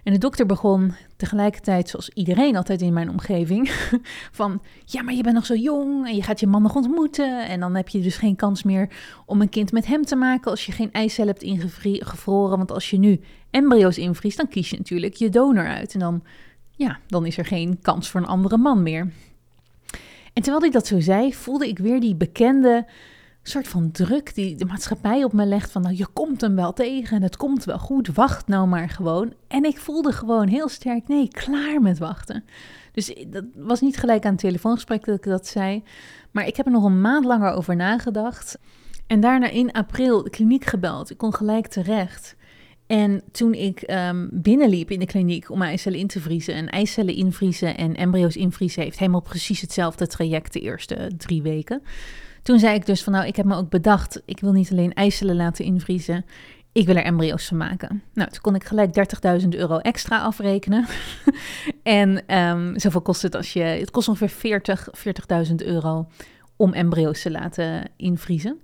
En 0.08 0.14
de 0.14 0.20
dokter 0.20 0.46
begon 0.46 0.94
tegelijkertijd, 1.16 1.88
zoals 1.88 2.08
iedereen 2.08 2.56
altijd 2.56 2.80
in 2.80 2.92
mijn 2.92 3.10
omgeving, 3.10 3.70
van 4.40 4.62
ja, 4.84 5.02
maar 5.02 5.14
je 5.14 5.22
bent 5.22 5.34
nog 5.34 5.46
zo 5.46 5.54
jong 5.54 6.06
en 6.06 6.14
je 6.14 6.22
gaat 6.22 6.40
je 6.40 6.46
man 6.46 6.62
nog 6.62 6.74
ontmoeten. 6.74 7.48
En 7.48 7.60
dan 7.60 7.74
heb 7.74 7.88
je 7.88 8.00
dus 8.00 8.16
geen 8.16 8.36
kans 8.36 8.62
meer 8.62 8.88
om 9.26 9.40
een 9.40 9.48
kind 9.48 9.72
met 9.72 9.86
hem 9.86 10.04
te 10.04 10.16
maken 10.16 10.50
als 10.50 10.66
je 10.66 10.72
geen 10.72 10.92
eicellen 10.92 11.30
hebt 11.30 11.42
ingevroren. 11.42 12.56
Want 12.56 12.70
als 12.70 12.90
je 12.90 12.98
nu 12.98 13.20
embryo's 13.50 13.98
invriest, 13.98 14.36
dan 14.36 14.48
kies 14.48 14.70
je 14.70 14.76
natuurlijk 14.76 15.14
je 15.14 15.28
donor 15.28 15.66
uit. 15.66 15.94
En 15.94 16.00
dan, 16.00 16.22
ja, 16.70 16.98
dan 17.06 17.26
is 17.26 17.38
er 17.38 17.46
geen 17.46 17.78
kans 17.82 18.10
voor 18.10 18.20
een 18.20 18.26
andere 18.26 18.56
man 18.56 18.82
meer. 18.82 19.12
En 20.32 20.42
terwijl 20.42 20.60
hij 20.60 20.70
dat 20.70 20.86
zo 20.86 21.00
zei, 21.00 21.34
voelde 21.34 21.68
ik 21.68 21.78
weer 21.78 22.00
die 22.00 22.14
bekende 22.14 22.86
soort 23.48 23.68
van 23.68 23.90
druk 23.90 24.34
die 24.34 24.56
de 24.56 24.64
maatschappij 24.64 25.24
op 25.24 25.32
me 25.32 25.46
legt 25.46 25.70
van 25.70 25.82
nou 25.82 25.94
je 25.96 26.06
komt 26.12 26.40
hem 26.40 26.54
wel 26.54 26.72
tegen, 26.72 27.22
het 27.22 27.36
komt 27.36 27.64
wel 27.64 27.78
goed, 27.78 28.08
wacht 28.08 28.46
nou 28.46 28.68
maar 28.68 28.88
gewoon. 28.88 29.32
En 29.48 29.64
ik 29.64 29.78
voelde 29.78 30.12
gewoon 30.12 30.48
heel 30.48 30.68
sterk 30.68 31.08
nee, 31.08 31.28
klaar 31.28 31.80
met 31.80 31.98
wachten. 31.98 32.44
Dus 32.92 33.14
dat 33.26 33.44
was 33.54 33.80
niet 33.80 33.96
gelijk 33.96 34.24
aan 34.24 34.30
het 34.30 34.40
telefoongesprek 34.40 35.04
dat 35.04 35.16
ik 35.16 35.24
dat 35.24 35.46
zei, 35.46 35.82
maar 36.30 36.46
ik 36.46 36.56
heb 36.56 36.66
er 36.66 36.72
nog 36.72 36.84
een 36.84 37.00
maand 37.00 37.24
langer 37.24 37.52
over 37.52 37.76
nagedacht. 37.76 38.58
En 39.06 39.20
daarna 39.20 39.48
in 39.48 39.72
april 39.72 40.22
de 40.22 40.30
kliniek 40.30 40.64
gebeld. 40.64 41.10
Ik 41.10 41.18
kon 41.18 41.34
gelijk 41.34 41.66
terecht. 41.66 42.36
En 42.86 43.22
toen 43.32 43.54
ik 43.54 43.90
um, 43.90 44.28
binnenliep 44.32 44.90
in 44.90 44.98
de 44.98 45.06
kliniek 45.06 45.50
om 45.50 45.62
eicellen 45.62 45.98
in 45.98 46.06
te 46.06 46.20
vriezen, 46.20 46.54
en 46.54 46.68
eicellen 46.68 47.14
invriezen 47.14 47.76
en 47.76 47.96
embryo's 47.96 48.36
invriezen 48.36 48.82
heeft 48.82 48.98
helemaal 48.98 49.20
precies 49.20 49.60
hetzelfde 49.60 50.06
traject 50.06 50.52
de 50.52 50.60
eerste 50.60 51.10
drie 51.16 51.42
weken. 51.42 51.82
Toen 52.42 52.58
zei 52.58 52.74
ik 52.74 52.86
dus 52.86 53.02
van 53.02 53.12
nou, 53.12 53.26
ik 53.26 53.36
heb 53.36 53.46
me 53.46 53.56
ook 53.56 53.70
bedacht, 53.70 54.22
ik 54.24 54.40
wil 54.40 54.52
niet 54.52 54.70
alleen 54.70 54.94
eicellen 54.94 55.36
laten 55.36 55.64
invriezen, 55.64 56.24
ik 56.72 56.86
wil 56.86 56.96
er 56.96 57.04
embryo's 57.04 57.46
van 57.46 57.56
maken. 57.56 58.02
Nou, 58.14 58.30
toen 58.30 58.40
kon 58.40 58.54
ik 58.54 58.64
gelijk 58.64 59.08
30.000 59.42 59.48
euro 59.48 59.78
extra 59.78 60.20
afrekenen. 60.20 60.86
en 61.82 62.36
um, 62.38 62.78
zoveel 62.78 63.00
kost 63.00 63.22
het 63.22 63.34
als 63.34 63.52
je, 63.52 63.60
het 63.60 63.90
kost 63.90 64.08
ongeveer 64.08 64.28
40, 64.28 64.88
40.000 65.48 65.54
euro 65.54 66.06
om 66.56 66.72
embryo's 66.72 67.22
te 67.22 67.30
laten 67.30 67.90
invriezen. 67.96 68.60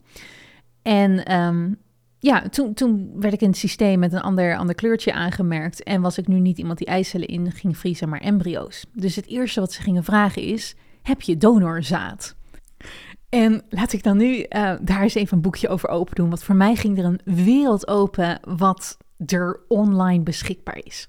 En 0.82 1.34
um, 1.34 1.78
ja, 2.18 2.48
toen, 2.48 2.74
toen 2.74 3.12
werd 3.20 3.34
ik 3.34 3.40
in 3.40 3.48
het 3.48 3.56
systeem 3.56 3.98
met 3.98 4.12
een 4.12 4.20
ander, 4.20 4.56
ander 4.56 4.74
kleurtje 4.74 5.12
aangemerkt. 5.12 5.82
En 5.82 6.00
was 6.00 6.18
ik 6.18 6.28
nu 6.28 6.38
niet 6.40 6.58
iemand 6.58 6.78
die 6.78 6.87
eicellen 6.87 7.28
in 7.28 7.52
ging 7.52 7.78
vriezen, 7.78 8.08
maar 8.08 8.20
embryo's. 8.20 8.84
Dus 8.92 9.16
het 9.16 9.26
eerste 9.26 9.60
wat 9.60 9.72
ze 9.72 9.82
gingen 9.82 10.04
vragen 10.04 10.42
is: 10.42 10.74
heb 11.02 11.20
je 11.22 11.37
donorzaad? 11.37 12.34
En 13.35 13.62
laat 13.68 13.92
ik 13.92 14.03
dan 14.03 14.16
nu 14.16 14.38
uh, 14.38 14.73
daar 14.81 15.03
eens 15.03 15.14
even 15.14 15.37
een 15.37 15.42
boekje 15.42 15.68
over 15.68 15.88
open 15.88 16.14
doen. 16.14 16.29
Want 16.29 16.42
voor 16.42 16.55
mij 16.55 16.75
ging 16.75 16.99
er 16.99 17.05
een 17.05 17.20
wereld 17.25 17.88
open 17.88 18.40
wat 18.42 18.97
er 19.27 19.61
online 19.68 20.23
beschikbaar 20.23 20.81
is. 20.83 21.09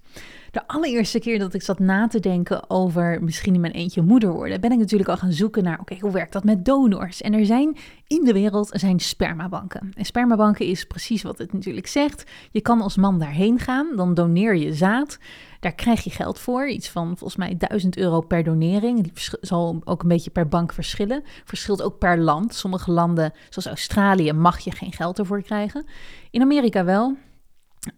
De 0.55 0.67
allereerste 0.67 1.19
keer 1.19 1.39
dat 1.39 1.53
ik 1.53 1.61
zat 1.61 1.79
na 1.79 2.07
te 2.07 2.19
denken 2.19 2.69
over 2.69 3.23
misschien 3.23 3.53
in 3.53 3.61
mijn 3.61 3.73
eentje 3.73 4.01
moeder 4.01 4.31
worden, 4.31 4.61
ben 4.61 4.71
ik 4.71 4.77
natuurlijk 4.77 5.09
al 5.09 5.17
gaan 5.17 5.31
zoeken 5.31 5.63
naar, 5.63 5.79
oké, 5.79 5.97
hoe 5.99 6.11
werkt 6.11 6.33
dat 6.33 6.43
met 6.43 6.65
donors? 6.65 7.21
En 7.21 7.33
er 7.33 7.45
zijn 7.45 7.77
in 8.07 8.23
de 8.23 8.33
wereld 8.33 8.69
zijn 8.71 8.99
spermabanken. 8.99 9.91
En 9.93 10.05
spermabanken 10.05 10.65
is 10.65 10.85
precies 10.85 11.23
wat 11.23 11.37
het 11.37 11.53
natuurlijk 11.53 11.87
zegt. 11.87 12.23
Je 12.51 12.61
kan 12.61 12.81
als 12.81 12.95
man 12.95 13.19
daarheen 13.19 13.59
gaan, 13.59 13.95
dan 13.95 14.13
doneer 14.13 14.55
je 14.55 14.73
zaad. 14.73 15.17
Daar 15.59 15.75
krijg 15.75 16.03
je 16.03 16.09
geld 16.09 16.39
voor, 16.39 16.69
iets 16.69 16.89
van 16.89 17.07
volgens 17.07 17.35
mij 17.35 17.57
1000 17.57 17.97
euro 17.97 18.21
per 18.21 18.43
donering. 18.43 19.03
Die 19.03 19.13
zal 19.41 19.81
ook 19.83 20.01
een 20.01 20.09
beetje 20.09 20.31
per 20.31 20.47
bank 20.47 20.73
verschillen. 20.73 21.23
Verschilt 21.45 21.81
ook 21.81 21.97
per 21.97 22.19
land. 22.19 22.53
Sommige 22.53 22.91
landen, 22.91 23.33
zoals 23.49 23.67
Australië, 23.67 24.33
mag 24.33 24.59
je 24.59 24.71
geen 24.71 24.93
geld 24.93 25.19
ervoor 25.19 25.41
krijgen. 25.41 25.85
In 26.31 26.41
Amerika 26.41 26.83
wel. 26.83 27.17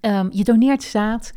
Um, 0.02 0.30
je 0.32 0.44
doneert 0.44 0.84
zaad 0.84 1.32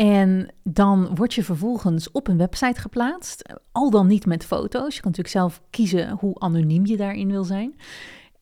en 0.00 0.48
dan 0.62 1.14
word 1.14 1.34
je 1.34 1.44
vervolgens 1.44 2.10
op 2.10 2.28
een 2.28 2.36
website 2.36 2.80
geplaatst, 2.80 3.52
al 3.72 3.90
dan 3.90 4.06
niet 4.06 4.26
met 4.26 4.44
foto's. 4.44 4.94
Je 4.94 5.00
kan 5.00 5.10
natuurlijk 5.10 5.36
zelf 5.36 5.62
kiezen 5.70 6.10
hoe 6.10 6.38
anoniem 6.38 6.86
je 6.86 6.96
daarin 6.96 7.28
wil 7.28 7.44
zijn. 7.44 7.74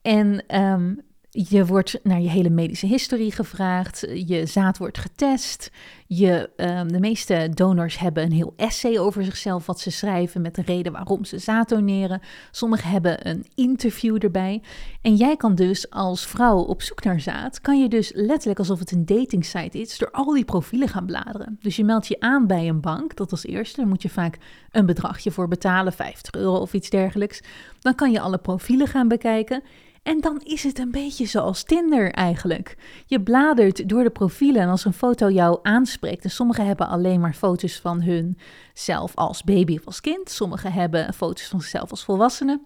En 0.02 0.56
um, 0.60 1.00
je 1.30 1.66
wordt 1.66 2.00
naar 2.02 2.20
je 2.20 2.28
hele 2.28 2.50
medische 2.50 2.86
historie 2.86 3.32
gevraagd. 3.32 4.06
Je 4.14 4.46
zaad 4.46 4.78
wordt 4.78 4.98
getest. 4.98 5.70
Je, 6.10 6.50
um, 6.56 6.92
de 6.92 7.00
meeste 7.00 7.50
donors 7.54 7.98
hebben 7.98 8.22
een 8.22 8.32
heel 8.32 8.52
essay 8.56 8.98
over 8.98 9.24
zichzelf 9.24 9.66
wat 9.66 9.80
ze 9.80 9.90
schrijven 9.90 10.40
met 10.40 10.54
de 10.54 10.62
reden 10.62 10.92
waarom 10.92 11.24
ze 11.24 11.38
zaad 11.38 11.68
doneren. 11.68 12.20
Sommigen 12.50 12.90
hebben 12.90 13.28
een 13.28 13.46
interview 13.54 14.24
erbij. 14.24 14.62
En 15.02 15.14
jij 15.14 15.36
kan 15.36 15.54
dus 15.54 15.90
als 15.90 16.26
vrouw 16.26 16.58
op 16.58 16.82
zoek 16.82 17.04
naar 17.04 17.20
zaad, 17.20 17.60
kan 17.60 17.80
je 17.80 17.88
dus 17.88 18.12
letterlijk 18.14 18.58
alsof 18.58 18.78
het 18.78 18.90
een 18.90 19.06
dating 19.06 19.44
site 19.44 19.80
is, 19.80 19.98
door 19.98 20.10
al 20.10 20.32
die 20.34 20.44
profielen 20.44 20.88
gaan 20.88 21.06
bladeren. 21.06 21.58
Dus 21.60 21.76
je 21.76 21.84
meldt 21.84 22.06
je 22.06 22.20
aan 22.20 22.46
bij 22.46 22.68
een 22.68 22.80
bank, 22.80 23.16
dat 23.16 23.30
als 23.30 23.44
eerste. 23.44 23.76
Daar 23.76 23.88
moet 23.88 24.02
je 24.02 24.08
vaak 24.08 24.38
een 24.70 24.86
bedragje 24.86 25.30
voor 25.30 25.48
betalen, 25.48 25.92
50 25.92 26.34
euro 26.34 26.56
of 26.56 26.72
iets 26.72 26.90
dergelijks. 26.90 27.40
Dan 27.80 27.94
kan 27.94 28.12
je 28.12 28.20
alle 28.20 28.38
profielen 28.38 28.86
gaan 28.86 29.08
bekijken. 29.08 29.62
En 30.08 30.20
dan 30.20 30.40
is 30.44 30.62
het 30.62 30.78
een 30.78 30.90
beetje 30.90 31.26
zoals 31.26 31.62
Tinder 31.62 32.10
eigenlijk. 32.12 32.76
Je 33.06 33.22
bladert 33.22 33.88
door 33.88 34.02
de 34.02 34.10
profielen 34.10 34.62
en 34.62 34.68
als 34.68 34.84
een 34.84 34.92
foto 34.92 35.30
jou 35.30 35.58
aanspreekt, 35.62 36.24
en 36.24 36.30
sommigen 36.30 36.66
hebben 36.66 36.88
alleen 36.88 37.20
maar 37.20 37.34
foto's 37.34 37.80
van 37.80 38.02
hun 38.02 38.38
zelf 38.74 39.14
als 39.14 39.44
baby 39.44 39.76
of 39.76 39.86
als 39.86 40.00
kind, 40.00 40.30
sommigen 40.30 40.72
hebben 40.72 41.14
foto's 41.14 41.46
van 41.46 41.60
zichzelf 41.60 41.90
als 41.90 42.04
volwassene. 42.04 42.60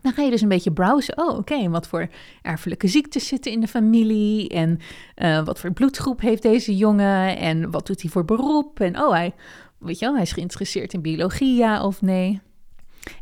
Dan 0.00 0.12
ga 0.12 0.22
je 0.22 0.30
dus 0.30 0.40
een 0.40 0.48
beetje 0.48 0.72
browsen. 0.72 1.18
Oh, 1.18 1.38
oké, 1.38 1.68
wat 1.68 1.86
voor 1.86 2.08
erfelijke 2.42 2.88
ziektes 2.88 3.26
zitten 3.26 3.52
in 3.52 3.60
de 3.60 3.68
familie? 3.68 4.48
En 4.48 4.78
uh, 5.16 5.44
wat 5.44 5.58
voor 5.58 5.72
bloedgroep 5.72 6.20
heeft 6.20 6.42
deze 6.42 6.76
jongen? 6.76 7.36
En 7.36 7.70
wat 7.70 7.86
doet 7.86 8.02
hij 8.02 8.10
voor 8.10 8.24
beroep? 8.24 8.80
En 8.80 9.00
oh, 9.00 9.10
hij, 9.10 9.34
weet 9.78 9.98
je 9.98 10.04
wel, 10.04 10.14
hij 10.14 10.22
is 10.22 10.32
geïnteresseerd 10.32 10.92
in 10.92 11.02
biologie, 11.02 11.56
ja 11.56 11.84
of 11.84 12.02
nee? 12.02 12.40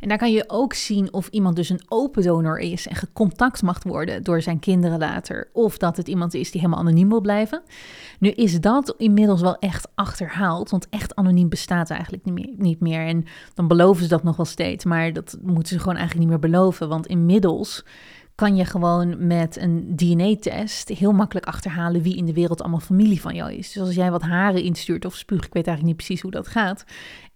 En 0.01 0.09
daar 0.09 0.19
kan 0.19 0.33
je 0.33 0.45
ook 0.47 0.73
zien 0.75 1.13
of 1.13 1.29
iemand 1.29 1.57
dus 1.57 1.69
een 1.69 1.83
open 1.89 2.23
donor 2.23 2.59
is 2.59 2.87
en 2.87 2.97
gecontact 2.97 3.63
mag 3.63 3.83
worden 3.83 4.23
door 4.23 4.43
zijn 4.43 4.59
kinderen 4.59 4.99
later. 4.99 5.49
Of 5.53 5.79
dat 5.79 5.97
het 5.97 6.09
iemand 6.09 6.35
is 6.35 6.51
die 6.51 6.61
helemaal 6.61 6.81
anoniem 6.81 7.09
wil 7.09 7.21
blijven. 7.21 7.63
Nu 8.19 8.31
is 8.31 8.61
dat 8.61 8.95
inmiddels 8.97 9.41
wel 9.41 9.59
echt 9.59 9.89
achterhaald, 9.95 10.71
want 10.71 10.89
echt 10.89 11.15
anoniem 11.15 11.49
bestaat 11.49 11.91
eigenlijk 11.91 12.25
niet 12.57 12.81
meer. 12.81 13.07
En 13.07 13.25
dan 13.55 13.69
beloven 13.69 14.03
ze 14.03 14.09
dat 14.09 14.23
nog 14.23 14.37
wel 14.37 14.47
steeds, 14.47 14.85
maar 14.85 15.13
dat 15.13 15.39
moeten 15.43 15.73
ze 15.73 15.79
gewoon 15.79 15.97
eigenlijk 15.97 16.29
niet 16.29 16.41
meer 16.41 16.51
beloven. 16.51 16.89
Want 16.89 17.07
inmiddels 17.07 17.85
kan 18.39 18.57
je 18.57 18.65
gewoon 18.65 19.27
met 19.27 19.57
een 19.57 19.97
DNA-test 19.97 20.89
heel 20.89 21.13
makkelijk 21.13 21.47
achterhalen 21.47 22.03
wie 22.03 22.17
in 22.17 22.25
de 22.25 22.33
wereld 22.33 22.61
allemaal 22.61 22.81
familie 22.81 23.21
van 23.21 23.35
jou 23.35 23.53
is. 23.53 23.73
Dus 23.73 23.83
als 23.83 23.95
jij 23.95 24.11
wat 24.11 24.23
haren 24.23 24.63
instuurt 24.63 25.05
of 25.05 25.17
spuug, 25.17 25.47
ik 25.47 25.53
weet 25.53 25.67
eigenlijk 25.67 25.87
niet 25.87 26.07
precies 26.07 26.21
hoe 26.21 26.31
dat 26.31 26.49
gaat. 26.49 26.85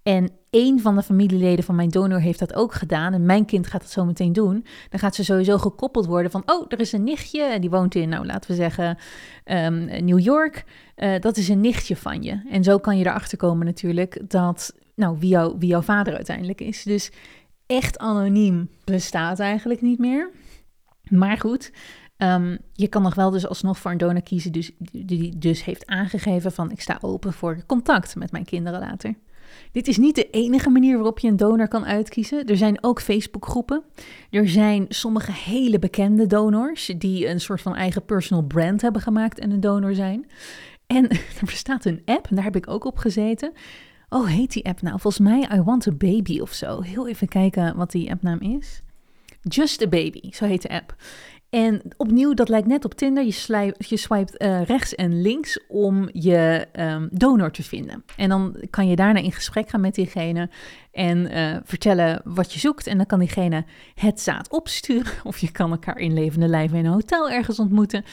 En 0.02 0.30
één 0.50 0.80
van 0.80 0.94
de 0.94 1.02
familieleden 1.02 1.64
van 1.64 1.74
mijn 1.74 1.88
donor 1.88 2.20
heeft 2.20 2.38
dat 2.38 2.54
ook 2.54 2.74
gedaan. 2.74 3.12
En 3.12 3.26
mijn 3.26 3.44
kind 3.44 3.66
gaat 3.66 3.80
dat 3.80 3.90
zo 3.90 4.04
meteen 4.04 4.32
doen. 4.32 4.64
Dan 4.88 5.00
gaat 5.00 5.14
ze 5.14 5.24
sowieso 5.24 5.58
gekoppeld 5.58 6.06
worden 6.06 6.30
van: 6.30 6.42
oh, 6.46 6.64
er 6.68 6.80
is 6.80 6.92
een 6.92 7.04
nichtje. 7.04 7.42
En 7.42 7.60
die 7.60 7.70
woont 7.70 7.94
in, 7.94 8.08
nou 8.08 8.26
laten 8.26 8.50
we 8.50 8.56
zeggen, 8.56 8.98
um, 9.44 10.04
New 10.04 10.20
York. 10.20 10.64
Uh, 10.96 11.18
dat 11.20 11.36
is 11.36 11.48
een 11.48 11.60
nichtje 11.60 11.96
van 11.96 12.22
je. 12.22 12.42
En 12.50 12.64
zo 12.64 12.78
kan 12.78 12.98
je 12.98 13.06
erachter 13.06 13.38
komen 13.38 13.66
natuurlijk 13.66 14.30
dat, 14.30 14.74
nou, 14.94 15.16
wie, 15.18 15.28
jou, 15.28 15.54
wie 15.58 15.68
jouw 15.68 15.82
vader 15.82 16.14
uiteindelijk 16.14 16.60
is. 16.60 16.82
Dus 16.82 17.10
echt 17.66 17.98
anoniem 17.98 18.70
bestaat 18.84 19.40
eigenlijk 19.40 19.80
niet 19.80 19.98
meer. 19.98 20.30
Maar 21.12 21.38
goed, 21.38 21.72
um, 22.16 22.59
je 22.72 22.88
kan 22.88 23.03
nog 23.03 23.14
wel 23.14 23.31
dus 23.31 23.46
alsnog 23.46 23.79
voor 23.79 23.90
een 23.90 23.98
donor 23.98 24.22
kiezen 24.22 24.53
dus, 24.53 24.70
die 24.92 25.38
dus 25.38 25.64
heeft 25.64 25.87
aangegeven 25.87 26.53
van 26.53 26.70
ik 26.70 26.81
sta 26.81 26.98
open 27.01 27.33
voor 27.33 27.62
contact 27.66 28.16
met 28.16 28.33
mijn 28.33 28.44
kinderen 28.44 28.81
later. 28.81 29.14
Dit 29.72 29.88
is 29.88 29.96
niet 29.96 30.14
de 30.14 30.31
enige 30.31 30.70
manier 30.70 30.94
waarop 30.94 31.18
je 31.18 31.29
een 31.29 31.37
donor 31.37 31.68
kan 31.68 31.87
uitkiezen. 31.87 32.46
Er 32.46 32.57
zijn 32.57 32.85
ook 32.85 33.01
Facebookgroepen. 33.01 33.83
Er 34.31 34.48
zijn 34.48 34.87
sommige 34.88 35.33
hele 35.33 35.79
bekende 35.79 36.27
donors 36.27 36.92
die 36.98 37.29
een 37.29 37.40
soort 37.40 37.61
van 37.61 37.75
eigen 37.75 38.05
personal 38.05 38.44
brand 38.44 38.83
hebben 38.83 39.03
gemaakt 39.03 39.38
en 39.38 39.51
een 39.51 39.61
donor 39.61 39.94
zijn. 39.94 40.27
En 40.87 41.11
er 41.40 41.44
bestaat 41.44 41.85
een 41.85 42.03
app, 42.05 42.27
en 42.27 42.35
daar 42.35 42.44
heb 42.44 42.57
ik 42.57 42.68
ook 42.68 42.85
op 42.85 42.98
gezeten. 42.98 43.53
Oh, 44.09 44.27
heet 44.27 44.53
die 44.53 44.64
app 44.64 44.83
nou? 44.83 45.01
Volgens 45.01 45.29
mij 45.29 45.48
I 45.59 45.61
Want 45.61 45.87
a 45.87 45.92
Baby 45.92 46.40
of 46.40 46.53
zo. 46.53 46.81
Heel 46.81 47.09
even 47.09 47.29
kijken 47.29 47.77
wat 47.77 47.90
die 47.90 48.11
appnaam 48.11 48.40
is. 48.40 48.83
Just 49.42 49.83
a 49.83 49.87
Baby, 49.87 50.33
zo 50.33 50.44
heet 50.44 50.62
de 50.62 50.68
app. 50.68 50.94
En 51.52 51.83
opnieuw, 51.96 52.35
dat 52.35 52.48
lijkt 52.48 52.66
net 52.66 52.85
op 52.85 52.94
Tinder. 52.94 53.24
Je, 53.24 53.74
je 53.78 53.96
swipet 53.96 54.42
uh, 54.42 54.62
rechts 54.62 54.94
en 54.94 55.22
links 55.22 55.59
om 55.68 56.09
je 56.12 56.66
um, 56.72 57.09
donor 57.11 57.50
te 57.50 57.62
vinden. 57.62 58.05
En 58.16 58.28
dan 58.28 58.57
kan 58.70 58.88
je 58.88 58.96
daarna 58.96 59.20
in 59.20 59.33
gesprek 59.33 59.68
gaan 59.68 59.81
met 59.81 59.94
diegene 59.94 60.50
en 60.92 61.18
uh, 61.18 61.57
vertellen 61.64 62.20
wat 62.24 62.52
je 62.52 62.59
zoekt. 62.59 62.87
En 62.87 62.96
dan 62.96 63.07
kan 63.07 63.18
diegene 63.18 63.64
het 63.94 64.20
zaad 64.20 64.50
opsturen. 64.50 65.12
Of 65.24 65.38
je 65.38 65.50
kan 65.50 65.70
elkaar 65.70 65.98
in 65.98 66.14
levende 66.14 66.48
lijven 66.48 66.78
in 66.78 66.85
een 66.85 66.92
hotel 66.92 67.31
ergens 67.31 67.59
ontmoeten. 67.59 68.05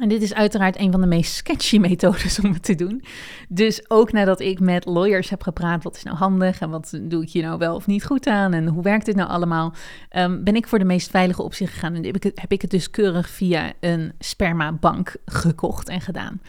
En 0.00 0.08
dit 0.08 0.22
is 0.22 0.34
uiteraard 0.34 0.78
een 0.78 0.90
van 0.90 1.00
de 1.00 1.06
meest 1.06 1.34
sketchy 1.34 1.78
methodes 1.78 2.40
om 2.40 2.52
het 2.52 2.62
te 2.62 2.74
doen. 2.74 3.04
Dus 3.48 3.90
ook 3.90 4.12
nadat 4.12 4.40
ik 4.40 4.60
met 4.60 4.84
lawyers 4.84 5.30
heb 5.30 5.42
gepraat, 5.42 5.82
wat 5.82 5.96
is 5.96 6.02
nou 6.02 6.16
handig 6.16 6.60
en 6.60 6.70
wat 6.70 6.98
doe 7.02 7.22
ik 7.22 7.30
hier 7.30 7.42
nou 7.42 7.58
wel 7.58 7.74
of 7.74 7.86
niet 7.86 8.04
goed 8.04 8.26
aan 8.26 8.52
en 8.52 8.66
hoe 8.66 8.82
werkt 8.82 9.06
dit 9.06 9.16
nou 9.16 9.28
allemaal, 9.28 9.74
um, 10.16 10.44
ben 10.44 10.56
ik 10.56 10.68
voor 10.68 10.78
de 10.78 10.84
meest 10.84 11.10
veilige 11.10 11.42
optie 11.42 11.66
gegaan 11.66 11.94
en 11.94 12.04
heb 12.04 12.16
ik, 12.16 12.22
heb 12.34 12.52
ik 12.52 12.62
het 12.62 12.70
dus 12.70 12.90
keurig 12.90 13.28
via 13.28 13.72
een 13.80 14.12
spermabank 14.18 15.16
gekocht 15.24 15.88
en 15.88 16.00
gedaan 16.00 16.40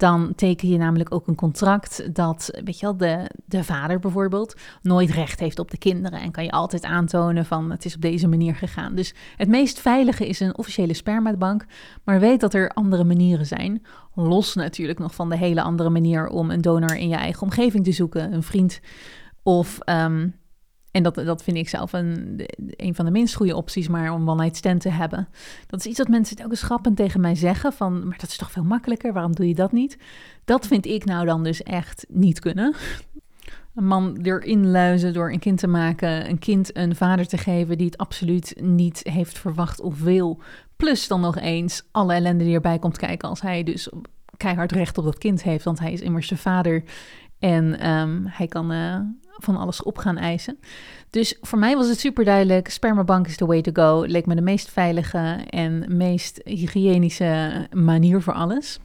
dan 0.00 0.32
teken 0.36 0.68
je 0.68 0.78
namelijk 0.78 1.14
ook 1.14 1.26
een 1.26 1.34
contract 1.34 2.14
dat, 2.14 2.60
weet 2.64 2.78
je 2.78 2.86
wel, 2.86 2.96
de, 2.96 3.30
de 3.44 3.64
vader 3.64 3.98
bijvoorbeeld 3.98 4.54
nooit 4.82 5.10
recht 5.10 5.40
heeft 5.40 5.58
op 5.58 5.70
de 5.70 5.78
kinderen. 5.78 6.20
En 6.20 6.30
kan 6.30 6.44
je 6.44 6.50
altijd 6.50 6.84
aantonen 6.84 7.44
van 7.44 7.70
het 7.70 7.84
is 7.84 7.94
op 7.94 8.00
deze 8.00 8.28
manier 8.28 8.54
gegaan. 8.54 8.94
Dus 8.94 9.14
het 9.36 9.48
meest 9.48 9.80
veilige 9.80 10.26
is 10.26 10.40
een 10.40 10.58
officiële 10.58 10.94
spermabank. 10.94 11.64
Maar 12.04 12.20
weet 12.20 12.40
dat 12.40 12.54
er 12.54 12.68
andere 12.68 13.04
manieren 13.04 13.46
zijn. 13.46 13.82
Los 14.14 14.54
natuurlijk 14.54 14.98
nog 14.98 15.14
van 15.14 15.28
de 15.28 15.36
hele 15.36 15.62
andere 15.62 15.90
manier 15.90 16.28
om 16.28 16.50
een 16.50 16.60
donor 16.60 16.96
in 16.96 17.08
je 17.08 17.16
eigen 17.16 17.42
omgeving 17.42 17.84
te 17.84 17.92
zoeken. 17.92 18.32
Een 18.32 18.42
vriend 18.42 18.80
of 19.42 19.78
um, 19.84 20.34
En 20.90 21.02
dat, 21.02 21.14
dat 21.14 21.42
vind 21.42 21.56
ik 21.56 21.68
zelf 21.68 21.92
een, 21.92 22.40
een 22.76 22.94
van 22.94 23.04
de 23.04 23.10
minst 23.10 23.34
goede 23.34 23.56
opties, 23.56 23.88
maar 23.88 24.12
om 24.12 24.30
one 24.30 24.42
night 24.42 24.80
te 24.80 24.88
hebben. 24.88 25.28
Dat 25.66 25.80
is 25.80 25.86
iets 25.86 25.98
dat 25.98 26.08
mensen 26.08 26.44
ook 26.44 26.50
eens 26.50 26.62
grappend 26.62 26.96
tegen 26.96 27.20
mij 27.20 27.34
zeggen, 27.34 27.72
van, 27.72 28.08
maar 28.08 28.18
dat 28.18 28.30
is 28.30 28.36
toch 28.36 28.50
veel 28.50 28.64
makkelijker, 28.64 29.12
waarom 29.12 29.34
doe 29.34 29.48
je 29.48 29.54
dat 29.54 29.72
niet? 29.72 29.98
Dat 30.44 30.66
vind 30.66 30.86
ik 30.86 31.04
nou 31.04 31.26
dan 31.26 31.44
dus 31.44 31.62
echt 31.62 32.06
niet 32.08 32.38
kunnen. 32.38 32.74
Een 33.74 33.86
man 33.86 34.16
erin 34.22 34.70
luizen 34.70 35.12
door 35.12 35.32
een 35.32 35.38
kind 35.38 35.58
te 35.58 35.66
maken, 35.66 36.28
een 36.28 36.38
kind 36.38 36.76
een 36.76 36.96
vader 36.96 37.26
te 37.26 37.38
geven 37.38 37.78
die 37.78 37.86
het 37.86 37.98
absoluut 37.98 38.54
niet 38.60 39.00
heeft 39.02 39.38
verwacht 39.38 39.80
of 39.80 40.00
wil. 40.00 40.40
Plus 40.76 41.08
dan 41.08 41.20
nog 41.20 41.38
eens 41.38 41.82
alle 41.90 42.14
ellende 42.14 42.44
die 42.44 42.54
erbij 42.54 42.78
komt 42.78 42.98
kijken 42.98 43.28
als 43.28 43.40
hij 43.40 43.62
dus 43.62 43.90
keihard 44.36 44.72
recht 44.72 44.98
op 44.98 45.04
dat 45.04 45.18
kind 45.18 45.42
heeft, 45.42 45.64
want 45.64 45.78
hij 45.78 45.92
is 45.92 46.00
immers 46.00 46.28
de 46.28 46.36
vader 46.36 46.82
en 47.40 47.78
ehm, 47.78 48.20
hij 48.24 48.46
kan 48.46 48.72
uh, 48.72 48.96
van 49.36 49.56
alles 49.56 49.82
op 49.82 49.98
gaan 49.98 50.16
eisen. 50.16 50.58
Dus 51.10 51.38
voor 51.40 51.58
mij 51.58 51.76
was 51.76 51.88
het 51.88 51.98
super 51.98 52.24
duidelijk: 52.24 52.68
spermabank 52.68 53.26
is 53.26 53.36
the 53.36 53.46
way 53.46 53.62
to 53.62 53.70
go. 53.72 54.04
Leek 54.06 54.26
me 54.26 54.34
de 54.34 54.40
meest 54.40 54.70
veilige 54.70 55.38
en 55.48 55.96
meest 55.96 56.40
hygiënische 56.44 57.66
manier 57.72 58.22
voor 58.22 58.34
alles. 58.34 58.78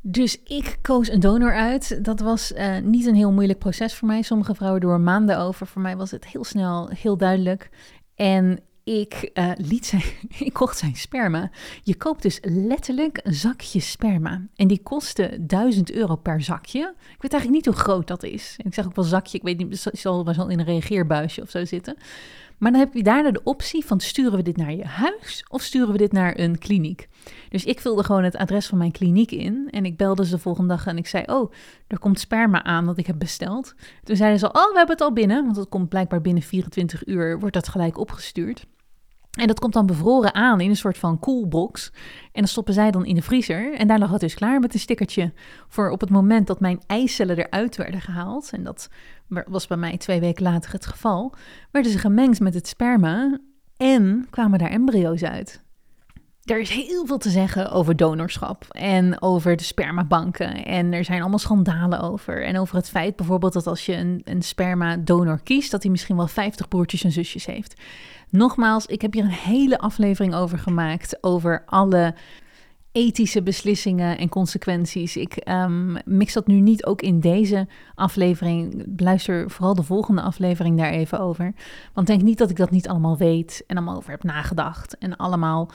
Dus 0.00 0.42
ik 0.42 0.78
koos 0.82 1.10
een 1.10 1.20
donor 1.20 1.54
uit. 1.54 2.04
Dat 2.04 2.20
was 2.20 2.52
uh, 2.52 2.78
niet 2.78 3.06
een 3.06 3.14
heel 3.14 3.32
moeilijk 3.32 3.58
proces 3.58 3.94
voor 3.94 4.08
mij. 4.08 4.22
Sommige 4.22 4.54
vrouwen 4.54 4.80
door 4.80 5.00
maanden 5.00 5.38
over. 5.38 5.66
Voor 5.66 5.82
mij 5.82 5.96
was 5.96 6.10
het 6.10 6.26
heel 6.26 6.44
snel, 6.44 6.88
heel 6.88 7.16
duidelijk. 7.16 7.70
En 8.14 8.60
ik 8.84 9.30
uh, 9.34 9.50
liet 9.56 9.86
zijn, 9.86 10.02
ik 10.38 10.52
kocht 10.52 10.78
zijn 10.78 10.96
sperma. 10.96 11.50
Je 11.82 11.94
koopt 11.94 12.22
dus 12.22 12.38
letterlijk 12.42 13.20
een 13.22 13.34
zakje 13.34 13.80
sperma. 13.80 14.46
En 14.56 14.68
die 14.68 14.82
kostte 14.82 15.36
1000 15.40 15.92
euro 15.92 16.16
per 16.16 16.42
zakje. 16.42 16.94
Ik 16.98 17.22
weet 17.22 17.32
eigenlijk 17.32 17.64
niet 17.64 17.74
hoe 17.74 17.84
groot 17.84 18.06
dat 18.06 18.22
is. 18.22 18.54
Ik 18.64 18.74
zeg 18.74 18.86
ook 18.86 18.96
wel 18.96 19.04
zakje, 19.04 19.38
ik 19.38 19.44
weet 19.44 19.58
niet, 19.58 19.84
het 19.84 19.98
zal 19.98 20.24
wel 20.24 20.48
in 20.48 20.58
een 20.58 20.64
reageerbuisje 20.64 21.42
of 21.42 21.50
zo 21.50 21.64
zitten. 21.64 21.96
Maar 22.62 22.70
dan 22.70 22.80
heb 22.80 22.94
je 22.94 23.02
daarna 23.02 23.30
de 23.30 23.42
optie 23.44 23.84
van 23.84 24.00
sturen 24.00 24.36
we 24.36 24.42
dit 24.42 24.56
naar 24.56 24.72
je 24.72 24.84
huis 24.84 25.44
of 25.48 25.62
sturen 25.62 25.92
we 25.92 25.98
dit 25.98 26.12
naar 26.12 26.38
een 26.38 26.58
kliniek. 26.58 27.08
Dus 27.48 27.64
ik 27.64 27.80
vulde 27.80 28.04
gewoon 28.04 28.24
het 28.24 28.36
adres 28.36 28.66
van 28.66 28.78
mijn 28.78 28.90
kliniek 28.90 29.30
in 29.30 29.68
en 29.70 29.84
ik 29.84 29.96
belde 29.96 30.24
ze 30.24 30.30
de 30.30 30.38
volgende 30.38 30.68
dag 30.68 30.86
en 30.86 30.96
ik 30.96 31.06
zei, 31.06 31.24
oh, 31.26 31.52
er 31.86 31.98
komt 31.98 32.20
sperma 32.20 32.62
aan 32.64 32.86
dat 32.86 32.98
ik 32.98 33.06
heb 33.06 33.18
besteld. 33.18 33.74
Toen 34.04 34.16
zeiden 34.16 34.38
ze, 34.38 34.46
oh, 34.46 34.52
we 34.52 34.76
hebben 34.76 34.94
het 34.94 35.00
al 35.00 35.12
binnen, 35.12 35.44
want 35.44 35.56
het 35.56 35.68
komt 35.68 35.88
blijkbaar 35.88 36.20
binnen 36.20 36.42
24 36.42 37.06
uur, 37.06 37.38
wordt 37.38 37.54
dat 37.54 37.68
gelijk 37.68 37.98
opgestuurd. 37.98 38.66
En 39.38 39.46
dat 39.46 39.60
komt 39.60 39.72
dan 39.72 39.86
bevroren 39.86 40.34
aan 40.34 40.60
in 40.60 40.70
een 40.70 40.76
soort 40.76 40.98
van 40.98 41.18
coolbox. 41.18 41.90
En 42.22 42.30
dan 42.32 42.46
stoppen 42.46 42.74
zij 42.74 42.90
dan 42.90 43.04
in 43.06 43.14
de 43.14 43.22
vriezer. 43.22 43.74
En 43.74 43.86
daar 43.86 43.98
lag 43.98 44.10
het 44.10 44.20
dus 44.20 44.34
klaar 44.34 44.60
met 44.60 44.74
een 44.74 44.80
stickertje 44.80 45.32
voor 45.68 45.90
op 45.90 46.00
het 46.00 46.10
moment 46.10 46.46
dat 46.46 46.60
mijn 46.60 46.80
eicellen 46.86 47.38
eruit 47.38 47.76
werden 47.76 48.00
gehaald. 48.00 48.50
En 48.52 48.64
dat 48.64 48.88
was 49.46 49.66
bij 49.66 49.76
mij 49.76 49.96
twee 49.96 50.20
weken 50.20 50.42
later 50.42 50.72
het 50.72 50.86
geval. 50.86 51.34
Werden 51.70 51.92
ze 51.92 51.98
gemengd 51.98 52.40
met 52.40 52.54
het 52.54 52.68
sperma 52.68 53.38
en 53.76 54.26
kwamen 54.30 54.58
daar 54.58 54.70
embryo's 54.70 55.22
uit. 55.22 55.64
Er 56.42 56.60
is 56.60 56.70
heel 56.70 57.06
veel 57.06 57.18
te 57.18 57.30
zeggen 57.30 57.70
over 57.70 57.96
donorschap 57.96 58.64
en 58.70 59.22
over 59.22 59.56
de 59.56 59.62
spermabanken. 59.62 60.64
En 60.64 60.92
er 60.92 61.04
zijn 61.04 61.20
allemaal 61.20 61.38
schandalen 61.38 62.00
over. 62.00 62.44
En 62.44 62.58
over 62.58 62.76
het 62.76 62.88
feit 62.88 63.16
bijvoorbeeld 63.16 63.52
dat 63.52 63.66
als 63.66 63.86
je 63.86 63.96
een, 63.96 64.20
een 64.24 64.42
sperma-donor 64.42 65.40
kiest, 65.42 65.70
dat 65.70 65.82
hij 65.82 65.90
misschien 65.90 66.16
wel 66.16 66.26
50 66.26 66.68
broertjes 66.68 67.04
en 67.04 67.12
zusjes 67.12 67.46
heeft. 67.46 67.80
Nogmaals, 68.30 68.86
ik 68.86 69.02
heb 69.02 69.12
hier 69.12 69.24
een 69.24 69.30
hele 69.30 69.78
aflevering 69.78 70.34
over 70.34 70.58
gemaakt. 70.58 71.18
Over 71.20 71.62
alle 71.66 72.14
ethische 72.92 73.42
beslissingen 73.42 74.18
en 74.18 74.28
consequenties. 74.28 75.16
Ik 75.16 75.48
um, 75.48 75.96
mix 76.04 76.32
dat 76.32 76.46
nu 76.46 76.60
niet 76.60 76.84
ook 76.84 77.02
in 77.02 77.20
deze 77.20 77.66
aflevering. 77.94 78.84
Luister 78.96 79.50
vooral 79.50 79.74
de 79.74 79.82
volgende 79.82 80.22
aflevering 80.22 80.78
daar 80.78 80.90
even 80.90 81.20
over. 81.20 81.54
Want 81.92 82.06
denk 82.06 82.22
niet 82.22 82.38
dat 82.38 82.50
ik 82.50 82.56
dat 82.56 82.70
niet 82.70 82.88
allemaal 82.88 83.16
weet 83.16 83.64
en 83.66 83.76
allemaal 83.76 83.96
over 83.96 84.10
heb 84.10 84.22
nagedacht. 84.22 84.98
En 84.98 85.16
allemaal 85.16 85.70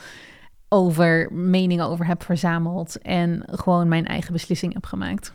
over 0.68 1.32
meningen 1.32 1.86
over 1.86 2.06
heb 2.06 2.22
verzameld. 2.22 2.98
En 2.98 3.42
gewoon 3.46 3.88
mijn 3.88 4.06
eigen 4.06 4.32
beslissing 4.32 4.72
heb 4.72 4.86
gemaakt. 4.86 5.32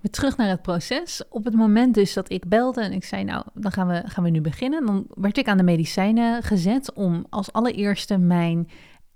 Weer 0.00 0.12
terug 0.12 0.36
naar 0.36 0.48
het 0.48 0.62
proces. 0.62 1.22
Op 1.28 1.44
het 1.44 1.54
moment 1.54 1.94
dus 1.94 2.12
dat 2.12 2.32
ik 2.32 2.48
belde 2.48 2.82
en 2.82 2.92
ik 2.92 3.04
zei, 3.04 3.24
nou, 3.24 3.44
dan 3.54 3.72
gaan 3.72 3.86
we, 3.86 4.02
gaan 4.04 4.24
we 4.24 4.30
nu 4.30 4.40
beginnen. 4.40 4.86
Dan 4.86 5.06
werd 5.14 5.38
ik 5.38 5.48
aan 5.48 5.56
de 5.56 5.62
medicijnen 5.62 6.42
gezet 6.42 6.92
om 6.92 7.26
als 7.30 7.52
allereerste 7.52 8.18
mijn 8.18 8.68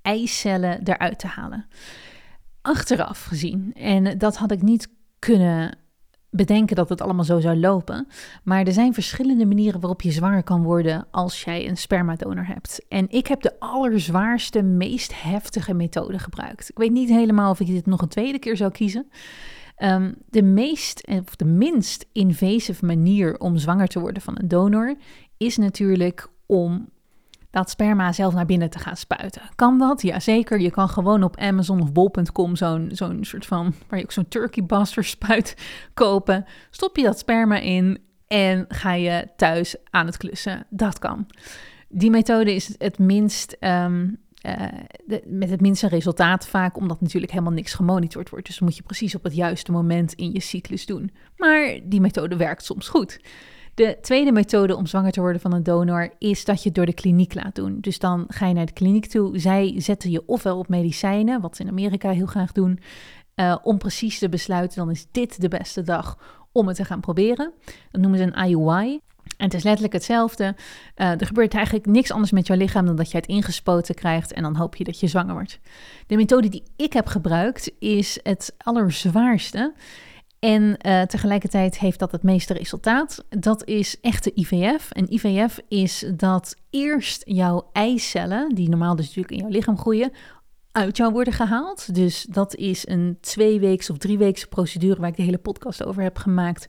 eicellen 0.02 0.80
eruit 0.84 1.18
te 1.18 1.26
halen. 1.26 1.66
Achteraf 2.62 3.24
gezien. 3.24 3.74
En 3.74 4.18
dat 4.18 4.36
had 4.36 4.50
ik 4.50 4.62
niet 4.62 4.88
kunnen 5.18 5.78
bedenken 6.36 6.76
dat 6.76 6.88
het 6.88 7.00
allemaal 7.00 7.24
zo 7.24 7.40
zou 7.40 7.56
lopen. 7.56 8.06
Maar 8.42 8.66
er 8.66 8.72
zijn 8.72 8.94
verschillende 8.94 9.46
manieren 9.46 9.80
waarop 9.80 10.02
je 10.02 10.10
zwanger 10.10 10.42
kan 10.42 10.62
worden 10.62 11.06
als 11.10 11.42
jij 11.42 11.68
een 11.68 11.76
spermadonor 11.76 12.46
hebt. 12.46 12.84
En 12.88 13.10
ik 13.10 13.26
heb 13.26 13.40
de 13.42 13.60
allerzwaarste, 13.60 14.62
meest 14.62 15.22
heftige 15.22 15.74
methode 15.74 16.18
gebruikt. 16.18 16.68
Ik 16.68 16.78
weet 16.78 16.92
niet 16.92 17.08
helemaal 17.08 17.50
of 17.50 17.60
ik 17.60 17.66
dit 17.66 17.86
nog 17.86 18.02
een 18.02 18.08
tweede 18.08 18.38
keer 18.38 18.56
zou 18.56 18.70
kiezen. 18.70 19.06
Ehm, 19.76 20.12
de 20.30 20.42
meest 20.42 21.06
of 21.06 21.36
de 21.36 21.44
minst 21.44 22.06
invasive 22.12 22.86
manier 22.86 23.38
om 23.38 23.56
zwanger 23.56 23.88
te 23.88 24.00
worden 24.00 24.22
van 24.22 24.38
een 24.38 24.48
donor 24.48 24.94
is 25.36 25.56
natuurlijk 25.56 26.28
om 26.46 26.88
dat 27.54 27.70
sperma 27.70 28.12
zelf 28.12 28.34
naar 28.34 28.46
binnen 28.46 28.70
te 28.70 28.78
gaan 28.78 28.96
spuiten. 28.96 29.42
Kan 29.54 29.78
dat? 29.78 30.02
Jazeker. 30.02 30.60
Je 30.60 30.70
kan 30.70 30.88
gewoon 30.88 31.22
op 31.22 31.36
Amazon 31.36 31.80
of 31.80 31.92
bol.com 31.92 32.56
zo'n 32.56 32.88
zo'n 32.92 33.24
soort 33.24 33.46
van, 33.46 33.74
waar 33.88 33.98
je 33.98 34.04
ook 34.04 34.12
zo'n 34.12 34.28
turkey 34.28 34.64
buster 34.64 35.04
spuit 35.04 35.56
kopen. 35.94 36.44
Stop 36.70 36.96
je 36.96 37.02
dat 37.02 37.18
sperma 37.18 37.58
in 37.58 37.98
en 38.26 38.64
ga 38.68 38.92
je 38.92 39.28
thuis 39.36 39.76
aan 39.90 40.06
het 40.06 40.16
klussen. 40.16 40.66
Dat 40.70 40.98
kan. 40.98 41.26
Die 41.88 42.10
methode 42.10 42.54
is 42.54 42.74
het 42.78 42.98
minst 42.98 43.56
ehm, 43.60 44.08
uh, 44.46 45.18
met 45.24 45.50
het 45.50 45.60
minste 45.60 45.88
resultaat 45.88 46.46
vaak, 46.46 46.76
omdat 46.76 47.00
natuurlijk 47.00 47.32
helemaal 47.32 47.52
niks 47.52 47.74
gemonitord 47.74 48.30
wordt. 48.30 48.46
Dus 48.46 48.60
moet 48.60 48.76
je 48.76 48.82
precies 48.82 49.14
op 49.14 49.22
het 49.22 49.34
juiste 49.34 49.72
moment 49.72 50.12
in 50.12 50.32
je 50.32 50.40
cyclus 50.40 50.86
doen. 50.86 51.10
Maar 51.36 51.78
die 51.84 52.00
methode 52.00 52.36
werkt 52.36 52.64
soms 52.64 52.88
goed. 52.88 53.20
De 53.74 53.98
tweede 54.00 54.32
methode 54.32 54.76
om 54.76 54.86
zwanger 54.86 55.12
te 55.12 55.20
worden 55.20 55.40
van 55.40 55.52
een 55.52 55.62
donor 55.62 56.10
is 56.18 56.44
dat 56.44 56.58
je 56.58 56.68
het 56.68 56.74
door 56.74 56.86
de 56.86 56.94
kliniek 56.94 57.34
laat 57.34 57.54
doen. 57.54 57.78
Dus 57.80 57.98
dan 57.98 58.24
ga 58.28 58.46
je 58.46 58.54
naar 58.54 58.66
de 58.66 58.72
kliniek 58.72 59.06
toe. 59.06 59.38
Zij 59.38 59.74
zetten 59.76 60.10
je 60.10 60.22
ofwel 60.26 60.58
op 60.58 60.68
medicijnen, 60.68 61.40
wat 61.40 61.56
ze 61.56 61.62
in 61.62 61.68
Amerika 61.68 62.10
heel 62.10 62.26
graag 62.26 62.52
doen, 62.52 62.80
uh, 63.36 63.56
om 63.62 63.78
precies 63.78 64.18
te 64.18 64.28
besluiten, 64.28 64.78
dan 64.78 64.90
is 64.90 65.06
dit 65.10 65.40
de 65.40 65.48
beste 65.48 65.82
dag 65.82 66.18
om 66.52 66.66
het 66.66 66.76
te 66.76 66.84
gaan 66.84 67.00
proberen. 67.00 67.52
Dat 67.90 68.00
noemen 68.00 68.18
ze 68.18 68.24
een 68.24 68.48
IUI. 68.48 69.00
En 69.36 69.44
het 69.44 69.54
is 69.54 69.62
letterlijk 69.62 69.92
hetzelfde. 69.92 70.54
Uh, 70.96 71.20
er 71.20 71.26
gebeurt 71.26 71.54
eigenlijk 71.54 71.86
niks 71.86 72.12
anders 72.12 72.32
met 72.32 72.46
jouw 72.46 72.56
lichaam 72.56 72.86
dan 72.86 72.96
dat 72.96 73.10
je 73.10 73.16
het 73.16 73.26
ingespoten 73.26 73.94
krijgt 73.94 74.32
en 74.32 74.42
dan 74.42 74.56
hoop 74.56 74.76
je 74.76 74.84
dat 74.84 75.00
je 75.00 75.06
zwanger 75.06 75.34
wordt. 75.34 75.58
De 76.06 76.16
methode 76.16 76.48
die 76.48 76.62
ik 76.76 76.92
heb 76.92 77.06
gebruikt 77.06 77.72
is 77.78 78.18
het 78.22 78.54
allerzwaarste. 78.58 79.74
En 80.44 80.76
uh, 80.86 81.02
tegelijkertijd 81.02 81.78
heeft 81.78 81.98
dat 81.98 82.12
het 82.12 82.22
meeste 82.22 82.54
resultaat. 82.54 83.24
Dat 83.28 83.64
is 83.64 84.00
echte 84.00 84.32
IVF. 84.34 84.90
En 84.90 85.12
IVF 85.12 85.60
is 85.68 86.04
dat 86.16 86.56
eerst 86.70 87.22
jouw 87.26 87.68
eicellen, 87.72 88.54
die 88.54 88.68
normaal 88.68 88.96
dus 88.96 89.06
natuurlijk 89.06 89.34
in 89.34 89.38
jouw 89.40 89.48
lichaam 89.48 89.78
groeien, 89.78 90.12
uit 90.72 90.96
jou 90.96 91.12
worden 91.12 91.32
gehaald. 91.32 91.94
Dus 91.94 92.22
dat 92.22 92.54
is 92.54 92.88
een 92.88 93.18
tweeweekse 93.20 93.92
of 93.92 93.98
drieweekse 93.98 94.48
procedure 94.48 95.00
waar 95.00 95.08
ik 95.08 95.16
de 95.16 95.22
hele 95.22 95.38
podcast 95.38 95.84
over 95.84 96.02
heb 96.02 96.16
gemaakt. 96.16 96.66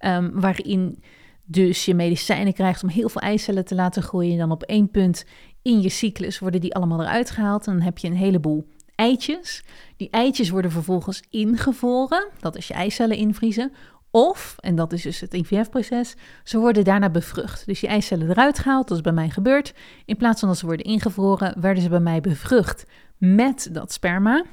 Um, 0.00 0.40
waarin 0.40 1.02
dus 1.44 1.84
je 1.84 1.94
medicijnen 1.94 2.52
krijgt 2.52 2.82
om 2.82 2.88
heel 2.88 3.08
veel 3.08 3.22
eicellen 3.22 3.64
te 3.64 3.74
laten 3.74 4.02
groeien. 4.02 4.32
En 4.32 4.38
dan 4.38 4.50
op 4.50 4.62
één 4.62 4.90
punt 4.90 5.24
in 5.62 5.80
je 5.80 5.88
cyclus 5.88 6.38
worden 6.38 6.60
die 6.60 6.74
allemaal 6.74 7.00
eruit 7.00 7.30
gehaald. 7.30 7.66
En 7.66 7.72
dan 7.72 7.82
heb 7.82 7.98
je 7.98 8.08
een 8.08 8.16
heleboel 8.16 8.68
eitjes. 8.98 9.64
Die 9.96 10.10
eitjes 10.10 10.50
worden 10.50 10.70
vervolgens 10.70 11.22
ingevroren. 11.30 12.28
Dat 12.40 12.56
is 12.56 12.68
je 12.68 12.74
eicellen 12.74 13.16
invriezen. 13.16 13.72
Of, 14.10 14.56
en 14.60 14.74
dat 14.74 14.92
is 14.92 15.02
dus 15.02 15.20
het 15.20 15.34
IVF-proces, 15.34 16.16
ze 16.44 16.58
worden 16.58 16.84
daarna 16.84 17.10
bevrucht. 17.10 17.66
Dus 17.66 17.80
je 17.80 17.86
eicellen 17.86 18.30
eruit 18.30 18.58
gehaald, 18.58 18.88
dat 18.88 18.96
is 18.96 19.02
bij 19.02 19.12
mij 19.12 19.30
gebeurd. 19.30 19.74
In 20.04 20.16
plaats 20.16 20.40
van 20.40 20.48
dat 20.48 20.58
ze 20.58 20.66
worden 20.66 20.86
ingevroren, 20.86 21.60
werden 21.60 21.82
ze 21.82 21.88
bij 21.88 22.00
mij 22.00 22.20
bevrucht 22.20 22.84
met 23.16 23.68
dat 23.72 23.92
sperma. 23.92 24.44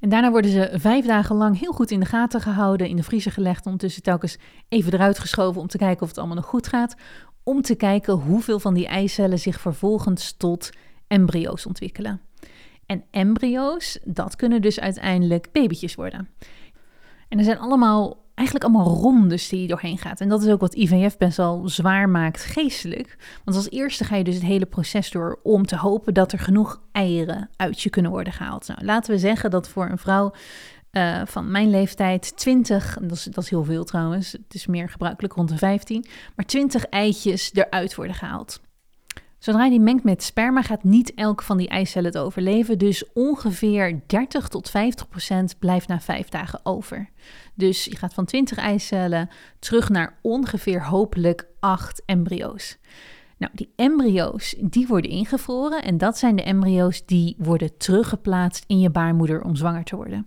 En 0.00 0.08
daarna 0.08 0.30
worden 0.30 0.50
ze 0.50 0.70
vijf 0.74 1.06
dagen 1.06 1.36
lang 1.36 1.58
heel 1.58 1.72
goed 1.72 1.90
in 1.90 2.00
de 2.00 2.06
gaten 2.06 2.40
gehouden, 2.40 2.88
in 2.88 2.96
de 2.96 3.02
vriezer 3.02 3.32
gelegd, 3.32 3.64
ondertussen 3.64 4.02
telkens 4.02 4.38
even 4.68 4.92
eruit 4.92 5.18
geschoven 5.18 5.60
om 5.60 5.66
te 5.66 5.78
kijken 5.78 6.02
of 6.02 6.08
het 6.08 6.18
allemaal 6.18 6.36
nog 6.36 6.46
goed 6.46 6.66
gaat. 6.66 6.94
Om 7.42 7.62
te 7.62 7.74
kijken 7.74 8.14
hoeveel 8.14 8.58
van 8.58 8.74
die 8.74 8.86
eicellen 8.86 9.38
zich 9.38 9.60
vervolgens 9.60 10.32
tot 10.32 10.70
embryo's 11.06 11.66
ontwikkelen. 11.66 12.20
En 12.92 13.04
embryo's, 13.10 13.98
dat 14.04 14.36
kunnen 14.36 14.62
dus 14.62 14.80
uiteindelijk 14.80 15.48
babytjes 15.52 15.94
worden. 15.94 16.28
En 17.28 17.38
er 17.38 17.44
zijn 17.44 17.58
allemaal 17.58 18.22
eigenlijk 18.34 18.66
allemaal 18.68 18.96
rondes 18.96 19.48
die 19.48 19.60
je 19.60 19.66
doorheen 19.66 19.98
gaat. 19.98 20.20
En 20.20 20.28
dat 20.28 20.42
is 20.42 20.52
ook 20.52 20.60
wat 20.60 20.74
IVF 20.74 21.16
best 21.16 21.36
wel 21.36 21.68
zwaar 21.68 22.08
maakt 22.08 22.44
geestelijk. 22.44 23.16
Want 23.44 23.56
als 23.56 23.70
eerste 23.70 24.04
ga 24.04 24.16
je 24.16 24.24
dus 24.24 24.34
het 24.34 24.42
hele 24.42 24.66
proces 24.66 25.10
door 25.10 25.40
om 25.42 25.66
te 25.66 25.76
hopen 25.76 26.14
dat 26.14 26.32
er 26.32 26.38
genoeg 26.38 26.80
eieren 26.92 27.50
uit 27.56 27.80
je 27.80 27.90
kunnen 27.90 28.10
worden 28.10 28.32
gehaald. 28.32 28.66
Nou, 28.66 28.84
laten 28.84 29.12
we 29.12 29.18
zeggen 29.18 29.50
dat 29.50 29.68
voor 29.68 29.90
een 29.90 29.98
vrouw 29.98 30.32
uh, 30.92 31.22
van 31.24 31.50
mijn 31.50 31.70
leeftijd 31.70 32.36
20, 32.36 32.98
dat 33.00 33.12
is, 33.12 33.24
dat 33.24 33.44
is 33.44 33.50
heel 33.50 33.64
veel 33.64 33.84
trouwens, 33.84 34.32
het 34.32 34.54
is 34.54 34.66
meer 34.66 34.88
gebruikelijk 34.88 35.34
rond 35.34 35.48
de 35.48 35.58
15, 35.58 36.04
maar 36.36 36.46
20 36.46 36.84
eitjes 36.84 37.50
eruit 37.54 37.94
worden 37.94 38.16
gehaald. 38.16 38.60
Zodra 39.42 39.68
die 39.68 39.80
mengt 39.80 40.04
met 40.04 40.22
sperma, 40.22 40.62
gaat 40.62 40.84
niet 40.84 41.14
elk 41.14 41.42
van 41.42 41.56
die 41.56 41.68
eicellen 41.68 42.06
het 42.06 42.18
overleven. 42.18 42.78
Dus 42.78 43.12
ongeveer 43.12 44.00
30 44.06 44.48
tot 44.48 44.70
50 44.70 45.08
procent 45.08 45.58
blijft 45.58 45.88
na 45.88 46.00
vijf 46.00 46.28
dagen 46.28 46.60
over. 46.62 47.08
Dus 47.54 47.84
je 47.84 47.96
gaat 47.96 48.14
van 48.14 48.24
20 48.24 48.58
eicellen 48.58 49.28
terug 49.58 49.88
naar 49.88 50.18
ongeveer 50.20 50.86
hopelijk 50.86 51.46
8 51.60 52.02
embryo's. 52.06 52.78
Nou, 53.38 53.52
die 53.54 53.72
embryo's 53.76 54.54
die 54.60 54.86
worden 54.86 55.10
ingevroren 55.10 55.82
en 55.82 55.98
dat 55.98 56.18
zijn 56.18 56.36
de 56.36 56.42
embryo's 56.42 57.06
die 57.06 57.34
worden 57.38 57.76
teruggeplaatst 57.76 58.64
in 58.66 58.80
je 58.80 58.90
baarmoeder 58.90 59.42
om 59.42 59.56
zwanger 59.56 59.84
te 59.84 59.96
worden. 59.96 60.26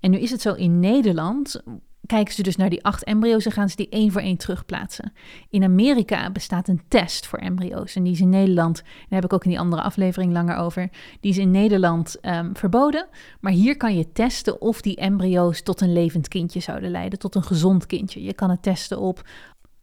En 0.00 0.10
nu 0.10 0.18
is 0.18 0.30
het 0.30 0.40
zo 0.40 0.52
in 0.52 0.80
Nederland 0.80 1.62
kijken 2.06 2.34
ze 2.34 2.42
dus 2.42 2.56
naar 2.56 2.70
die 2.70 2.84
acht 2.84 3.04
embryo's 3.04 3.44
en 3.46 3.52
gaan 3.52 3.68
ze 3.68 3.76
die 3.76 3.88
één 3.88 4.12
voor 4.12 4.20
één 4.20 4.36
terugplaatsen. 4.36 5.12
In 5.50 5.62
Amerika 5.62 6.30
bestaat 6.30 6.68
een 6.68 6.82
test 6.88 7.26
voor 7.26 7.38
embryo's 7.38 7.96
en 7.96 8.02
die 8.02 8.12
is 8.12 8.20
in 8.20 8.28
Nederland, 8.28 8.82
daar 8.84 9.04
heb 9.08 9.24
ik 9.24 9.32
ook 9.32 9.44
in 9.44 9.50
die 9.50 9.60
andere 9.60 9.82
aflevering 9.82 10.32
langer 10.32 10.56
over, 10.56 10.90
die 11.20 11.30
is 11.30 11.38
in 11.38 11.50
Nederland 11.50 12.20
ehm, 12.20 12.54
verboden. 12.54 13.06
Maar 13.40 13.52
hier 13.52 13.76
kan 13.76 13.96
je 13.96 14.12
testen 14.12 14.60
of 14.60 14.80
die 14.80 14.96
embryo's 14.96 15.62
tot 15.62 15.80
een 15.80 15.92
levend 15.92 16.28
kindje 16.28 16.60
zouden 16.60 16.90
leiden, 16.90 17.18
tot 17.18 17.34
een 17.34 17.42
gezond 17.42 17.86
kindje. 17.86 18.22
Je 18.22 18.34
kan 18.34 18.50
het 18.50 18.62
testen 18.62 18.98
op 18.98 19.22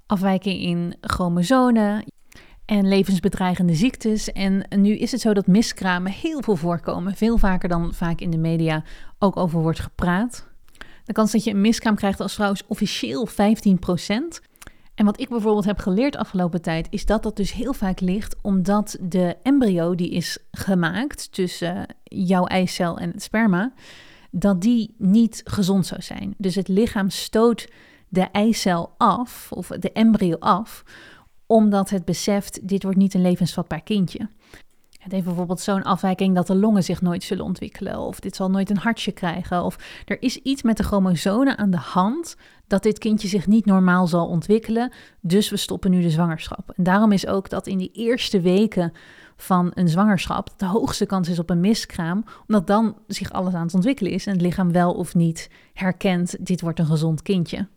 afwijking 0.06 0.62
in 0.62 0.96
chromosomen 1.02 2.04
en 2.66 2.88
levensbedreigende 2.88 3.76
ziektes. 3.76 4.32
En 4.32 4.66
nu 4.70 4.98
is 4.98 5.12
het 5.12 5.22
zo 5.22 5.34
dat 5.34 5.48
miskramen 5.48 6.12
heel 6.12 6.42
veel 6.42 6.56
voorkomen, 6.56 7.16
veel 7.16 7.38
vaker 7.38 7.70
dan 7.70 7.94
vaak 7.94 8.20
in 8.20 8.30
de 8.30 8.38
media 8.38 8.84
ook 9.20 9.38
over 9.38 9.62
wordt 9.62 9.80
gepraat. 9.80 10.52
De 11.06 11.14
kans 11.14 11.32
dat 11.32 11.44
je 11.44 11.52
een 11.52 11.62
miskraam 11.62 11.96
krijgt 11.96 12.20
als 12.20 12.34
vrouw 12.34 12.52
is 12.52 12.68
officieel 12.68 13.28
15%. 13.28 13.34
En 14.96 15.06
wat 15.06 15.20
ik 15.20 15.30
bijvoorbeeld 15.30 15.66
heb 15.66 15.80
geleerd 15.80 16.16
afgelopen 16.16 16.62
tijd, 16.62 16.88
is 16.90 17.06
dat 17.06 17.24
dat 17.24 17.36
dus 17.36 17.54
heel 17.54 17.74
vaak 17.74 18.00
ligt 18.00 18.36
omdat 18.42 18.98
de 19.02 19.38
embryo 19.44 19.96
die 19.96 20.10
is 20.10 20.38
gemaakt 20.52 21.32
tussen 21.32 21.86
jouw 22.04 22.46
eicel 22.46 22.98
en 22.98 23.12
het 23.12 23.24
sperma, 23.24 23.74
dat 24.32 24.62
die 24.62 24.96
niet 24.98 25.42
gezond 25.44 25.86
zou 25.86 26.02
zijn. 26.02 26.34
Dus 26.38 26.56
het 26.56 26.68
lichaam 26.68 27.10
stoot 27.10 27.68
de 28.08 28.22
eicel 28.22 28.94
af, 28.98 29.52
of 29.52 29.68
de 29.68 29.92
embryo 29.92 30.36
af, 30.40 30.84
omdat 31.46 31.90
het 31.90 32.06
beseft, 32.06 32.68
dit 32.68 32.84
wordt 32.84 32.98
niet 32.98 33.14
een 33.14 33.22
levensvatbaar 33.22 33.82
kindje. 33.84 34.30
Het 35.04 35.12
heeft 35.12 35.26
bijvoorbeeld 35.26 35.60
zo'n 35.60 35.84
afwijking 35.84 36.36
dat 36.36 36.48
de 36.48 36.56
longen 36.56 36.84
zich 36.84 37.02
nooit 37.02 37.24
zullen 37.24 37.46
ontwikkelen. 37.46 38.00
Of 38.00 38.20
dit 38.20 38.36
zal 38.36 38.50
nooit 38.50 38.70
een 38.70 38.78
hartje 38.78 39.12
krijgen. 39.12 39.64
Of 39.64 39.78
er 40.06 40.22
is 40.22 40.38
iets 40.38 40.62
met 40.62 40.78
de 40.78 40.84
chromosomen 40.84 41.58
aan 41.58 41.70
de 41.70 41.78
hand 41.78 42.36
dat 42.68 42.84
dit 42.84 43.00
kindje 43.00 43.28
zich 43.28 43.48
niet 43.48 43.66
normaal 43.66 44.08
zal 44.08 44.28
ontwikkelen. 44.28 44.92
Dus 45.20 45.50
we 45.50 45.58
stoppen 45.58 45.92
nu 45.92 46.02
de 46.02 46.10
zwangerschap. 46.10 46.72
En 46.76 46.84
daarom 46.84 47.12
is 47.12 47.28
ook 47.28 47.50
dat 47.50 47.68
in 47.68 47.78
die 47.78 47.92
eerste 47.94 48.42
weken 48.42 48.94
van 49.36 49.72
een 49.74 49.90
zwangerschap 49.90 50.50
de 50.58 50.66
hoogste 50.66 51.06
kans 51.06 51.30
is 51.30 51.40
op 51.40 51.50
een 51.50 51.60
miskraam. 51.60 52.24
Omdat 52.48 52.68
dan 52.68 52.98
zich 53.08 53.32
alles 53.32 53.54
aan 53.54 53.66
het 53.66 53.74
ontwikkelen 53.74 54.12
is 54.12 54.26
en 54.26 54.34
het 54.34 54.42
lichaam 54.42 54.72
wel 54.72 54.94
of 54.94 55.16
niet 55.16 55.50
herkent, 55.74 56.46
dit 56.46 56.62
wordt 56.62 56.80
een 56.80 56.86
gezond 56.86 57.22
kindje. 57.22 57.68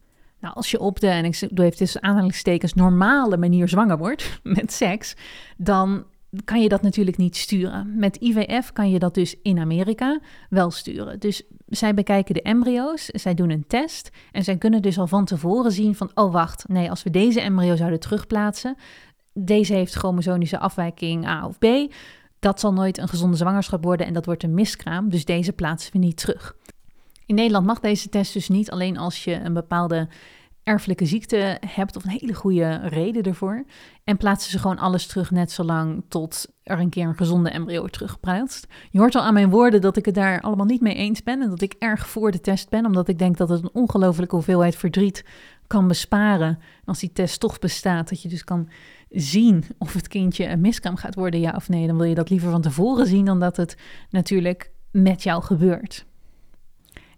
Nou, 0.41 0.55
als 0.55 0.70
je 0.70 0.81
op 0.81 1.01
de, 1.01 1.09
en 1.09 1.24
ik 1.24 1.49
doe 1.51 1.64
even 1.64 1.77
tussen 1.77 2.03
aanhalingstekens, 2.03 2.74
normale 2.74 3.37
manier 3.37 3.68
zwanger 3.68 3.99
wordt 3.99 4.41
met 4.59 4.72
seks, 4.72 5.16
dan 5.57 6.05
kan 6.45 6.62
je 6.62 6.68
dat 6.68 6.83
natuurlijk 6.83 7.16
niet 7.16 7.37
sturen. 7.37 7.99
Met 7.99 8.16
IVF 8.16 8.72
kan 8.72 8.91
je 8.91 8.99
dat 8.99 9.14
dus 9.14 9.37
in 9.43 9.59
Amerika 9.59 10.20
wel 10.51 10.70
sturen. 10.70 11.20
Dus 11.20 11.43
zij 11.66 11.95
bekijken 11.95 12.35
de 12.35 12.43
embryo's, 12.43 13.05
zij 13.05 13.35
doen 13.35 13.51
een 13.51 13.66
test 13.66 14.11
en 14.33 14.45
zij 14.45 14.57
kunnen 14.57 14.83
dus 14.83 14.99
al 14.99 15.07
van 15.07 15.24
tevoren 15.24 15.72
zien 15.72 15.95
van, 15.95 16.11
oh 16.14 16.33
wacht, 16.33 16.68
nee, 16.68 16.91
als 16.91 17.03
we 17.03 17.11
deze 17.11 17.41
embryo 17.41 17.77
zouden 17.77 18.01
terugplaatsen, 18.01 18.77
deze 19.33 19.74
heeft 19.74 19.95
chromosomische 19.95 20.59
afwijking 20.59 21.27
A 21.27 21.47
of 21.47 21.59
B, 21.59 21.93
dat 22.39 22.61
zal 22.61 22.72
nooit 22.72 22.99
een 22.99 23.09
gezonde 23.09 23.37
zwangerschap 23.37 23.85
worden 23.85 24.07
en 24.07 24.12
dat 24.12 24.27
wordt 24.27 24.43
een 24.43 24.55
miskraam, 24.55 25.11
dus 25.11 25.24
deze 25.24 25.53
plaatsen 25.53 25.93
we 25.93 25.99
niet 25.99 26.16
terug. 26.16 26.57
In 27.27 27.35
Nederland 27.35 27.66
mag 27.66 27.81
deze 27.81 28.09
test 28.09 28.33
dus 28.33 28.49
niet 28.49 28.70
alleen 28.70 28.99
als 28.99 29.24
je 29.24 29.35
een 29.35 29.55
bepaalde 29.55 30.09
erfelijke 30.66 31.06
ziekte 31.06 31.58
hebt 31.66 31.96
of 31.96 32.04
een 32.04 32.10
hele 32.10 32.34
goede 32.34 32.88
reden 32.88 33.22
ervoor. 33.22 33.64
En 34.04 34.16
plaatsen 34.16 34.50
ze 34.50 34.58
gewoon 34.58 34.78
alles 34.78 35.06
terug 35.06 35.30
net 35.30 35.52
zolang 35.52 36.04
tot 36.08 36.46
er 36.62 36.78
een 36.78 36.88
keer 36.88 37.06
een 37.06 37.16
gezonde 37.16 37.50
embryo 37.50 37.86
terugplaatst. 37.86 38.66
Je 38.90 38.98
hoort 38.98 39.14
al 39.14 39.22
aan 39.22 39.34
mijn 39.34 39.50
woorden 39.50 39.80
dat 39.80 39.96
ik 39.96 40.04
het 40.04 40.14
daar 40.14 40.40
allemaal 40.40 40.66
niet 40.66 40.80
mee 40.80 40.94
eens 40.94 41.22
ben 41.22 41.42
en 41.42 41.50
dat 41.50 41.60
ik 41.60 41.74
erg 41.78 42.08
voor 42.08 42.30
de 42.30 42.40
test 42.40 42.68
ben, 42.68 42.86
omdat 42.86 43.08
ik 43.08 43.18
denk 43.18 43.36
dat 43.36 43.48
het 43.48 43.62
een 43.62 43.70
ongelofelijke 43.72 44.34
hoeveelheid 44.34 44.76
verdriet 44.76 45.24
kan 45.66 45.88
besparen. 45.88 46.48
En 46.48 46.84
als 46.84 46.98
die 46.98 47.12
test 47.12 47.40
toch 47.40 47.58
bestaat, 47.58 48.08
dat 48.08 48.22
je 48.22 48.28
dus 48.28 48.44
kan 48.44 48.68
zien 49.10 49.64
of 49.78 49.92
het 49.92 50.08
kindje 50.08 50.48
een 50.48 50.60
miskam 50.60 50.96
gaat 50.96 51.14
worden, 51.14 51.40
ja 51.40 51.52
of 51.56 51.68
nee, 51.68 51.86
dan 51.86 51.96
wil 51.96 52.06
je 52.06 52.14
dat 52.14 52.30
liever 52.30 52.50
van 52.50 52.62
tevoren 52.62 53.06
zien 53.06 53.24
dan 53.24 53.40
dat 53.40 53.56
het 53.56 53.76
natuurlijk 54.10 54.70
met 54.90 55.22
jou 55.22 55.42
gebeurt. 55.42 56.06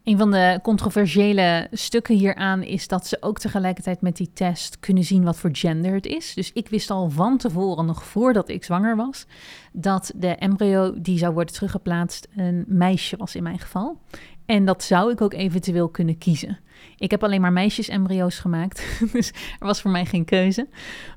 Een 0.08 0.18
van 0.18 0.30
de 0.30 0.58
controversiële 0.62 1.68
stukken 1.72 2.14
hieraan 2.16 2.62
is 2.62 2.88
dat 2.88 3.06
ze 3.06 3.16
ook 3.20 3.38
tegelijkertijd 3.38 4.00
met 4.00 4.16
die 4.16 4.30
test 4.32 4.78
kunnen 4.80 5.04
zien 5.04 5.24
wat 5.24 5.36
voor 5.36 5.50
gender 5.52 5.92
het 5.92 6.06
is. 6.06 6.34
Dus 6.34 6.52
ik 6.52 6.68
wist 6.68 6.90
al 6.90 7.10
van 7.10 7.36
tevoren, 7.36 7.86
nog 7.86 8.04
voordat 8.04 8.48
ik 8.48 8.64
zwanger 8.64 8.96
was, 8.96 9.26
dat 9.72 10.12
de 10.16 10.28
embryo 10.28 10.94
die 11.00 11.18
zou 11.18 11.34
worden 11.34 11.54
teruggeplaatst 11.54 12.28
een 12.36 12.64
meisje 12.66 13.16
was 13.16 13.34
in 13.34 13.42
mijn 13.42 13.58
geval. 13.58 13.98
En 14.46 14.64
dat 14.64 14.82
zou 14.82 15.12
ik 15.12 15.20
ook 15.20 15.32
eventueel 15.32 15.88
kunnen 15.88 16.18
kiezen. 16.18 16.58
Ik 16.96 17.10
heb 17.10 17.24
alleen 17.24 17.40
maar 17.40 17.52
meisjes-embryo's 17.52 18.38
gemaakt, 18.38 18.98
dus 19.12 19.28
er 19.28 19.66
was 19.66 19.80
voor 19.80 19.90
mij 19.90 20.04
geen 20.04 20.24
keuze. 20.24 20.68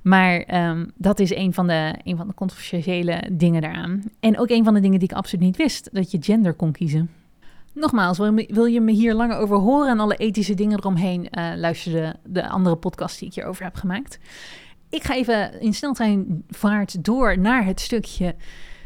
Maar 0.01 0.39
ehm, 0.39 0.85
dat 0.95 1.19
is 1.19 1.35
een 1.35 1.53
van, 1.53 1.67
de, 1.67 1.95
een 2.03 2.17
van 2.17 2.27
de 2.27 2.33
controversiële 2.33 3.29
dingen 3.31 3.61
daaraan. 3.61 4.03
En 4.19 4.39
ook 4.39 4.49
een 4.49 4.63
van 4.63 4.73
de 4.73 4.79
dingen 4.79 4.99
die 4.99 5.09
ik 5.09 5.15
absoluut 5.15 5.45
niet 5.45 5.57
wist, 5.57 5.89
dat 5.91 6.11
je 6.11 6.17
gender 6.21 6.53
kon 6.53 6.71
kiezen. 6.71 7.09
Nogmaals, 7.81 8.17
wil 8.47 8.65
je 8.65 8.81
me 8.81 8.91
hier 8.91 9.13
langer 9.13 9.37
over 9.37 9.57
horen 9.57 9.89
en 9.89 9.99
alle 9.99 10.15
ethische 10.15 10.53
dingen 10.53 10.77
eromheen, 10.77 11.27
uh, 11.31 11.51
luister 11.55 11.91
de, 11.91 12.15
de 12.23 12.49
andere 12.49 12.75
podcast 12.75 13.19
die 13.19 13.27
ik 13.27 13.33
hierover 13.33 13.63
heb 13.63 13.75
gemaakt. 13.75 14.19
Ik 14.89 15.03
ga 15.03 15.15
even 15.15 15.61
in 15.61 15.73
sneltreinvaart 15.73 17.03
door 17.03 17.39
naar 17.39 17.65
het 17.65 17.79
stukje 17.79 18.35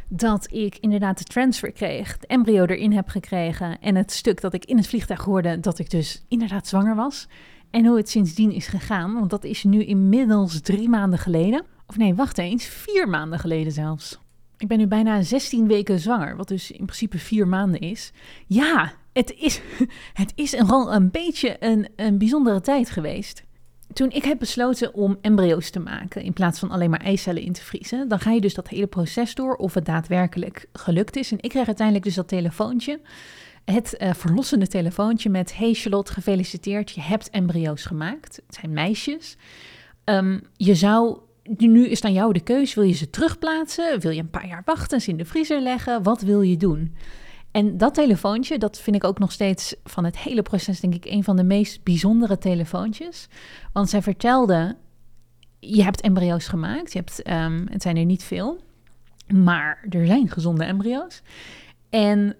dat 0.10 0.48
ik 0.52 0.78
inderdaad 0.80 1.18
de 1.18 1.24
transfer 1.24 1.72
kreeg, 1.72 2.14
het 2.14 2.26
embryo 2.26 2.66
erin 2.66 2.92
heb 2.92 3.10
gekregen 3.10 3.80
en 3.82 3.96
het 3.96 4.12
stuk 4.12 4.42
dat 4.42 4.54
ik 4.54 4.66
in 4.66 4.78
het 4.78 4.88
vliegtuig 4.88 5.24
hoorde 5.24 5.60
dat 5.60 5.80
ik 5.80 5.90
dus 5.90 6.26
inderdaad 6.28 6.68
zwanger 6.68 6.96
was. 6.96 7.28
En 7.72 7.86
hoe 7.86 7.98
het 7.98 8.10
sindsdien 8.10 8.52
is 8.52 8.68
gegaan, 8.68 9.14
want 9.14 9.30
dat 9.30 9.44
is 9.44 9.64
nu 9.64 9.84
inmiddels 9.84 10.62
drie 10.62 10.90
maanden 10.90 11.20
geleden. 11.20 11.66
Of 11.88 11.98
nee, 11.98 12.16
wacht 12.16 12.38
eens, 12.38 12.66
vier 12.66 13.10
maanden 13.10 13.40
geleden 13.40 13.72
zelfs. 13.72 14.20
Ik 14.58 14.68
ben 14.68 14.78
nu 14.78 14.88
bijna 14.88 15.22
16 15.22 15.68
weken 15.68 16.00
zwanger, 16.00 16.36
wat 16.36 16.48
dus 16.48 16.72
in 16.72 16.86
principe 16.86 17.18
vier 17.18 17.48
maanden 17.48 17.80
is. 17.80 18.12
Ja, 18.48 18.94
het 19.14 19.34
is, 19.38 19.62
het 20.14 20.32
is 20.36 20.54
een, 20.54 20.70
een 20.72 21.12
beetje 21.12 21.56
een, 21.60 21.88
een 21.96 22.18
bijzondere 22.18 22.62
tijd 22.62 22.90
geweest. 22.90 23.44
Toen 23.94 24.12
ik 24.12 24.24
heb 24.24 24.40
besloten 24.40 24.94
om 24.94 25.18
embryo's 25.22 25.70
te 25.70 25.80
maken 25.80 26.22
in 26.22 26.34
plaats 26.34 26.60
van 26.60 26.72
alleen 26.72 26.90
maar 26.90 27.02
eicellen 27.02 27.42
in 27.42 27.54
te 27.54 27.62
vriezen, 27.62 28.08
dan 28.08 28.20
ga 28.20 28.32
je 28.32 28.42
dus 28.42 28.54
dat 28.54 28.68
hele 28.68 28.88
proces 28.88 29.36
door 29.36 29.56
of 29.56 29.74
het 29.74 29.86
daadwerkelijk 29.86 30.66
gelukt 30.74 31.16
is. 31.16 31.32
En 31.32 31.38
ik 31.42 31.50
kreeg 31.50 31.66
uiteindelijk 31.66 32.06
dus 32.06 32.16
dat 32.16 32.28
telefoontje, 32.28 33.00
het 33.66 33.96
uh, 34.00 34.14
verlossende 34.14 34.68
telefoontje 34.68 35.30
met: 35.30 35.58
Hey 35.58 35.74
Charlotte, 35.74 36.14
gefeliciteerd, 36.14 36.92
je 36.92 37.02
hebt 37.02 37.30
embryo's 37.30 37.86
gemaakt. 37.86 38.36
Het 38.46 38.56
zijn 38.60 38.74
meisjes. 38.74 39.38
Um, 40.06 40.42
je 40.54 40.76
zou 40.76 41.18
nu 41.58 41.88
is 41.88 42.02
dan 42.02 42.14
jou 42.14 42.34
de 42.34 42.40
keus. 42.40 42.74
Wil 42.74 42.84
je 42.84 42.94
ze 42.94 43.10
terugplaatsen? 43.10 44.00
Wil 44.00 44.12
je 44.12 44.20
een 44.20 44.30
paar 44.30 44.48
jaar 44.48 44.62
wachten, 44.66 45.02
ze 45.02 45.10
in 45.10 45.18
de 45.18 45.26
vriezer 45.26 45.62
leggen? 45.62 46.04
Wat 46.04 46.22
wil 46.22 46.42
je 46.42 46.58
doen? 46.58 46.96
En 47.52 47.78
dat 47.78 47.94
telefoontje, 47.94 48.58
dat 48.58 48.80
vind 48.80 48.96
ik 48.96 49.04
ook 49.04 49.20
nog 49.20 49.32
steeds 49.32 49.76
van 49.84 50.04
het 50.04 50.18
hele 50.18 50.42
proces, 50.42 50.80
denk 50.80 50.94
ik, 50.94 51.06
een 51.06 51.24
van 51.24 51.36
de 51.36 51.44
meest 51.44 51.84
bijzondere 51.84 52.38
telefoontjes. 52.38 53.28
Want 53.74 53.90
zij 53.90 54.02
vertelde, 54.02 54.76
je 55.60 55.84
hebt 55.84 56.02
embryo's 56.02 56.48
gemaakt. 56.48 56.94
Je 56.94 57.00
hebt, 57.00 57.30
um, 57.30 57.68
het 57.70 57.82
zijn 57.82 57.98
er 57.98 58.06
niet 58.06 58.24
veel, 58.24 58.60
maar 59.34 59.86
er 59.90 60.06
zijn 60.06 60.30
gezonde 60.30 60.64
embryo's. 60.64 61.22
En 61.90 62.36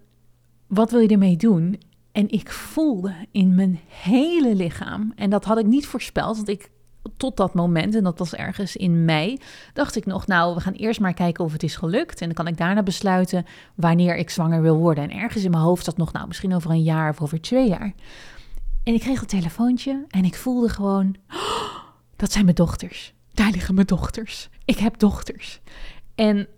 wat 0.66 0.90
wil 0.90 1.00
je 1.00 1.08
ermee 1.08 1.36
doen? 1.36 1.80
En 2.12 2.30
ik 2.30 2.50
voelde 2.50 3.14
in 3.30 3.54
mijn 3.54 3.80
hele 3.88 4.54
lichaam, 4.54 5.12
en 5.16 5.30
dat 5.30 5.44
had 5.44 5.58
ik 5.58 5.66
niet 5.66 5.86
voorspeld, 5.86 6.36
want 6.36 6.48
ik 6.48 6.70
tot 7.16 7.36
dat 7.36 7.54
moment, 7.54 7.94
en 7.94 8.04
dat 8.04 8.18
was 8.18 8.34
ergens 8.34 8.76
in 8.76 9.04
mei, 9.04 9.38
dacht 9.72 9.96
ik 9.96 10.06
nog, 10.06 10.26
nou, 10.26 10.54
we 10.54 10.60
gaan 10.60 10.72
eerst 10.72 11.00
maar 11.00 11.14
kijken 11.14 11.44
of 11.44 11.52
het 11.52 11.62
is 11.62 11.76
gelukt. 11.76 12.20
En 12.20 12.26
dan 12.26 12.34
kan 12.34 12.46
ik 12.46 12.58
daarna 12.58 12.82
besluiten 12.82 13.46
wanneer 13.74 14.16
ik 14.16 14.30
zwanger 14.30 14.62
wil 14.62 14.76
worden. 14.76 15.04
En 15.10 15.18
ergens 15.18 15.44
in 15.44 15.50
mijn 15.50 15.62
hoofd 15.62 15.84
zat 15.84 15.96
nog, 15.96 16.12
nou, 16.12 16.26
misschien 16.26 16.54
over 16.54 16.70
een 16.70 16.82
jaar 16.82 17.10
of 17.10 17.20
over 17.20 17.40
twee 17.40 17.68
jaar. 17.68 17.92
En 18.82 18.94
ik 18.94 19.00
kreeg 19.00 19.20
een 19.20 19.26
telefoontje 19.26 20.04
en 20.08 20.24
ik 20.24 20.36
voelde 20.36 20.68
gewoon, 20.68 21.16
dat 22.16 22.32
zijn 22.32 22.44
mijn 22.44 22.56
dochters. 22.56 23.14
Daar 23.34 23.50
liggen 23.50 23.74
mijn 23.74 23.86
dochters. 23.86 24.48
Ik 24.64 24.78
heb 24.78 24.98
dochters. 24.98 25.60
En 26.14 26.48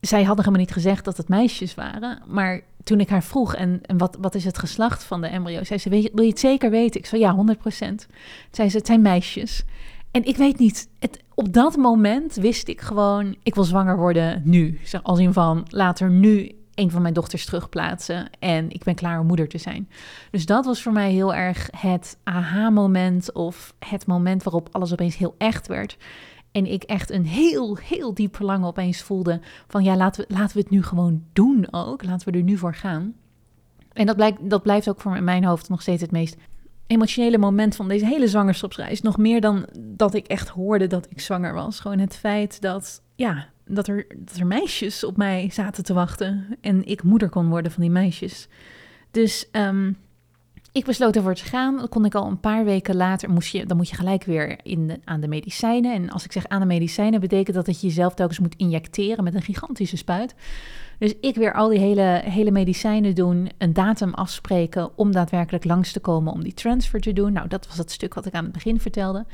zij 0.00 0.18
hadden 0.18 0.44
helemaal 0.44 0.64
niet 0.64 0.72
gezegd 0.72 1.04
dat 1.04 1.16
het 1.16 1.28
meisjes 1.28 1.74
waren, 1.74 2.22
maar 2.26 2.60
toen 2.84 3.00
ik 3.00 3.08
haar 3.08 3.22
vroeg, 3.22 3.54
en, 3.54 3.80
en 3.82 3.98
wat, 3.98 4.16
wat 4.20 4.34
is 4.34 4.44
het 4.44 4.58
geslacht 4.58 5.04
van 5.04 5.20
de 5.20 5.26
embryo? 5.26 5.64
Zei 5.64 5.78
ze, 5.78 5.88
wil 5.88 6.24
je, 6.24 6.30
het 6.30 6.38
zeker 6.38 6.70
weten? 6.70 7.00
Ik 7.00 7.06
zei, 7.06 7.20
ja, 7.20 7.34
100 7.34 7.58
procent. 7.58 8.06
Zei 8.50 8.68
ze, 8.68 8.76
het 8.76 8.86
zijn 8.86 9.02
meisjes. 9.02 9.64
En 10.10 10.24
ik 10.24 10.36
weet 10.36 10.58
niet, 10.58 10.88
het, 10.98 11.22
op 11.34 11.52
dat 11.52 11.76
moment 11.76 12.34
wist 12.34 12.68
ik 12.68 12.80
gewoon, 12.80 13.36
ik 13.42 13.54
wil 13.54 13.64
zwanger 13.64 13.96
worden 13.96 14.42
nu. 14.44 14.80
Als 15.02 15.18
in 15.18 15.32
van, 15.32 15.66
later 15.68 16.10
nu 16.10 16.54
een 16.74 16.90
van 16.90 17.02
mijn 17.02 17.14
dochters 17.14 17.44
terugplaatsen 17.44 18.30
en 18.38 18.70
ik 18.70 18.84
ben 18.84 18.94
klaar 18.94 19.20
om 19.20 19.26
moeder 19.26 19.48
te 19.48 19.58
zijn. 19.58 19.88
Dus 20.30 20.46
dat 20.46 20.64
was 20.64 20.82
voor 20.82 20.92
mij 20.92 21.10
heel 21.10 21.34
erg 21.34 21.68
het 21.76 22.18
aha-moment 22.22 23.32
of 23.32 23.74
het 23.78 24.06
moment 24.06 24.42
waarop 24.42 24.68
alles 24.72 24.92
opeens 24.92 25.16
heel 25.16 25.34
echt 25.38 25.66
werd. 25.66 25.96
En 26.52 26.66
ik 26.66 26.82
echt 26.82 27.10
een 27.10 27.26
heel, 27.26 27.76
heel 27.76 28.14
diep 28.14 28.36
verlangen 28.36 28.68
opeens 28.68 29.02
voelde 29.02 29.40
van 29.68 29.84
ja, 29.84 29.96
laten 29.96 30.24
we, 30.28 30.34
laten 30.34 30.56
we 30.56 30.62
het 30.62 30.70
nu 30.70 30.82
gewoon 30.82 31.24
doen 31.32 31.66
ook. 31.70 32.04
Laten 32.04 32.32
we 32.32 32.38
er 32.38 32.44
nu 32.44 32.56
voor 32.56 32.74
gaan. 32.74 33.14
En 33.92 34.06
dat, 34.06 34.16
blijkt, 34.16 34.50
dat 34.50 34.62
blijft 34.62 34.88
ook 34.88 35.00
voor 35.00 35.16
in 35.16 35.24
mijn 35.24 35.44
hoofd 35.44 35.68
nog 35.68 35.82
steeds 35.82 36.02
het 36.02 36.10
meest 36.10 36.36
emotionele 36.86 37.38
moment 37.38 37.76
van 37.76 37.88
deze 37.88 38.06
hele 38.06 38.28
zwangerschapsreis. 38.28 39.00
Nog 39.00 39.18
meer 39.18 39.40
dan 39.40 39.66
dat 39.78 40.14
ik 40.14 40.26
echt 40.26 40.48
hoorde 40.48 40.86
dat 40.86 41.06
ik 41.10 41.20
zwanger 41.20 41.54
was. 41.54 41.80
Gewoon 41.80 41.98
het 41.98 42.16
feit 42.16 42.60
dat, 42.60 43.02
ja, 43.14 43.48
dat, 43.64 43.88
er, 43.88 44.06
dat 44.16 44.36
er 44.36 44.46
meisjes 44.46 45.04
op 45.04 45.16
mij 45.16 45.50
zaten 45.52 45.84
te 45.84 45.94
wachten. 45.94 46.58
En 46.60 46.84
ik 46.84 47.02
moeder 47.02 47.28
kon 47.28 47.48
worden 47.48 47.72
van 47.72 47.82
die 47.82 47.90
meisjes. 47.90 48.48
Dus 49.10 49.48
um, 49.52 49.96
ik 50.72 50.84
besloot 50.84 51.16
ervoor 51.16 51.34
te 51.34 51.44
gaan. 51.44 51.76
Dan 51.76 51.88
kon 51.88 52.04
ik 52.04 52.14
al 52.14 52.26
een 52.26 52.40
paar 52.40 52.64
weken 52.64 52.96
later, 52.96 53.28
dan 53.66 53.76
moet 53.76 53.88
je 53.88 53.96
gelijk 53.96 54.24
weer 54.24 54.58
in 54.62 55.02
aan 55.04 55.20
de 55.20 55.28
medicijnen. 55.28 55.94
En 55.94 56.10
als 56.10 56.24
ik 56.24 56.32
zeg 56.32 56.48
aan 56.48 56.60
de 56.60 56.66
medicijnen, 56.66 57.20
betekent 57.20 57.56
dat 57.56 57.66
dat 57.66 57.80
je 57.80 57.86
jezelf 57.86 58.14
telkens 58.14 58.38
moet 58.38 58.54
injecteren 58.56 59.24
met 59.24 59.34
een 59.34 59.42
gigantische 59.42 59.96
spuit. 59.96 60.34
Dus 60.98 61.14
ik 61.20 61.34
weer 61.34 61.54
al 61.54 61.68
die 61.68 61.78
hele, 61.78 62.20
hele 62.24 62.50
medicijnen 62.50 63.14
doen, 63.14 63.50
een 63.58 63.72
datum 63.72 64.14
afspreken 64.14 64.90
om 64.98 65.12
daadwerkelijk 65.12 65.64
langs 65.64 65.92
te 65.92 66.00
komen 66.00 66.32
om 66.32 66.42
die 66.42 66.54
transfer 66.54 67.00
te 67.00 67.12
doen. 67.12 67.32
Nou, 67.32 67.48
dat 67.48 67.66
was 67.66 67.78
het 67.78 67.90
stuk 67.90 68.14
wat 68.14 68.26
ik 68.26 68.32
aan 68.32 68.44
het 68.44 68.52
begin 68.52 68.80
vertelde. 68.80 69.24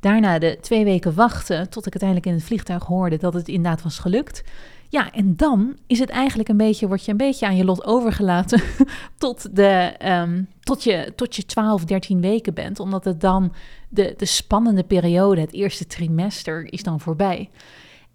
Daarna 0.00 0.38
de 0.38 0.58
twee 0.60 0.84
weken 0.84 1.14
wachten 1.14 1.70
tot 1.70 1.86
ik 1.86 1.92
uiteindelijk 1.92 2.26
in 2.26 2.34
het 2.34 2.44
vliegtuig 2.44 2.84
hoorde 2.84 3.16
dat 3.16 3.34
het 3.34 3.48
inderdaad 3.48 3.82
was 3.82 3.98
gelukt. 3.98 4.42
Ja, 4.88 5.12
en 5.12 5.36
dan 5.36 5.76
is 5.86 5.98
het 5.98 6.10
eigenlijk 6.10 6.48
een 6.48 6.56
beetje, 6.56 6.86
word 6.86 7.04
je 7.04 7.10
een 7.10 7.16
beetje 7.16 7.46
aan 7.46 7.56
je 7.56 7.64
lot 7.64 7.84
overgelaten 7.84 8.62
tot, 9.18 9.56
de, 9.56 9.94
um, 10.04 10.48
tot, 10.60 10.84
je, 10.84 11.12
tot 11.16 11.36
je 11.36 11.44
12, 11.44 11.84
13 11.84 12.20
weken 12.20 12.54
bent. 12.54 12.80
Omdat 12.80 13.04
het 13.04 13.20
dan 13.20 13.52
de, 13.88 14.14
de 14.16 14.24
spannende 14.24 14.84
periode, 14.84 15.40
het 15.40 15.52
eerste 15.52 15.86
trimester, 15.86 16.72
is 16.72 16.82
dan 16.82 17.00
voorbij. 17.00 17.50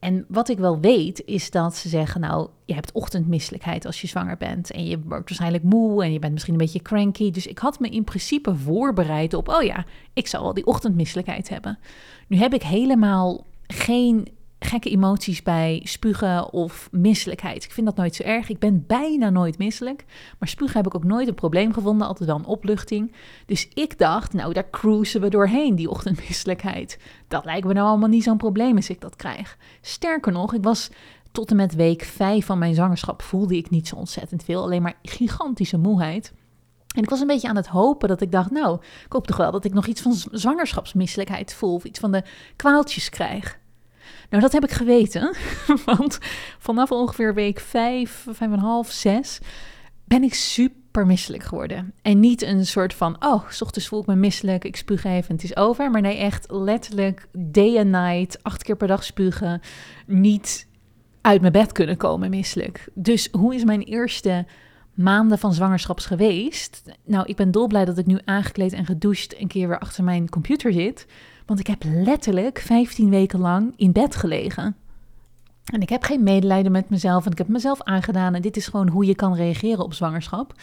En 0.01 0.25
wat 0.27 0.49
ik 0.49 0.57
wel 0.57 0.79
weet, 0.79 1.23
is 1.25 1.51
dat 1.51 1.75
ze 1.75 1.89
zeggen: 1.89 2.21
Nou, 2.21 2.49
je 2.65 2.73
hebt 2.73 2.91
ochtendmisselijkheid 2.91 3.85
als 3.85 4.01
je 4.01 4.07
zwanger 4.07 4.37
bent. 4.37 4.71
En 4.71 4.85
je 4.85 4.99
wordt 4.99 5.29
waarschijnlijk 5.29 5.63
moe 5.63 6.03
en 6.03 6.13
je 6.13 6.19
bent 6.19 6.33
misschien 6.33 6.53
een 6.53 6.59
beetje 6.59 6.81
cranky. 6.81 7.31
Dus 7.31 7.47
ik 7.47 7.59
had 7.59 7.79
me 7.79 7.89
in 7.89 8.03
principe 8.03 8.55
voorbereid 8.55 9.33
op: 9.33 9.47
Oh 9.47 9.63
ja, 9.63 9.85
ik 10.13 10.27
zal 10.27 10.43
wel 10.43 10.53
die 10.53 10.65
ochtendmisselijkheid 10.65 11.49
hebben. 11.49 11.79
Nu 12.27 12.37
heb 12.37 12.53
ik 12.53 12.63
helemaal 12.63 13.45
geen 13.67 14.27
gekke 14.65 14.89
emoties 14.89 15.43
bij 15.43 15.81
spugen 15.83 16.53
of 16.53 16.89
misselijkheid. 16.91 17.63
Ik 17.63 17.71
vind 17.71 17.85
dat 17.85 17.95
nooit 17.95 18.15
zo 18.15 18.23
erg. 18.23 18.49
Ik 18.49 18.59
ben 18.59 18.83
bijna 18.87 19.29
nooit 19.29 19.57
misselijk. 19.57 20.05
Maar 20.39 20.49
spugen 20.49 20.77
heb 20.77 20.85
ik 20.85 20.95
ook 20.95 21.03
nooit 21.03 21.27
een 21.27 21.33
probleem 21.33 21.73
gevonden. 21.73 22.07
Altijd 22.07 22.29
wel 22.29 22.37
een 22.37 22.45
opluchting. 22.45 23.13
Dus 23.45 23.67
ik 23.73 23.97
dacht, 23.97 24.33
nou, 24.33 24.53
daar 24.53 24.69
cruisen 24.69 25.21
we 25.21 25.29
doorheen, 25.29 25.75
die 25.75 25.89
ochtendmisselijkheid. 25.89 26.99
Dat 27.27 27.45
lijkt 27.45 27.67
me 27.67 27.73
nou 27.73 27.87
allemaal 27.87 28.09
niet 28.09 28.23
zo'n 28.23 28.37
probleem 28.37 28.75
als 28.75 28.89
ik 28.89 29.01
dat 29.01 29.15
krijg. 29.15 29.57
Sterker 29.81 30.31
nog, 30.31 30.53
ik 30.53 30.63
was 30.63 30.89
tot 31.31 31.49
en 31.49 31.55
met 31.55 31.75
week 31.75 32.03
5 32.03 32.45
van 32.45 32.57
mijn 32.57 32.75
zwangerschap 32.75 33.21
voelde 33.21 33.57
ik 33.57 33.69
niet 33.69 33.87
zo 33.87 33.95
ontzettend 33.95 34.43
veel. 34.43 34.63
Alleen 34.63 34.81
maar 34.81 34.97
gigantische 35.03 35.77
moeheid. 35.77 36.33
En 36.95 37.03
ik 37.03 37.09
was 37.09 37.19
een 37.19 37.27
beetje 37.27 37.47
aan 37.47 37.55
het 37.55 37.67
hopen 37.67 38.07
dat 38.07 38.21
ik 38.21 38.31
dacht, 38.31 38.51
nou, 38.51 38.79
ik 39.05 39.13
hoop 39.13 39.27
toch 39.27 39.37
wel 39.37 39.51
dat 39.51 39.65
ik 39.65 39.73
nog 39.73 39.85
iets 39.85 40.01
van 40.01 40.13
zwangerschapsmisselijkheid 40.31 41.53
voel. 41.53 41.73
Of 41.73 41.83
iets 41.83 41.99
van 41.99 42.11
de 42.11 42.23
kwaaltjes 42.55 43.09
krijg. 43.09 43.59
Nou, 44.31 44.43
dat 44.43 44.51
heb 44.51 44.63
ik 44.63 44.71
geweten. 44.71 45.35
Want 45.85 46.17
vanaf 46.59 46.91
ongeveer 46.91 47.33
week 47.33 47.59
5, 47.59 48.25
5,5, 48.27 48.89
6 48.89 49.39
ben 50.05 50.23
ik 50.23 50.33
super 50.33 51.05
misselijk 51.05 51.43
geworden. 51.43 51.93
En 52.01 52.19
niet 52.19 52.41
een 52.41 52.65
soort 52.65 52.93
van, 52.93 53.25
oh, 53.25 53.49
s 53.49 53.61
ochtends 53.61 53.87
voel 53.87 54.01
ik 54.01 54.05
me 54.05 54.15
misselijk, 54.15 54.65
ik 54.65 54.75
spuug 54.75 55.03
even 55.03 55.35
het 55.35 55.43
is 55.43 55.55
over. 55.55 55.91
Maar 55.91 56.01
nee, 56.01 56.17
echt 56.17 56.51
letterlijk 56.51 57.27
day 57.37 57.77
and 57.77 57.87
night, 57.87 58.43
acht 58.43 58.63
keer 58.63 58.75
per 58.75 58.87
dag 58.87 59.03
spugen. 59.03 59.61
Niet 60.07 60.67
uit 61.21 61.41
mijn 61.41 61.53
bed 61.53 61.71
kunnen 61.71 61.97
komen 61.97 62.29
misselijk. 62.29 62.87
Dus 62.93 63.29
hoe 63.31 63.55
is 63.55 63.63
mijn 63.63 63.81
eerste 63.81 64.45
maanden 64.93 65.37
van 65.37 65.53
zwangerschaps 65.53 66.05
geweest? 66.05 66.83
Nou, 67.05 67.25
ik 67.25 67.35
ben 67.35 67.51
dolblij 67.51 67.85
dat 67.85 67.97
ik 67.97 68.05
nu 68.05 68.19
aangekleed 68.25 68.73
en 68.73 68.85
gedoucht 68.85 69.39
een 69.39 69.47
keer 69.47 69.67
weer 69.67 69.79
achter 69.79 70.03
mijn 70.03 70.29
computer 70.29 70.73
zit. 70.73 71.05
Want 71.51 71.63
ik 71.63 71.69
heb 71.69 71.83
letterlijk 71.85 72.59
15 72.59 73.09
weken 73.09 73.39
lang 73.39 73.73
in 73.75 73.91
bed 73.91 74.15
gelegen. 74.15 74.75
En 75.73 75.81
ik 75.81 75.89
heb 75.89 76.03
geen 76.03 76.23
medelijden 76.23 76.71
met 76.71 76.89
mezelf 76.89 77.25
en 77.25 77.31
ik 77.31 77.37
heb 77.37 77.47
mezelf 77.47 77.81
aangedaan. 77.81 78.35
En 78.35 78.41
dit 78.41 78.57
is 78.57 78.67
gewoon 78.67 78.87
hoe 78.87 79.05
je 79.05 79.15
kan 79.15 79.35
reageren 79.35 79.83
op 79.83 79.93
zwangerschap. 79.93 80.53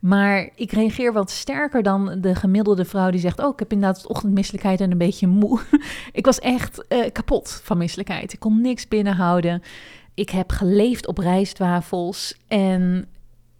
Maar 0.00 0.50
ik 0.54 0.72
reageer 0.72 1.12
wat 1.12 1.30
sterker 1.30 1.82
dan 1.82 2.18
de 2.20 2.34
gemiddelde 2.34 2.84
vrouw 2.84 3.10
die 3.10 3.20
zegt: 3.20 3.40
Oh, 3.40 3.52
ik 3.52 3.58
heb 3.58 3.72
inderdaad 3.72 4.06
ochtendmisselijkheid 4.06 4.80
en 4.80 4.90
een 4.90 4.98
beetje 4.98 5.26
moe. 5.26 5.60
ik 6.12 6.24
was 6.24 6.38
echt 6.38 6.84
uh, 6.88 7.04
kapot 7.12 7.60
van 7.64 7.78
misselijkheid. 7.78 8.32
Ik 8.32 8.40
kon 8.40 8.60
niks 8.60 8.88
binnenhouden. 8.88 9.62
Ik 10.14 10.30
heb 10.30 10.50
geleefd 10.50 11.06
op 11.06 11.18
rijstwafels. 11.18 12.36
En 12.48 13.08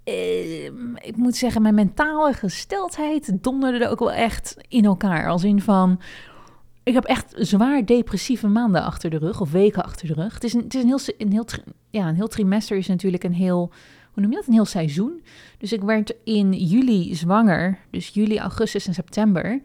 uh, 0.04 0.64
ik 0.94 1.16
moet 1.16 1.36
zeggen, 1.36 1.62
mijn 1.62 1.74
mentale 1.74 2.32
gesteldheid 2.32 3.42
donderde 3.42 3.88
ook 3.88 3.98
wel 3.98 4.12
echt 4.12 4.56
in 4.68 4.84
elkaar. 4.84 5.28
Als 5.28 5.44
in 5.44 5.60
van 5.60 6.00
ik 6.82 6.94
heb 6.94 7.04
echt 7.04 7.34
zwaar 7.36 7.84
depressieve 7.86 8.48
maanden 8.48 8.82
achter 8.82 9.10
de 9.10 9.18
rug, 9.18 9.40
of 9.40 9.50
weken 9.50 9.84
achter 9.84 10.06
de 10.06 10.14
rug. 10.14 10.34
Het 10.34 10.44
is 10.44 10.52
een, 10.52 10.62
het 10.62 10.74
is 10.74 10.82
een, 10.82 10.88
heel, 10.88 10.98
een, 11.18 11.32
heel, 11.32 11.46
ja, 11.90 12.08
een 12.08 12.14
heel 12.14 12.28
trimester 12.28 12.76
is 12.76 12.86
natuurlijk 12.86 13.24
een 13.24 13.34
heel, 13.34 13.70
hoe 14.12 14.22
noem 14.22 14.30
je 14.30 14.36
dat, 14.36 14.46
een 14.46 14.52
heel 14.52 14.64
seizoen. 14.64 15.22
Dus 15.58 15.72
ik 15.72 15.82
werd 15.82 16.14
in 16.24 16.52
juli 16.52 17.14
zwanger, 17.14 17.78
dus 17.90 18.08
juli, 18.08 18.38
augustus 18.38 18.86
en 18.86 18.94
september. 18.94 19.60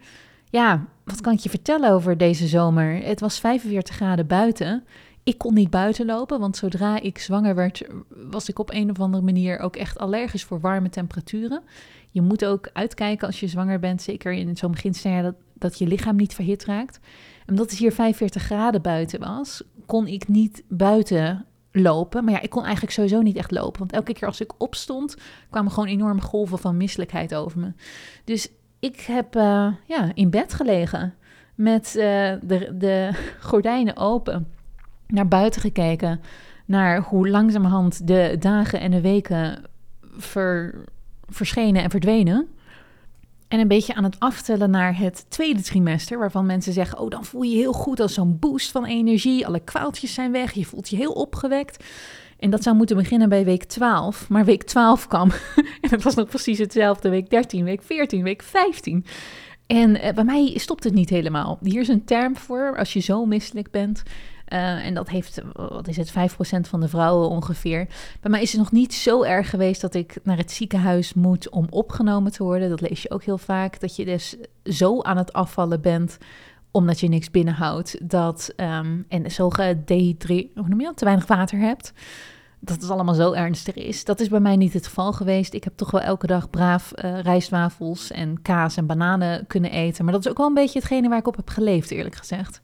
Ja, 0.50 0.86
wat 1.04 1.22
kan 1.22 1.34
ik 1.34 1.40
je 1.40 1.50
vertellen 1.50 1.92
over 1.92 2.18
deze 2.18 2.48
zomer? 2.48 3.04
Het 3.04 3.20
was 3.20 3.40
45 3.40 3.96
graden 3.96 4.28
buiten. 4.28 4.84
Ik 5.24 5.38
kon 5.38 5.54
niet 5.54 5.70
buiten 5.70 6.06
lopen, 6.06 6.40
want 6.40 6.58
zodra 6.58 7.02
ik 7.02 7.18
zwanger 7.18 7.56
werd, 7.56 7.88
was 8.10 8.50
ik 8.50 8.60
op 8.60 8.74
een 8.74 8.90
of 8.90 9.00
andere 9.00 9.24
manier 9.24 9.60
ook 9.60 9.76
echt 9.76 9.98
allergisch 9.98 10.44
voor 10.44 10.60
warme 10.60 10.90
temperaturen. 10.90 11.62
Je 12.10 12.22
moet 12.22 12.46
ook 12.46 12.70
uitkijken 12.74 13.28
als 13.28 13.40
je 13.40 13.48
zwanger 13.48 13.80
bent, 13.80 14.02
zeker 14.02 14.32
in 14.32 14.58
zo'n 14.58 14.72
beginstadium, 14.72 15.36
dat, 15.60 15.78
je 15.78 15.88
lichaam 15.88 16.16
niet 16.16 16.36
verhit 16.36 16.66
raakt. 16.66 17.00
Omdat 17.48 17.70
het 17.70 17.80
hier 17.80 17.92
45 17.92 18.42
graden 18.42 18.82
buiten 18.82 19.20
was, 19.20 19.64
kon 19.86 20.08
ik 20.08 20.28
niet 20.28 20.64
buiten 20.68 21.46
lopen. 21.72 22.24
Maar 22.24 22.34
ja, 22.34 22.42
ik 22.42 22.50
kon 22.50 22.64
eigenlijk 22.64 22.94
sowieso 22.94 23.22
niet 23.22 23.38
echt 23.38 23.52
lopen. 23.52 23.80
Want 23.80 23.92
elke 23.92 24.14
keer 24.14 24.28
als 24.28 24.42
ik 24.42 24.54
opstond, 24.58 25.18
kwamen 25.50 25.72
gewoon 25.72 25.90
enorme 25.90 26.22
golven 26.22 26.60
van 26.60 26.78
misselijkheid 26.78 27.36
over 27.36 27.60
me. 27.60 27.74
Dus 28.24 28.50
ik 28.80 29.00
heb 29.00 29.36
uh, 29.36 29.74
ja, 29.86 30.12
in 30.14 30.30
bed 30.30 30.54
gelegen 30.54 31.14
met 31.56 31.88
uh, 31.88 32.04
de, 32.42 32.76
de 32.78 33.12
gordijnen 33.40 33.98
open, 33.98 34.48
naar 35.08 35.28
buiten 35.28 35.62
gekeken, 35.62 36.22
naar 36.66 37.02
hoe 37.02 37.30
langzamerhand 37.30 38.08
de 38.08 38.36
dagen 38.40 38.80
en 38.80 38.92
de 38.92 39.02
weken 39.02 39.64
ver, 40.02 40.84
verschenen 41.28 41.84
en 41.84 41.90
verdwenen. 41.90 42.48
En 43.48 43.60
een 43.60 43.68
beetje 43.68 43.94
aan 43.94 44.04
het 44.04 44.20
aftellen 44.20 44.70
naar 44.70 44.98
het 44.98 45.26
tweede 45.30 45.62
trimester, 45.62 46.20
waarvan 46.20 46.46
mensen 46.46 46.74
zeggen: 46.74 47.00
Oh, 47.00 47.10
dan 47.10 47.26
voel 47.26 47.42
je 47.42 47.52
je 47.52 47.58
heel 47.58 47.74
goed 47.74 48.00
als 48.00 48.14
zo'n 48.14 48.40
boost 48.40 48.72
van 48.72 48.86
energie. 48.86 49.48
Alle 49.48 49.60
kwaaltjes 49.60 50.14
zijn 50.14 50.32
weg, 50.32 50.52
je 50.54 50.66
voelt 50.66 50.90
je 50.90 50.96
heel 50.96 51.12
opgewekt. 51.12 51.84
En 52.40 52.50
dat 52.50 52.64
zou 52.64 52.76
moeten 52.76 52.98
beginnen 52.98 53.30
bij 53.30 53.46
week 53.46 53.64
12. 53.64 54.30
Maar 54.30 54.46
week 54.46 54.64
12 54.64 55.08
kwam 55.08 55.32
en 55.82 55.90
het 55.90 56.04
was 56.04 56.16
nog 56.16 56.28
precies 56.28 56.58
hetzelfde. 56.58 57.10
Week 57.10 57.30
13, 57.30 57.64
week 57.64 57.82
14, 57.82 58.24
week 58.24 58.42
15. 58.42 59.06
En 59.68 59.90
uh, 59.96 60.14
bij 60.14 60.24
mij 60.24 60.54
stopt 60.56 60.84
het 60.84 60.94
niet 60.94 61.10
helemaal. 61.10 61.60
Hier 61.62 61.82
is 61.82 61.88
een 61.88 62.06
term 62.06 62.38
voor 62.38 62.78
als 62.78 62.94
je 62.94 63.00
zo 63.00 63.26
misselijk 63.26 63.72
bent. 63.72 64.04
Uh, 64.54 64.86
en 64.86 64.94
dat 64.94 65.10
heeft, 65.10 65.42
wat 65.54 65.88
is 65.88 65.98
het, 65.98 66.12
5% 66.12 66.14
van 66.62 66.80
de 66.80 66.88
vrouwen 66.88 67.30
ongeveer. 67.30 67.88
Bij 68.22 68.32
mij 68.32 68.42
is 68.42 68.52
het 68.52 68.62
nog 68.62 68.72
niet 68.72 68.94
zo 68.94 69.24
erg 69.24 69.50
geweest 69.50 69.82
dat 69.82 69.94
ik 69.94 70.18
naar 70.24 70.38
het 70.38 70.52
ziekenhuis 70.52 71.14
moet 71.14 71.50
om 71.50 71.68
opgenomen 71.70 72.32
te 72.32 72.44
worden. 72.44 72.70
Dat 72.70 72.82
lees 72.82 73.02
je 73.02 73.12
ook 73.12 73.24
heel 73.24 73.38
vaak. 73.38 73.80
Dat 73.80 73.96
je 73.96 74.06
dus 74.06 74.36
zo 74.64 75.02
aan 75.02 75.18
het 75.18 75.34
afvallen 75.34 75.82
bent 75.82 76.18
omdat 76.72 77.00
je 77.00 77.08
niks 77.08 77.32
binnenhoudt. 77.32 78.10
Dat, 78.10 78.54
um, 78.56 79.06
en 79.08 79.32
zo 79.32 79.50
gedehydreerd, 79.50 80.50
je 80.56 80.92
te 80.96 81.06
weinig 81.06 81.28
water 81.28 81.60
hebt 81.60 81.94
dat 82.60 82.82
het 82.82 82.90
allemaal 82.90 83.14
zo 83.14 83.32
ernstig 83.32 83.76
is. 83.76 84.06
Dat 84.06 84.20
is 84.20 84.30
bij 84.30 84.40
mij 84.40 84.56
niet 84.56 84.74
het 84.74 84.88
geval 84.88 85.14
geweest. 85.14 85.54
Ik 85.54 85.64
heb 85.64 85.74
toch 85.76 85.92
wel 85.92 86.02
elke 86.02 86.28
dag 86.28 86.50
braaf 86.50 86.94
uh, 86.96 87.20
rijstwafels 87.20 88.12
en 88.12 88.42
kaas 88.42 88.78
en 88.78 88.86
bananen 88.86 89.48
kunnen 89.48 89.72
eten. 89.72 90.04
Maar 90.04 90.14
dat 90.14 90.26
is 90.26 90.32
ook 90.32 90.38
wel 90.38 90.48
een 90.48 90.54
beetje 90.54 90.80
hetgene 90.80 91.10
waar 91.10 91.18
ik 91.18 91.28
op 91.28 91.36
heb 91.36 91.50
geleefd, 91.50 91.92
eerlijk 91.92 92.16
gezegd. 92.16 92.62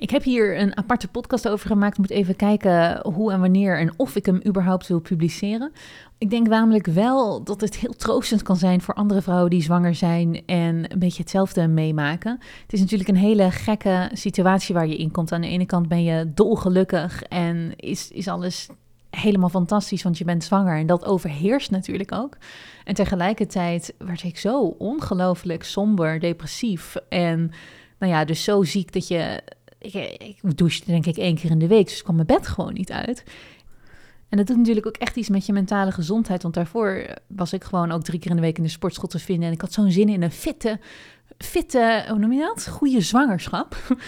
Ik 0.00 0.10
heb 0.10 0.22
hier 0.22 0.58
een 0.58 0.76
aparte 0.76 1.08
podcast 1.08 1.48
over 1.48 1.66
gemaakt. 1.66 1.98
Moet 1.98 2.10
even 2.10 2.36
kijken 2.36 3.00
hoe 3.12 3.32
en 3.32 3.40
wanneer 3.40 3.78
en 3.78 3.92
of 3.96 4.16
ik 4.16 4.26
hem 4.26 4.40
überhaupt 4.46 4.86
wil 4.86 5.00
publiceren. 5.00 5.72
Ik 6.18 6.30
denk 6.30 6.48
namelijk 6.48 6.86
wel 6.86 7.44
dat 7.44 7.60
het 7.60 7.76
heel 7.76 7.92
troostend 7.92 8.42
kan 8.42 8.56
zijn 8.56 8.80
voor 8.80 8.94
andere 8.94 9.22
vrouwen 9.22 9.50
die 9.50 9.62
zwanger 9.62 9.94
zijn 9.94 10.42
en 10.46 10.92
een 10.92 10.98
beetje 10.98 11.22
hetzelfde 11.22 11.68
meemaken. 11.68 12.38
Het 12.62 12.72
is 12.72 12.80
natuurlijk 12.80 13.08
een 13.08 13.16
hele 13.16 13.50
gekke 13.50 14.10
situatie 14.12 14.74
waar 14.74 14.86
je 14.86 14.96
in 14.96 15.10
komt. 15.10 15.32
Aan 15.32 15.40
de 15.40 15.48
ene 15.48 15.66
kant 15.66 15.88
ben 15.88 16.02
je 16.02 16.32
dolgelukkig 16.34 17.22
en 17.22 17.72
is, 17.76 18.10
is 18.10 18.28
alles 18.28 18.68
helemaal 19.10 19.48
fantastisch, 19.48 20.02
want 20.02 20.18
je 20.18 20.24
bent 20.24 20.44
zwanger 20.44 20.78
en 20.78 20.86
dat 20.86 21.04
overheerst 21.04 21.70
natuurlijk 21.70 22.12
ook. 22.12 22.36
En 22.84 22.94
tegelijkertijd 22.94 23.94
werd 23.98 24.22
ik 24.22 24.38
zo 24.38 24.60
ongelooflijk 24.78 25.64
somber, 25.64 26.20
depressief 26.20 26.96
en 27.08 27.52
nou 28.00 28.12
ja, 28.12 28.24
dus 28.24 28.44
zo 28.44 28.62
ziek 28.62 28.92
dat 28.92 29.08
je... 29.08 29.42
Ik, 29.80 29.94
ik 29.94 30.56
douche 30.56 30.82
denk 30.84 31.06
ik 31.06 31.16
één 31.16 31.34
keer 31.34 31.50
in 31.50 31.58
de 31.58 31.66
week, 31.66 31.84
dus 31.84 31.96
ik 31.96 32.02
kwam 32.02 32.14
mijn 32.14 32.26
bed 32.26 32.48
gewoon 32.48 32.72
niet 32.72 32.92
uit. 32.92 33.24
En 34.28 34.36
dat 34.36 34.46
doet 34.46 34.56
natuurlijk 34.56 34.86
ook 34.86 34.96
echt 34.96 35.16
iets 35.16 35.28
met 35.28 35.46
je 35.46 35.52
mentale 35.52 35.92
gezondheid. 35.92 36.42
Want 36.42 36.54
daarvoor 36.54 37.16
was 37.26 37.52
ik 37.52 37.64
gewoon 37.64 37.90
ook 37.90 38.02
drie 38.02 38.18
keer 38.18 38.30
in 38.30 38.36
de 38.36 38.42
week 38.42 38.56
in 38.56 38.62
de 38.62 38.68
sportschool 38.68 39.08
te 39.08 39.18
vinden. 39.18 39.46
En 39.46 39.54
ik 39.54 39.60
had 39.60 39.72
zo'n 39.72 39.90
zin 39.90 40.08
in 40.08 40.22
een 40.22 40.30
fitte, 40.30 40.80
fitte, 41.38 42.04
hoe 42.08 42.18
noem 42.18 42.32
je 42.32 42.40
dat? 42.40 42.68
Goede 42.68 43.00
zwangerschap. 43.00 43.76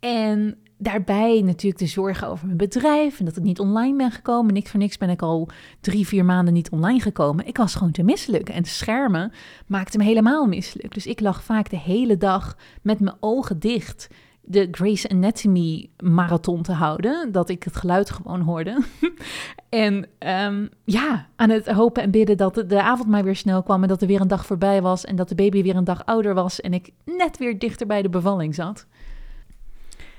En 0.00 0.58
daarbij 0.76 1.40
natuurlijk 1.44 1.78
de 1.78 1.86
zorgen 1.86 2.28
over 2.28 2.46
mijn 2.46 2.58
bedrijf 2.58 3.18
en 3.18 3.24
dat 3.24 3.36
ik 3.36 3.42
niet 3.42 3.58
online 3.58 3.96
ben 3.96 4.10
gekomen. 4.10 4.54
Niks 4.54 4.70
voor 4.70 4.80
niks 4.80 4.96
ben 4.96 5.10
ik 5.10 5.22
al 5.22 5.48
drie, 5.80 6.06
vier 6.06 6.24
maanden 6.24 6.54
niet 6.54 6.70
online 6.70 7.00
gekomen. 7.00 7.46
Ik 7.46 7.56
was 7.56 7.74
gewoon 7.74 7.92
te 7.92 8.02
misselijk 8.02 8.48
en 8.48 8.64
schermen 8.64 9.32
maakte 9.66 9.98
me 9.98 10.04
helemaal 10.04 10.46
misselijk. 10.46 10.94
Dus 10.94 11.06
ik 11.06 11.20
lag 11.20 11.42
vaak 11.42 11.70
de 11.70 11.78
hele 11.78 12.16
dag 12.16 12.56
met 12.82 13.00
mijn 13.00 13.16
ogen 13.20 13.58
dicht 13.58 14.08
de 14.48 14.68
Grace 14.70 15.08
Anatomy 15.08 15.88
marathon 16.02 16.62
te 16.62 16.72
houden, 16.72 17.32
dat 17.32 17.48
ik 17.48 17.62
het 17.62 17.76
geluid 17.76 18.10
gewoon 18.10 18.40
hoorde. 18.40 18.82
en 19.68 20.06
ehm, 20.18 20.66
ja, 20.84 21.26
aan 21.36 21.50
het 21.50 21.68
hopen 21.68 22.02
en 22.02 22.10
bidden 22.10 22.36
dat 22.36 22.64
de 22.66 22.82
avond 22.82 23.08
maar 23.08 23.24
weer 23.24 23.36
snel 23.36 23.62
kwam 23.62 23.82
en 23.82 23.88
dat 23.88 24.00
er 24.00 24.06
weer 24.06 24.20
een 24.20 24.28
dag 24.28 24.46
voorbij 24.46 24.82
was 24.82 25.04
en 25.04 25.16
dat 25.16 25.28
de 25.28 25.34
baby 25.34 25.62
weer 25.62 25.76
een 25.76 25.84
dag 25.84 26.06
ouder 26.06 26.34
was 26.34 26.60
en 26.60 26.72
ik 26.72 26.90
net 27.04 27.38
weer 27.38 27.58
dichter 27.58 27.86
bij 27.86 28.02
de 28.02 28.08
bevalling 28.08 28.54
zat. 28.54 28.86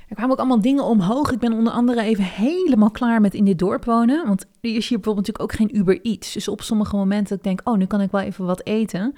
Er 0.08 0.16
kwamen 0.16 0.34
ook 0.34 0.40
allemaal 0.40 0.62
dingen 0.62 0.84
omhoog. 0.84 1.32
Ik 1.32 1.40
ben 1.40 1.54
onder 1.54 1.74
andere 1.74 2.02
even 2.02 2.24
helemaal 2.24 2.92
klaar 2.92 3.22
met 3.22 3.34
in 3.34 3.46
dit 3.46 3.60
dorp 3.60 3.86
wonen. 3.86 4.28
Want 4.28 4.42
er 4.42 4.76
is 4.76 4.90
hier 4.90 5.00
bijvoorbeeld 5.00 5.28
natuurlijk 5.28 5.42
ook 5.42 5.54
geen 5.54 5.78
Uber 5.78 6.02
Eats. 6.02 6.34
Dus 6.34 6.48
op 6.48 6.62
sommige 6.62 6.96
momenten 6.96 7.28
dat 7.28 7.38
ik 7.38 7.44
denk, 7.44 7.62
oh, 7.64 7.78
nu 7.78 7.86
kan 7.86 8.02
ik 8.02 8.12
wel 8.12 8.22
even 8.22 8.46
wat 8.46 8.66
eten. 8.66 9.14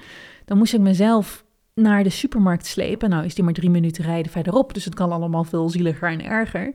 Dan 0.46 0.58
moest 0.58 0.74
ik 0.74 0.80
mezelf 0.80 1.46
naar 1.82 2.04
de 2.04 2.10
supermarkt 2.10 2.66
slepen. 2.66 3.10
Nou 3.10 3.26
is 3.26 3.36
die 3.36 3.44
maar 3.44 3.54
drie 3.54 3.70
minuten 3.70 4.04
rijden 4.04 4.32
verderop. 4.32 4.74
Dus 4.74 4.86
het 4.86 4.96
kan 4.96 5.12
allemaal 5.12 5.44
veel 5.44 5.70
zieliger 5.70 6.10
en 6.10 6.26
erger. 6.26 6.74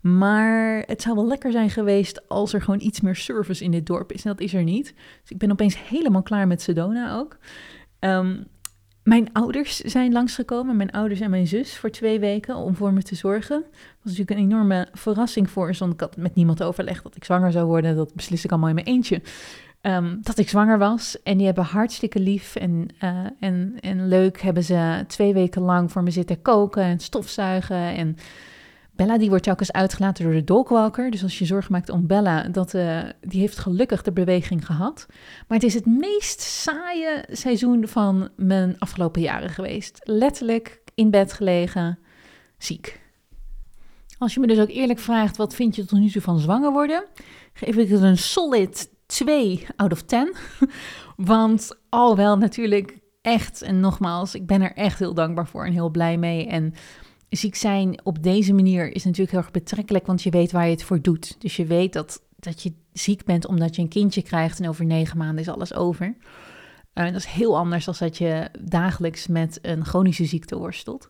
Maar 0.00 0.82
het 0.86 1.02
zou 1.02 1.14
wel 1.14 1.26
lekker 1.26 1.52
zijn 1.52 1.70
geweest 1.70 2.28
als 2.28 2.52
er 2.52 2.62
gewoon 2.62 2.80
iets 2.80 3.00
meer 3.00 3.16
service 3.16 3.64
in 3.64 3.70
dit 3.70 3.86
dorp 3.86 4.12
is. 4.12 4.24
En 4.24 4.30
dat 4.30 4.40
is 4.40 4.54
er 4.54 4.62
niet. 4.62 4.94
Dus 5.20 5.30
ik 5.30 5.38
ben 5.38 5.50
opeens 5.50 5.88
helemaal 5.88 6.22
klaar 6.22 6.46
met 6.46 6.62
Sedona 6.62 7.16
ook. 7.16 7.38
Um, 8.00 8.46
mijn 9.06 9.32
ouders 9.32 9.76
zijn 9.76 10.12
langsgekomen, 10.12 10.76
mijn 10.76 10.90
ouders 10.90 11.20
en 11.20 11.30
mijn 11.30 11.46
zus, 11.46 11.76
voor 11.76 11.90
twee 11.90 12.20
weken 12.20 12.56
om 12.56 12.74
voor 12.74 12.92
me 12.92 13.02
te 13.02 13.14
zorgen. 13.14 13.60
Dat 13.60 14.02
was 14.02 14.12
natuurlijk 14.12 14.30
een 14.30 14.44
enorme 14.44 14.88
verrassing 14.92 15.50
voor 15.50 15.74
ze, 15.74 15.80
want 15.80 15.92
ik 15.92 16.00
had 16.00 16.16
met 16.16 16.34
niemand 16.34 16.62
overlegd 16.62 17.02
dat 17.02 17.16
ik 17.16 17.24
zwanger 17.24 17.52
zou 17.52 17.66
worden. 17.66 17.96
Dat 17.96 18.14
beslis 18.14 18.44
ik 18.44 18.50
allemaal 18.50 18.68
in 18.68 18.74
mijn 18.74 18.86
eentje. 18.86 19.22
Um, 19.86 20.18
dat 20.22 20.38
ik 20.38 20.48
zwanger 20.48 20.78
was. 20.78 21.22
En 21.22 21.36
die 21.36 21.46
hebben 21.46 21.64
hartstikke 21.64 22.20
lief 22.20 22.56
en, 22.56 22.88
uh, 23.04 23.26
en, 23.40 23.76
en 23.80 24.08
leuk 24.08 24.40
hebben 24.40 24.64
ze 24.64 25.04
twee 25.06 25.32
weken 25.32 25.62
lang 25.62 25.92
voor 25.92 26.02
me 26.02 26.10
zitten 26.10 26.42
koken 26.42 26.82
en 26.82 26.98
stofzuigen 26.98 27.76
en 27.76 28.16
Bella 28.96 29.18
die 29.18 29.28
wordt 29.28 29.44
telkens 29.44 29.72
uitgelaten 29.72 30.24
door 30.24 30.32
de 30.32 30.44
dogwalker. 30.44 31.10
Dus 31.10 31.22
als 31.22 31.38
je 31.38 31.44
zorgen 31.44 31.72
maakt 31.72 31.88
om 31.88 32.06
Bella, 32.06 32.42
dat, 32.42 32.74
uh, 32.74 33.02
die 33.20 33.40
heeft 33.40 33.58
gelukkig 33.58 34.02
de 34.02 34.12
beweging 34.12 34.66
gehad. 34.66 35.06
Maar 35.48 35.58
het 35.58 35.66
is 35.66 35.74
het 35.74 35.86
meest 35.86 36.40
saaie 36.40 37.24
seizoen 37.30 37.88
van 37.88 38.28
mijn 38.36 38.78
afgelopen 38.78 39.22
jaren 39.22 39.50
geweest. 39.50 40.00
Letterlijk 40.02 40.82
in 40.94 41.10
bed 41.10 41.32
gelegen, 41.32 41.98
ziek. 42.58 43.00
Als 44.18 44.34
je 44.34 44.40
me 44.40 44.46
dus 44.46 44.58
ook 44.58 44.70
eerlijk 44.70 44.98
vraagt, 44.98 45.36
wat 45.36 45.54
vind 45.54 45.76
je 45.76 45.84
tot 45.84 45.98
nu 45.98 46.10
toe 46.10 46.22
van 46.22 46.38
zwanger 46.38 46.72
worden? 46.72 47.04
Geef 47.52 47.76
ik 47.76 47.88
het 47.88 48.00
een 48.00 48.18
solid 48.18 48.94
2 49.06 49.66
out 49.76 49.92
of 49.92 50.02
10. 50.02 50.34
Want 51.16 51.78
al 51.88 52.16
wel 52.16 52.38
natuurlijk 52.38 52.98
echt, 53.22 53.62
en 53.62 53.80
nogmaals, 53.80 54.34
ik 54.34 54.46
ben 54.46 54.62
er 54.62 54.72
echt 54.72 54.98
heel 54.98 55.14
dankbaar 55.14 55.46
voor 55.46 55.66
en 55.66 55.72
heel 55.72 55.90
blij 55.90 56.16
mee. 56.16 56.46
En 56.46 56.74
ziek 57.28 57.54
zijn 57.54 58.00
op 58.04 58.22
deze 58.22 58.52
manier 58.52 58.92
is 58.92 59.04
natuurlijk 59.04 59.30
heel 59.30 59.40
erg 59.40 59.50
betrekkelijk, 59.50 60.06
want 60.06 60.22
je 60.22 60.30
weet 60.30 60.52
waar 60.52 60.64
je 60.64 60.70
het 60.70 60.84
voor 60.84 61.02
doet. 61.02 61.36
Dus 61.40 61.56
je 61.56 61.66
weet 61.66 61.92
dat, 61.92 62.22
dat 62.36 62.62
je 62.62 62.72
ziek 62.92 63.24
bent 63.24 63.46
omdat 63.46 63.76
je 63.76 63.82
een 63.82 63.88
kindje 63.88 64.22
krijgt 64.22 64.60
en 64.60 64.68
over 64.68 64.84
negen 64.84 65.18
maanden 65.18 65.38
is 65.38 65.48
alles 65.48 65.74
over. 65.74 66.16
Uh, 66.94 67.04
dat 67.04 67.14
is 67.14 67.26
heel 67.26 67.56
anders 67.56 67.84
dan 67.84 67.94
dat 67.98 68.18
je 68.18 68.48
dagelijks 68.60 69.26
met 69.26 69.58
een 69.62 69.84
chronische 69.84 70.24
ziekte 70.24 70.58
worstelt. 70.58 71.08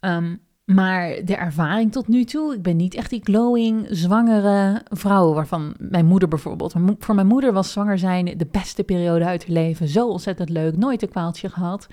Um, 0.00 0.40
maar 0.66 1.24
de 1.24 1.36
ervaring 1.36 1.92
tot 1.92 2.08
nu 2.08 2.24
toe, 2.24 2.54
ik 2.54 2.62
ben 2.62 2.76
niet 2.76 2.94
echt 2.94 3.10
die 3.10 3.20
glowing, 3.24 3.86
zwangere 3.90 4.82
vrouw, 4.88 5.32
waarvan 5.32 5.74
mijn 5.78 6.06
moeder 6.06 6.28
bijvoorbeeld. 6.28 6.74
Voor 6.98 7.14
mijn 7.14 7.26
moeder 7.26 7.52
was 7.52 7.72
zwanger 7.72 7.98
zijn 7.98 8.24
de 8.36 8.46
beste 8.50 8.84
periode 8.84 9.24
uit 9.24 9.46
haar 9.46 9.52
leven. 9.52 9.88
Zo 9.88 10.08
ontzettend 10.08 10.48
leuk, 10.48 10.76
nooit 10.76 11.02
een 11.02 11.08
kwaaltje 11.08 11.48
gehad. 11.48 11.86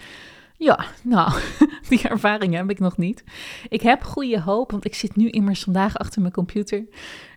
Ja, 0.57 0.86
nou, 1.03 1.39
die 1.89 2.07
ervaring 2.07 2.53
heb 2.53 2.69
ik 2.69 2.80
nog 2.80 2.97
niet. 2.97 3.24
Ik 3.69 3.82
heb 3.82 4.03
goede 4.03 4.41
hoop, 4.41 4.71
want 4.71 4.86
ik 4.86 4.95
zit 4.95 5.15
nu 5.15 5.30
immers 5.30 5.63
vandaag 5.63 5.97
achter 5.97 6.21
mijn 6.21 6.34
computer. 6.34 6.86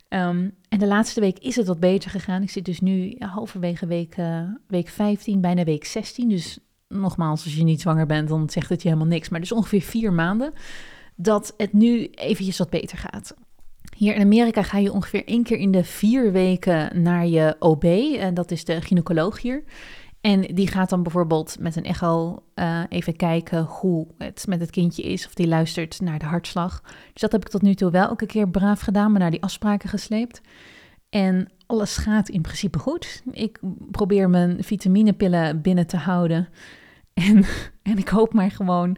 Um, 0.09 0.55
en 0.69 0.79
de 0.79 0.87
laatste 0.87 1.21
week 1.21 1.39
is 1.39 1.57
het 1.57 1.67
wat 1.67 1.81
beter 1.81 2.11
gegaan. 2.11 2.43
Ik 2.43 2.51
zit 2.51 2.65
dus 2.65 2.81
nu 2.81 3.17
halverwege 3.19 3.87
week, 3.87 4.17
uh, 4.17 4.41
week 4.67 4.89
15, 4.89 5.41
bijna 5.41 5.65
week 5.65 5.85
16. 5.85 6.29
Dus 6.29 6.59
nogmaals, 6.89 7.45
als 7.45 7.57
je 7.57 7.65
niet 7.65 7.81
zwanger 7.81 8.07
bent, 8.07 8.29
dan 8.29 8.51
zegt 8.51 8.69
het 8.69 8.83
je 8.83 8.89
helemaal 8.89 9.11
niks. 9.11 9.29
Maar 9.29 9.41
dus 9.41 9.53
ongeveer 9.53 9.83
vier 9.83 10.13
maanden 10.13 10.53
dat 11.17 11.55
het 11.57 11.73
nu 11.73 12.07
eventjes 12.07 12.59
wat 12.59 12.71
beter 12.71 12.99
gaat. 12.99 13.35
Hier 13.97 14.15
in 14.15 14.23
Amerika 14.23 14.63
ga 14.63 14.79
je 14.79 14.93
ongeveer 14.93 15.25
één 15.27 15.43
keer 15.43 15.59
in 15.59 15.71
de 15.71 15.85
vier 15.85 16.33
weken 16.33 17.03
naar 17.03 17.27
je 17.27 17.57
OB. 17.59 17.85
En 18.19 18.35
dat 18.35 18.51
is 18.51 18.65
de 18.65 18.81
gynaecoloog 18.81 19.41
hier. 19.41 19.65
En 20.21 20.41
die 20.41 20.69
gaat 20.69 20.91
dan 20.91 21.03
bijvoorbeeld 21.03 21.57
met 21.61 21.77
een 21.77 21.85
echo 21.85 22.43
uh, 22.55 22.83
even 22.89 23.17
kijken 23.17 23.63
hoe 23.63 24.07
het 24.19 24.45
met 24.49 24.61
het 24.61 24.71
kindje 24.71 25.03
is. 25.03 25.27
Of 25.27 25.35
die 25.35 25.47
luistert 25.47 26.01
naar 26.01 26.19
de 26.19 26.25
hartslag. 26.25 26.81
Dus 27.13 27.21
dat 27.21 27.33
heb 27.33 27.41
ik 27.41 27.49
tot 27.49 27.63
nu 27.63 27.75
toe 27.75 27.91
wel 27.91 28.09
elke 28.09 28.27
keer 28.27 28.49
braaf 28.49 28.81
gedaan, 28.81 29.11
maar 29.11 29.21
naar 29.21 29.31
die 29.31 29.43
afspraken 29.43 29.89
gesleept. 29.89 30.41
En 31.09 31.49
alles 31.67 31.97
gaat 31.97 32.29
in 32.29 32.43
principe 32.43 32.79
goed. 32.79 33.23
Ik 33.31 33.61
probeer 33.91 34.31
mijn 34.31 34.65
vitaminepillen 34.65 35.61
binnen 35.61 35.87
te 35.87 35.97
houden. 35.97 36.49
En, 37.15 37.45
en 37.83 37.99
ik 37.99 38.09
hoop 38.09 38.33
maar 38.33 38.51
gewoon 38.51 38.97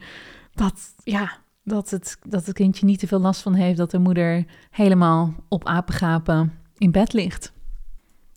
dat, 0.52 0.94
ja, 1.04 1.38
dat, 1.68 1.90
het, 1.90 2.18
dat 2.28 2.46
het 2.46 2.54
kindje 2.54 2.86
niet 2.86 2.98
te 2.98 3.06
veel 3.06 3.20
last 3.20 3.42
van 3.42 3.54
heeft. 3.54 3.76
Dat 3.76 3.90
de 3.90 3.98
moeder 3.98 4.44
helemaal 4.70 5.34
op 5.48 5.66
apengapen 5.66 6.52
in 6.78 6.90
bed 6.90 7.12
ligt. 7.12 7.52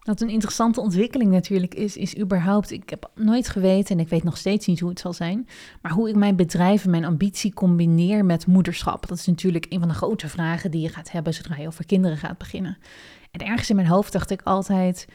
Wat 0.01 0.21
een 0.21 0.29
interessante 0.29 0.81
ontwikkeling 0.81 1.31
natuurlijk 1.31 1.75
is, 1.75 1.97
is 1.97 2.17
überhaupt, 2.17 2.71
ik 2.71 2.89
heb 2.89 3.11
nooit 3.15 3.49
geweten 3.49 3.95
en 3.97 4.01
ik 4.03 4.09
weet 4.09 4.23
nog 4.23 4.37
steeds 4.37 4.67
niet 4.67 4.79
hoe 4.79 4.89
het 4.89 4.99
zal 4.99 5.13
zijn, 5.13 5.47
maar 5.81 5.91
hoe 5.91 6.09
ik 6.09 6.15
mijn 6.15 6.35
bedrijf 6.35 6.83
en 6.83 6.89
mijn 6.89 7.05
ambitie 7.05 7.53
combineer 7.53 8.25
met 8.25 8.47
moederschap. 8.47 9.07
Dat 9.07 9.17
is 9.17 9.25
natuurlijk 9.25 9.65
een 9.69 9.79
van 9.79 9.87
de 9.87 9.93
grote 9.93 10.27
vragen 10.27 10.71
die 10.71 10.81
je 10.81 10.89
gaat 10.89 11.11
hebben 11.11 11.33
zodra 11.33 11.57
je 11.57 11.67
over 11.67 11.85
kinderen 11.85 12.17
gaat 12.17 12.37
beginnen. 12.37 12.77
En 13.31 13.47
ergens 13.47 13.69
in 13.69 13.75
mijn 13.75 13.87
hoofd 13.87 14.11
dacht 14.11 14.29
ik 14.29 14.41
altijd, 14.41 15.07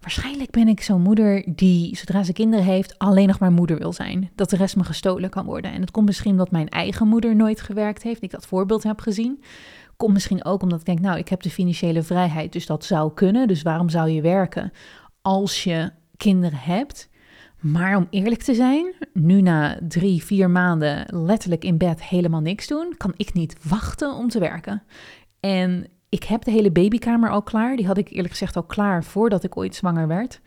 waarschijnlijk 0.00 0.50
ben 0.50 0.68
ik 0.68 0.82
zo'n 0.82 1.02
moeder 1.02 1.44
die, 1.54 1.96
zodra 1.96 2.22
ze 2.22 2.32
kinderen 2.32 2.64
heeft, 2.64 2.98
alleen 2.98 3.26
nog 3.26 3.38
maar 3.38 3.52
moeder 3.52 3.78
wil 3.78 3.92
zijn. 3.92 4.30
Dat 4.34 4.50
de 4.50 4.56
rest 4.56 4.76
me 4.76 4.84
gestolen 4.84 5.30
kan 5.30 5.44
worden. 5.44 5.72
En 5.72 5.80
het 5.80 5.90
komt 5.90 6.06
misschien 6.06 6.30
omdat 6.30 6.50
mijn 6.50 6.68
eigen 6.68 7.08
moeder 7.08 7.36
nooit 7.36 7.60
gewerkt 7.60 8.02
heeft, 8.02 8.22
ik 8.22 8.30
dat 8.30 8.46
voorbeeld 8.46 8.82
heb 8.82 9.00
gezien 9.00 9.42
komt 10.00 10.12
misschien 10.12 10.44
ook 10.44 10.62
omdat 10.62 10.80
ik 10.80 10.86
denk, 10.86 11.00
nou, 11.00 11.18
ik 11.18 11.28
heb 11.28 11.42
de 11.42 11.50
financiële 11.50 12.02
vrijheid, 12.02 12.52
dus 12.52 12.66
dat 12.66 12.84
zou 12.84 13.14
kunnen. 13.14 13.48
Dus 13.48 13.62
waarom 13.62 13.88
zou 13.88 14.10
je 14.10 14.20
werken 14.20 14.72
als 15.22 15.64
je 15.64 15.90
kinderen 16.16 16.58
hebt? 16.58 17.08
Maar 17.60 17.96
om 17.96 18.06
eerlijk 18.10 18.42
te 18.42 18.54
zijn, 18.54 18.94
nu 19.12 19.40
na 19.40 19.78
drie, 19.88 20.24
vier 20.24 20.50
maanden 20.50 21.06
letterlijk 21.26 21.64
in 21.64 21.78
bed 21.78 22.02
helemaal 22.02 22.40
niks 22.40 22.66
doen, 22.66 22.94
kan 22.96 23.12
ik 23.16 23.32
niet 23.32 23.56
wachten 23.68 24.14
om 24.14 24.28
te 24.28 24.38
werken. 24.38 24.82
En 25.40 25.86
ik 26.10 26.24
heb 26.24 26.44
de 26.44 26.50
hele 26.50 26.70
babykamer 26.70 27.30
al 27.30 27.42
klaar. 27.42 27.76
Die 27.76 27.86
had 27.86 27.98
ik 27.98 28.08
eerlijk 28.10 28.30
gezegd 28.30 28.56
al 28.56 28.62
klaar 28.62 29.04
voordat 29.04 29.44
ik 29.44 29.56
ooit 29.56 29.74
zwanger 29.74 30.08
werd. 30.08 30.40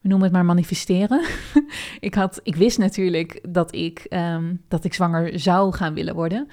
We 0.00 0.08
noemen 0.08 0.26
het 0.26 0.36
maar 0.36 0.44
manifesteren. 0.44 1.24
ik, 2.00 2.14
had, 2.14 2.40
ik 2.42 2.56
wist 2.56 2.78
natuurlijk 2.78 3.40
dat 3.48 3.74
ik, 3.74 4.06
um, 4.10 4.62
dat 4.68 4.84
ik 4.84 4.94
zwanger 4.94 5.40
zou 5.40 5.74
gaan 5.74 5.94
willen 5.94 6.14
worden. 6.14 6.48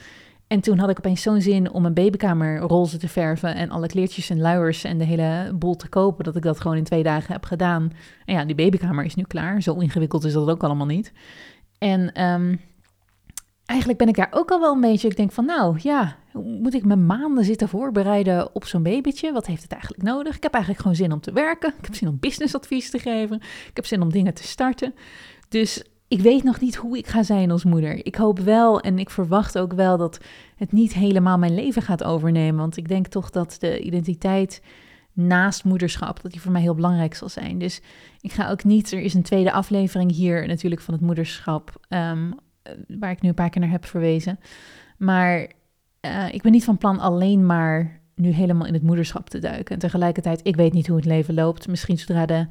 En 0.47 0.59
toen 0.59 0.77
had 0.77 0.89
ik 0.89 0.97
opeens 0.97 1.21
zo'n 1.21 1.41
zin 1.41 1.71
om 1.71 1.85
een 1.85 1.93
babykamer 1.93 2.59
roze 2.59 2.97
te 2.97 3.07
verven 3.07 3.55
en 3.55 3.69
alle 3.69 3.87
kleertjes 3.87 4.29
en 4.29 4.39
luiers 4.39 4.83
en 4.83 4.97
de 4.97 5.03
hele 5.03 5.53
boel 5.55 5.75
te 5.75 5.89
kopen, 5.89 6.23
dat 6.23 6.35
ik 6.35 6.43
dat 6.43 6.59
gewoon 6.59 6.77
in 6.77 6.83
twee 6.83 7.03
dagen 7.03 7.33
heb 7.33 7.43
gedaan. 7.43 7.91
En 8.25 8.33
ja, 8.35 8.45
die 8.45 8.55
babykamer 8.55 9.05
is 9.05 9.15
nu 9.15 9.23
klaar. 9.23 9.61
Zo 9.61 9.75
ingewikkeld 9.75 10.23
is 10.23 10.33
dat 10.33 10.49
ook 10.49 10.63
allemaal 10.63 10.85
niet. 10.85 11.11
En 11.77 12.23
um, 12.23 12.59
eigenlijk 13.65 13.99
ben 13.99 14.07
ik 14.07 14.15
daar 14.15 14.31
ook 14.31 14.51
al 14.51 14.59
wel 14.59 14.73
een 14.73 14.81
beetje, 14.81 15.07
ik 15.07 15.15
denk 15.15 15.31
van 15.31 15.45
nou 15.45 15.79
ja, 15.81 16.15
moet 16.43 16.73
ik 16.73 16.85
me 16.85 16.95
maanden 16.95 17.43
zitten 17.43 17.69
voorbereiden 17.69 18.55
op 18.55 18.65
zo'n 18.65 18.83
babytje? 18.83 19.31
Wat 19.31 19.45
heeft 19.45 19.61
het 19.61 19.71
eigenlijk 19.71 20.03
nodig? 20.03 20.35
Ik 20.35 20.43
heb 20.43 20.53
eigenlijk 20.53 20.83
gewoon 20.83 20.97
zin 20.97 21.11
om 21.11 21.19
te 21.19 21.31
werken. 21.31 21.73
Ik 21.77 21.85
heb 21.85 21.95
zin 21.95 22.07
om 22.07 22.19
businessadvies 22.19 22.89
te 22.89 22.99
geven. 22.99 23.35
Ik 23.41 23.71
heb 23.73 23.85
zin 23.85 24.01
om 24.01 24.11
dingen 24.11 24.33
te 24.33 24.43
starten. 24.43 24.93
Dus 25.49 25.83
ik 26.07 26.21
weet 26.21 26.43
nog 26.43 26.59
niet 26.59 26.75
hoe 26.75 26.97
ik 26.97 27.07
ga 27.07 27.23
zijn 27.23 27.51
als 27.51 27.63
moeder. 27.63 28.05
Ik 28.05 28.15
hoop 28.15 28.39
wel 28.39 28.81
en 28.81 28.99
ik 28.99 29.09
verwacht 29.09 29.57
ook 29.57 29.73
wel 29.73 29.97
dat 29.97 30.19
het 30.55 30.71
niet 30.71 30.93
helemaal 30.93 31.37
mijn 31.37 31.55
leven 31.55 31.81
gaat 31.81 32.03
overnemen. 32.03 32.59
Want 32.59 32.77
ik 32.77 32.87
denk 32.87 33.07
toch 33.07 33.29
dat 33.29 33.57
de 33.59 33.79
identiteit 33.79 34.61
naast 35.13 35.63
moederschap, 35.63 36.21
dat 36.21 36.31
die 36.31 36.41
voor 36.41 36.51
mij 36.51 36.61
heel 36.61 36.75
belangrijk 36.75 37.13
zal 37.13 37.29
zijn. 37.29 37.59
Dus 37.59 37.81
ik 38.21 38.31
ga 38.31 38.49
ook 38.49 38.63
niet, 38.63 38.91
er 38.91 38.99
is 38.99 39.13
een 39.13 39.23
tweede 39.23 39.51
aflevering 39.51 40.11
hier 40.11 40.47
natuurlijk 40.47 40.81
van 40.81 40.93
het 40.93 41.03
moederschap, 41.03 41.85
ehm, 41.89 42.31
waar 42.87 43.11
ik 43.11 43.21
nu 43.21 43.29
een 43.29 43.35
paar 43.35 43.49
keer 43.49 43.61
naar 43.61 43.69
heb 43.69 43.85
verwezen. 43.85 44.39
Maar 44.97 45.49
uh, 46.05 46.33
ik 46.33 46.41
ben 46.41 46.51
niet 46.51 46.63
van 46.63 46.77
plan 46.77 46.99
alleen 46.99 47.45
maar 47.45 48.01
nu 48.15 48.29
helemaal 48.29 48.67
in 48.67 48.73
het 48.73 48.83
moederschap 48.83 49.29
te 49.29 49.39
duiken. 49.39 49.73
En 49.73 49.79
tegelijkertijd, 49.79 50.39
ik 50.43 50.55
weet 50.55 50.73
niet 50.73 50.87
hoe 50.87 50.95
het 50.95 51.05
leven 51.05 51.33
loopt. 51.33 51.67
Misschien 51.67 51.97
zodra, 51.97 52.25
de, 52.25 52.47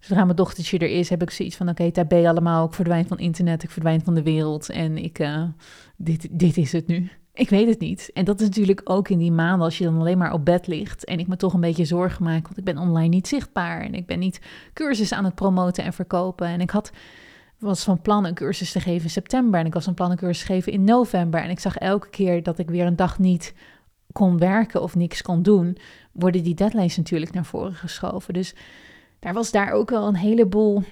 zodra 0.00 0.24
mijn 0.24 0.36
dochtertje 0.36 0.78
er 0.78 0.90
is, 0.90 1.08
heb 1.08 1.22
ik 1.22 1.30
zoiets 1.30 1.56
van... 1.56 1.68
oké, 1.68 1.80
okay, 1.80 1.92
tabé 1.92 2.28
allemaal, 2.28 2.66
ik 2.66 2.74
verdwijn 2.74 3.06
van 3.06 3.18
internet, 3.18 3.62
ik 3.62 3.70
verdwijn 3.70 4.00
van 4.04 4.14
de 4.14 4.22
wereld... 4.22 4.68
en 4.68 4.96
ik, 4.96 5.18
uh, 5.18 5.42
dit, 5.96 6.28
dit 6.30 6.56
is 6.56 6.72
het 6.72 6.86
nu. 6.86 7.10
Ik 7.32 7.48
weet 7.48 7.68
het 7.68 7.80
niet. 7.80 8.10
En 8.12 8.24
dat 8.24 8.40
is 8.40 8.46
natuurlijk 8.46 8.80
ook 8.84 9.08
in 9.08 9.18
die 9.18 9.32
maanden 9.32 9.64
als 9.64 9.78
je 9.78 9.84
dan 9.84 9.98
alleen 9.98 10.18
maar 10.18 10.32
op 10.32 10.44
bed 10.44 10.66
ligt... 10.66 11.04
en 11.04 11.18
ik 11.18 11.26
me 11.26 11.36
toch 11.36 11.54
een 11.54 11.60
beetje 11.60 11.84
zorgen 11.84 12.24
maak, 12.24 12.42
want 12.42 12.58
ik 12.58 12.64
ben 12.64 12.78
online 12.78 13.08
niet 13.08 13.28
zichtbaar... 13.28 13.80
en 13.80 13.94
ik 13.94 14.06
ben 14.06 14.18
niet 14.18 14.40
cursussen 14.72 15.16
aan 15.16 15.24
het 15.24 15.34
promoten 15.34 15.84
en 15.84 15.92
verkopen... 15.92 16.46
en 16.46 16.60
ik 16.60 16.70
had 16.70 16.90
was 17.58 17.84
van 17.84 18.00
plan 18.00 18.24
een 18.24 18.34
cursus 18.34 18.72
te 18.72 18.80
geven 18.80 19.04
in 19.04 19.10
september 19.10 19.60
en 19.60 19.66
ik 19.66 19.74
was 19.74 19.84
van 19.84 19.94
plan 19.94 20.10
een 20.10 20.16
cursus 20.16 20.40
te 20.40 20.52
geven 20.52 20.72
in 20.72 20.84
november. 20.84 21.40
En 21.40 21.50
ik 21.50 21.60
zag 21.60 21.76
elke 21.76 22.08
keer 22.08 22.42
dat 22.42 22.58
ik 22.58 22.70
weer 22.70 22.86
een 22.86 22.96
dag 22.96 23.18
niet 23.18 23.54
kon 24.12 24.38
werken 24.38 24.82
of 24.82 24.94
niks 24.94 25.22
kon 25.22 25.42
doen, 25.42 25.78
worden 26.12 26.42
die 26.42 26.54
deadlines 26.54 26.96
natuurlijk 26.96 27.32
naar 27.32 27.44
voren 27.44 27.74
geschoven. 27.74 28.34
Dus 28.34 28.54
daar 29.18 29.34
was 29.34 29.50
daar 29.50 29.70
ook 29.72 29.90
wel 29.90 30.06
een 30.06 30.16
heleboel 30.16 30.82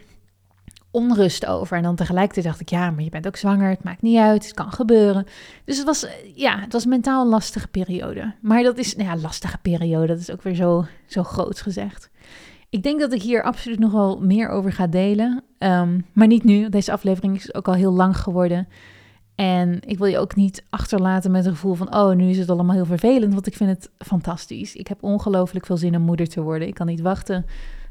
onrust 0.91 1.47
over. 1.47 1.77
En 1.77 1.83
dan 1.83 1.97
tegelijkertijd 1.97 2.47
dacht 2.47 2.61
ik, 2.61 2.69
ja, 2.69 2.91
maar 2.91 3.05
je 3.05 3.11
bent 3.11 3.27
ook 3.27 3.37
zwanger, 3.37 3.71
het 3.71 3.85
maakt 3.85 4.03
niet 4.03 4.19
uit, 4.19 4.45
het 4.45 4.55
kan 4.55 4.73
gebeuren. 4.73 5.27
Dus 5.65 5.77
het 5.77 5.87
was, 5.87 6.07
ja, 6.35 6.61
het 6.61 6.73
was 6.73 6.87
mentaal 6.87 7.23
een 7.23 7.29
lastige 7.29 7.69
periode. 7.69 8.35
Maar 8.41 8.63
dat 8.63 8.79
is, 8.79 8.97
nou 8.97 9.09
ja, 9.09 9.17
lastige 9.17 9.59
periode, 9.59 10.07
dat 10.07 10.19
is 10.19 10.31
ook 10.31 10.43
weer 10.43 10.55
zo, 10.55 10.85
zo 11.07 11.23
groot 11.23 11.61
gezegd. 11.61 12.11
Ik 12.71 12.83
denk 12.83 13.01
dat 13.01 13.13
ik 13.13 13.23
hier 13.23 13.43
absoluut 13.43 13.79
nog 13.79 13.93
wel 13.93 14.21
meer 14.21 14.49
over 14.49 14.73
ga 14.73 14.87
delen. 14.87 15.45
Ehm, 15.59 16.01
maar 16.13 16.27
niet 16.27 16.45
nu. 16.45 16.69
Deze 16.69 16.93
aflevering 16.93 17.37
is 17.37 17.55
ook 17.55 17.69
al 17.69 17.75
heel 17.75 17.93
lang 17.93 18.17
geworden. 18.17 18.69
En 19.35 19.81
ik 19.87 19.99
wil 19.99 20.07
je 20.07 20.19
ook 20.19 20.35
niet 20.35 20.65
achterlaten 20.71 21.31
met 21.31 21.45
het 21.45 21.55
gevoel 21.55 21.75
van: 21.75 21.95
oh, 21.95 22.15
nu 22.15 22.29
is 22.29 22.39
het 22.39 22.51
allemaal 22.51 22.75
heel 22.75 22.85
vervelend. 22.85 23.35
Want 23.35 23.47
ik 23.47 23.57
vind 23.57 23.71
het 23.71 23.91
fantastisch. 23.99 24.75
Ik 24.75 24.87
heb 24.87 25.03
ongelooflijk 25.03 25.67
veel 25.67 25.77
zin 25.77 25.97
om 25.97 26.03
moeder 26.03 26.29
te 26.29 26.43
worden. 26.43 26.69
Ik 26.69 26.75
kan 26.75 26.87
niet 26.87 27.01
wachten 27.01 27.47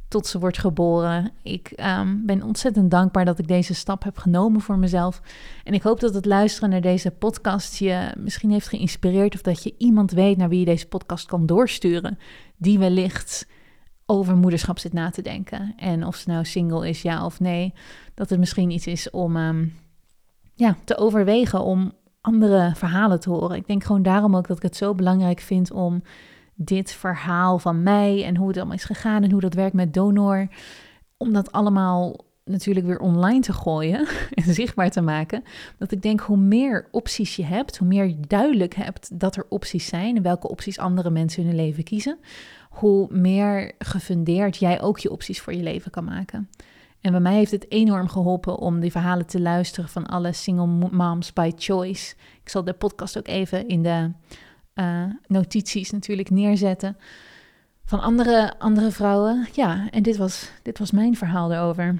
tot 0.07 0.27
ze 0.27 0.39
wordt 0.39 0.57
geboren. 0.57 1.31
Ik 1.41 1.71
ehm, 1.71 2.15
ben 2.25 2.43
ontzettend 2.43 2.91
dankbaar 2.91 3.25
dat 3.25 3.39
ik 3.39 3.47
deze 3.47 3.73
stap 3.73 4.03
heb 4.03 4.17
genomen 4.17 4.61
voor 4.61 4.77
mezelf. 4.77 5.21
En 5.63 5.73
ik 5.73 5.81
hoop 5.81 5.99
dat 5.99 6.13
het 6.13 6.25
luisteren 6.25 6.69
naar 6.69 6.81
deze 6.81 7.11
podcast 7.11 7.75
je 7.75 8.11
misschien 8.17 8.51
heeft 8.51 8.67
geïnspireerd. 8.67 9.35
Of 9.35 9.41
dat 9.41 9.63
je 9.63 9.73
iemand 9.77 10.11
weet 10.11 10.37
naar 10.37 10.49
wie 10.49 10.59
je 10.59 10.65
deze 10.65 10.87
podcast 10.87 11.25
kan 11.25 11.45
doorsturen. 11.45 12.17
Die 12.57 12.79
wellicht 12.79 13.47
over 14.05 14.35
moederschap 14.35 14.79
zit 14.79 14.93
na 14.93 15.09
te 15.09 15.21
denken. 15.21 15.73
En 15.77 16.05
of 16.05 16.15
ze 16.15 16.29
nou 16.29 16.45
single 16.45 16.89
is, 16.89 17.01
ja 17.01 17.25
of 17.25 17.39
nee. 17.39 17.73
Dat 18.13 18.29
het 18.29 18.39
misschien 18.39 18.69
iets 18.69 18.87
is 18.87 19.09
om 19.09 19.35
um, 19.35 19.73
ja, 20.53 20.77
te 20.83 20.97
overwegen 20.97 21.63
om 21.63 21.91
andere 22.21 22.71
verhalen 22.75 23.19
te 23.19 23.29
horen. 23.29 23.57
Ik 23.57 23.67
denk 23.67 23.83
gewoon 23.83 24.03
daarom 24.03 24.35
ook 24.35 24.47
dat 24.47 24.57
ik 24.57 24.63
het 24.63 24.75
zo 24.75 24.95
belangrijk 24.95 25.39
vind 25.39 25.71
om 25.71 26.01
dit 26.55 26.91
verhaal 26.91 27.59
van 27.59 27.83
mij 27.83 28.25
en 28.25 28.37
hoe 28.37 28.47
het 28.47 28.57
allemaal 28.57 28.75
is 28.75 28.83
gegaan 28.83 29.23
en 29.23 29.31
hoe 29.31 29.41
dat 29.41 29.53
werkt 29.53 29.73
met 29.73 29.93
donor, 29.93 30.47
om 31.17 31.33
dat 31.33 31.51
allemaal 31.51 32.15
natuurlijk 32.45 32.85
weer 32.85 32.99
online 32.99 33.39
te 33.39 33.53
gooien 33.53 34.07
en 34.33 34.53
zichtbaar 34.53 34.91
te 34.91 35.01
maken. 35.01 35.43
Dat 35.77 35.91
ik 35.91 36.01
denk, 36.01 36.19
hoe 36.19 36.37
meer 36.37 36.87
opties 36.91 37.35
je 37.35 37.43
hebt, 37.43 37.77
hoe 37.77 37.87
meer 37.87 38.07
je 38.07 38.19
duidelijk 38.19 38.75
hebt 38.75 39.19
dat 39.19 39.35
er 39.35 39.45
opties 39.49 39.85
zijn 39.85 40.15
en 40.15 40.23
welke 40.23 40.49
opties 40.49 40.79
andere 40.79 41.09
mensen 41.09 41.45
hun 41.45 41.55
leven 41.55 41.83
kiezen, 41.83 42.17
hoe 42.75 43.07
meer 43.09 43.71
gefundeerd 43.79 44.57
jij 44.57 44.81
ook 44.81 44.99
je 44.99 45.11
opties 45.11 45.41
voor 45.41 45.53
je 45.53 45.63
leven 45.63 45.91
kan 45.91 46.03
maken. 46.03 46.49
En 47.01 47.11
bij 47.11 47.19
mij 47.19 47.33
heeft 47.33 47.51
het 47.51 47.71
enorm 47.71 48.07
geholpen 48.07 48.57
om 48.57 48.79
die 48.79 48.91
verhalen 48.91 49.25
te 49.25 49.41
luisteren 49.41 49.89
van 49.89 50.05
alle 50.05 50.33
single 50.33 50.89
moms 50.91 51.33
by 51.33 51.51
choice. 51.55 52.15
Ik 52.43 52.49
zal 52.49 52.63
de 52.63 52.73
podcast 52.73 53.17
ook 53.17 53.27
even 53.27 53.67
in 53.67 53.83
de 53.83 54.11
uh, 54.75 55.03
notities 55.27 55.91
natuurlijk 55.91 56.29
neerzetten. 56.29 56.97
Van 57.85 57.99
andere, 57.99 58.59
andere 58.59 58.91
vrouwen. 58.91 59.47
Ja, 59.53 59.89
en 59.89 60.03
dit 60.03 60.17
was, 60.17 60.51
dit 60.61 60.79
was 60.79 60.91
mijn 60.91 61.17
verhaal 61.17 61.53
erover. 61.53 61.99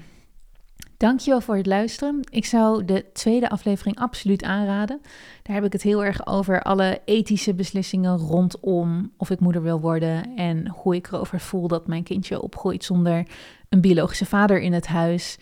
Dankjewel 0.96 1.40
voor 1.40 1.56
het 1.56 1.66
luisteren. 1.66 2.20
Ik 2.30 2.44
zou 2.44 2.84
de 2.84 3.04
tweede 3.12 3.48
aflevering 3.50 3.98
absoluut 3.98 4.42
aanraden. 4.42 5.00
Daar 5.42 5.54
heb 5.54 5.64
ik 5.64 5.72
het 5.72 5.82
heel 5.82 6.04
erg 6.04 6.26
over 6.26 6.62
alle 6.62 7.00
ethische 7.04 7.54
beslissingen 7.54 8.16
rondom 8.16 9.12
of 9.16 9.30
ik 9.30 9.40
moeder 9.40 9.62
wil 9.62 9.80
worden 9.80 10.36
en 10.36 10.68
hoe 10.68 10.94
ik 10.94 11.06
erover 11.06 11.40
voel 11.40 11.68
dat 11.68 11.86
mijn 11.86 12.02
kindje 12.02 12.42
opgroeit 12.42 12.84
zonder 12.84 13.26
een 13.68 13.80
biologische 13.80 14.26
vader 14.26 14.60
in 14.60 14.72
het 14.72 14.86
huis. 14.86 15.38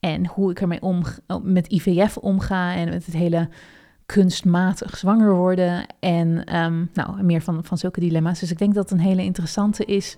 En 0.00 0.26
hoe 0.26 0.50
ik 0.50 0.60
ermee 0.60 0.82
om, 0.82 1.02
met 1.42 1.66
IVF 1.66 2.16
omga 2.16 2.74
en 2.74 2.88
met 2.88 3.06
het 3.06 3.14
hele 3.14 3.48
kunstmatig 4.06 4.96
zwanger 4.96 5.34
worden. 5.34 5.86
En 6.00 6.56
um, 6.56 6.90
nou, 6.92 7.22
meer 7.22 7.42
van, 7.42 7.64
van 7.64 7.78
zulke 7.78 8.00
dilemma's. 8.00 8.40
Dus 8.40 8.50
ik 8.50 8.58
denk 8.58 8.74
dat 8.74 8.90
het 8.90 8.98
een 8.98 9.06
hele 9.06 9.24
interessante 9.24 9.84
is 9.84 10.16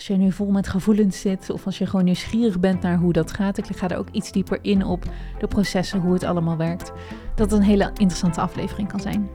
als 0.00 0.08
je 0.08 0.16
nu 0.16 0.32
vol 0.32 0.50
met 0.50 0.68
gevoelens 0.68 1.20
zit 1.20 1.50
of 1.50 1.66
als 1.66 1.78
je 1.78 1.86
gewoon 1.86 2.04
nieuwsgierig 2.04 2.60
bent 2.60 2.82
naar 2.82 2.98
hoe 2.98 3.12
dat 3.12 3.32
gaat, 3.32 3.58
ik 3.58 3.76
ga 3.76 3.88
er 3.88 3.98
ook 3.98 4.10
iets 4.12 4.32
dieper 4.32 4.58
in 4.62 4.84
op 4.84 5.04
de 5.38 5.46
processen, 5.46 6.00
hoe 6.00 6.12
het 6.12 6.24
allemaal 6.24 6.56
werkt, 6.56 6.92
dat 7.34 7.50
het 7.50 7.60
een 7.60 7.66
hele 7.66 7.90
interessante 7.94 8.40
aflevering 8.40 8.88
kan 8.88 9.00
zijn. 9.00 9.28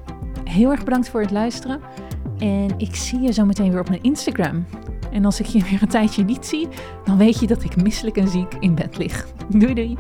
Heel 0.44 0.72
erg 0.72 0.84
bedankt 0.84 1.10
voor 1.10 1.22
het 1.22 1.32
luisteren 1.32 1.80
en 2.38 2.74
ik 2.78 2.96
zie 2.96 3.20
je 3.20 3.32
zo 3.32 3.46
meteen 3.46 3.72
weer 3.72 3.80
op 3.80 3.90
mijn 3.90 4.04
Instagram. 4.04 4.66
En 5.12 5.26
als 5.26 5.40
ik 5.40 5.46
je 5.46 5.64
weer 5.64 5.82
een 5.82 5.88
tijdje 5.88 6.24
niet 6.24 6.46
zie, 6.46 6.68
dan 7.04 7.18
weet 7.18 7.40
je 7.40 7.48
dat 7.48 7.64
ik 7.64 7.82
misselijk 7.82 8.18
en 8.18 8.28
ziek 8.28 8.54
in 8.60 8.76
bed 8.76 8.98
lig. 8.98 9.28
Doei 9.50 9.74
doei! 9.74 9.98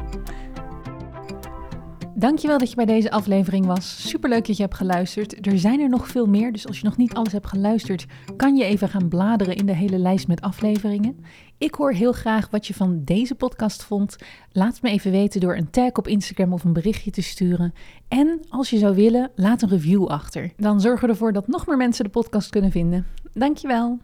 Dankjewel 2.17 2.57
dat 2.57 2.69
je 2.69 2.75
bij 2.75 2.85
deze 2.85 3.11
aflevering 3.11 3.65
was. 3.65 4.09
Superleuk 4.09 4.47
dat 4.47 4.57
je 4.57 4.63
hebt 4.63 4.75
geluisterd. 4.75 5.47
Er 5.47 5.59
zijn 5.59 5.79
er 5.79 5.89
nog 5.89 6.07
veel 6.07 6.25
meer, 6.25 6.51
dus 6.51 6.67
als 6.67 6.79
je 6.79 6.85
nog 6.85 6.97
niet 6.97 7.13
alles 7.13 7.31
hebt 7.31 7.47
geluisterd, 7.47 8.05
kan 8.35 8.55
je 8.55 8.63
even 8.63 8.89
gaan 8.89 9.07
bladeren 9.07 9.55
in 9.55 9.65
de 9.65 9.75
hele 9.75 9.97
lijst 9.97 10.27
met 10.27 10.41
afleveringen. 10.41 11.17
Ik 11.57 11.75
hoor 11.75 11.91
heel 11.91 12.11
graag 12.11 12.49
wat 12.49 12.67
je 12.67 12.73
van 12.73 13.01
deze 13.03 13.35
podcast 13.35 13.83
vond. 13.83 14.15
Laat 14.51 14.73
het 14.73 14.81
me 14.81 14.89
even 14.89 15.11
weten 15.11 15.39
door 15.39 15.55
een 15.55 15.69
tag 15.69 15.91
op 15.91 16.07
Instagram 16.07 16.53
of 16.53 16.63
een 16.63 16.73
berichtje 16.73 17.11
te 17.11 17.21
sturen. 17.21 17.73
En 18.07 18.39
als 18.49 18.69
je 18.69 18.77
zou 18.77 18.95
willen, 18.95 19.31
laat 19.35 19.61
een 19.61 19.69
review 19.69 20.05
achter. 20.05 20.51
Dan 20.57 20.81
zorgen 20.81 21.05
we 21.05 21.13
ervoor 21.13 21.33
dat 21.33 21.47
nog 21.47 21.67
meer 21.67 21.77
mensen 21.77 22.03
de 22.03 22.09
podcast 22.09 22.49
kunnen 22.49 22.71
vinden. 22.71 23.05
Dankjewel. 23.33 23.99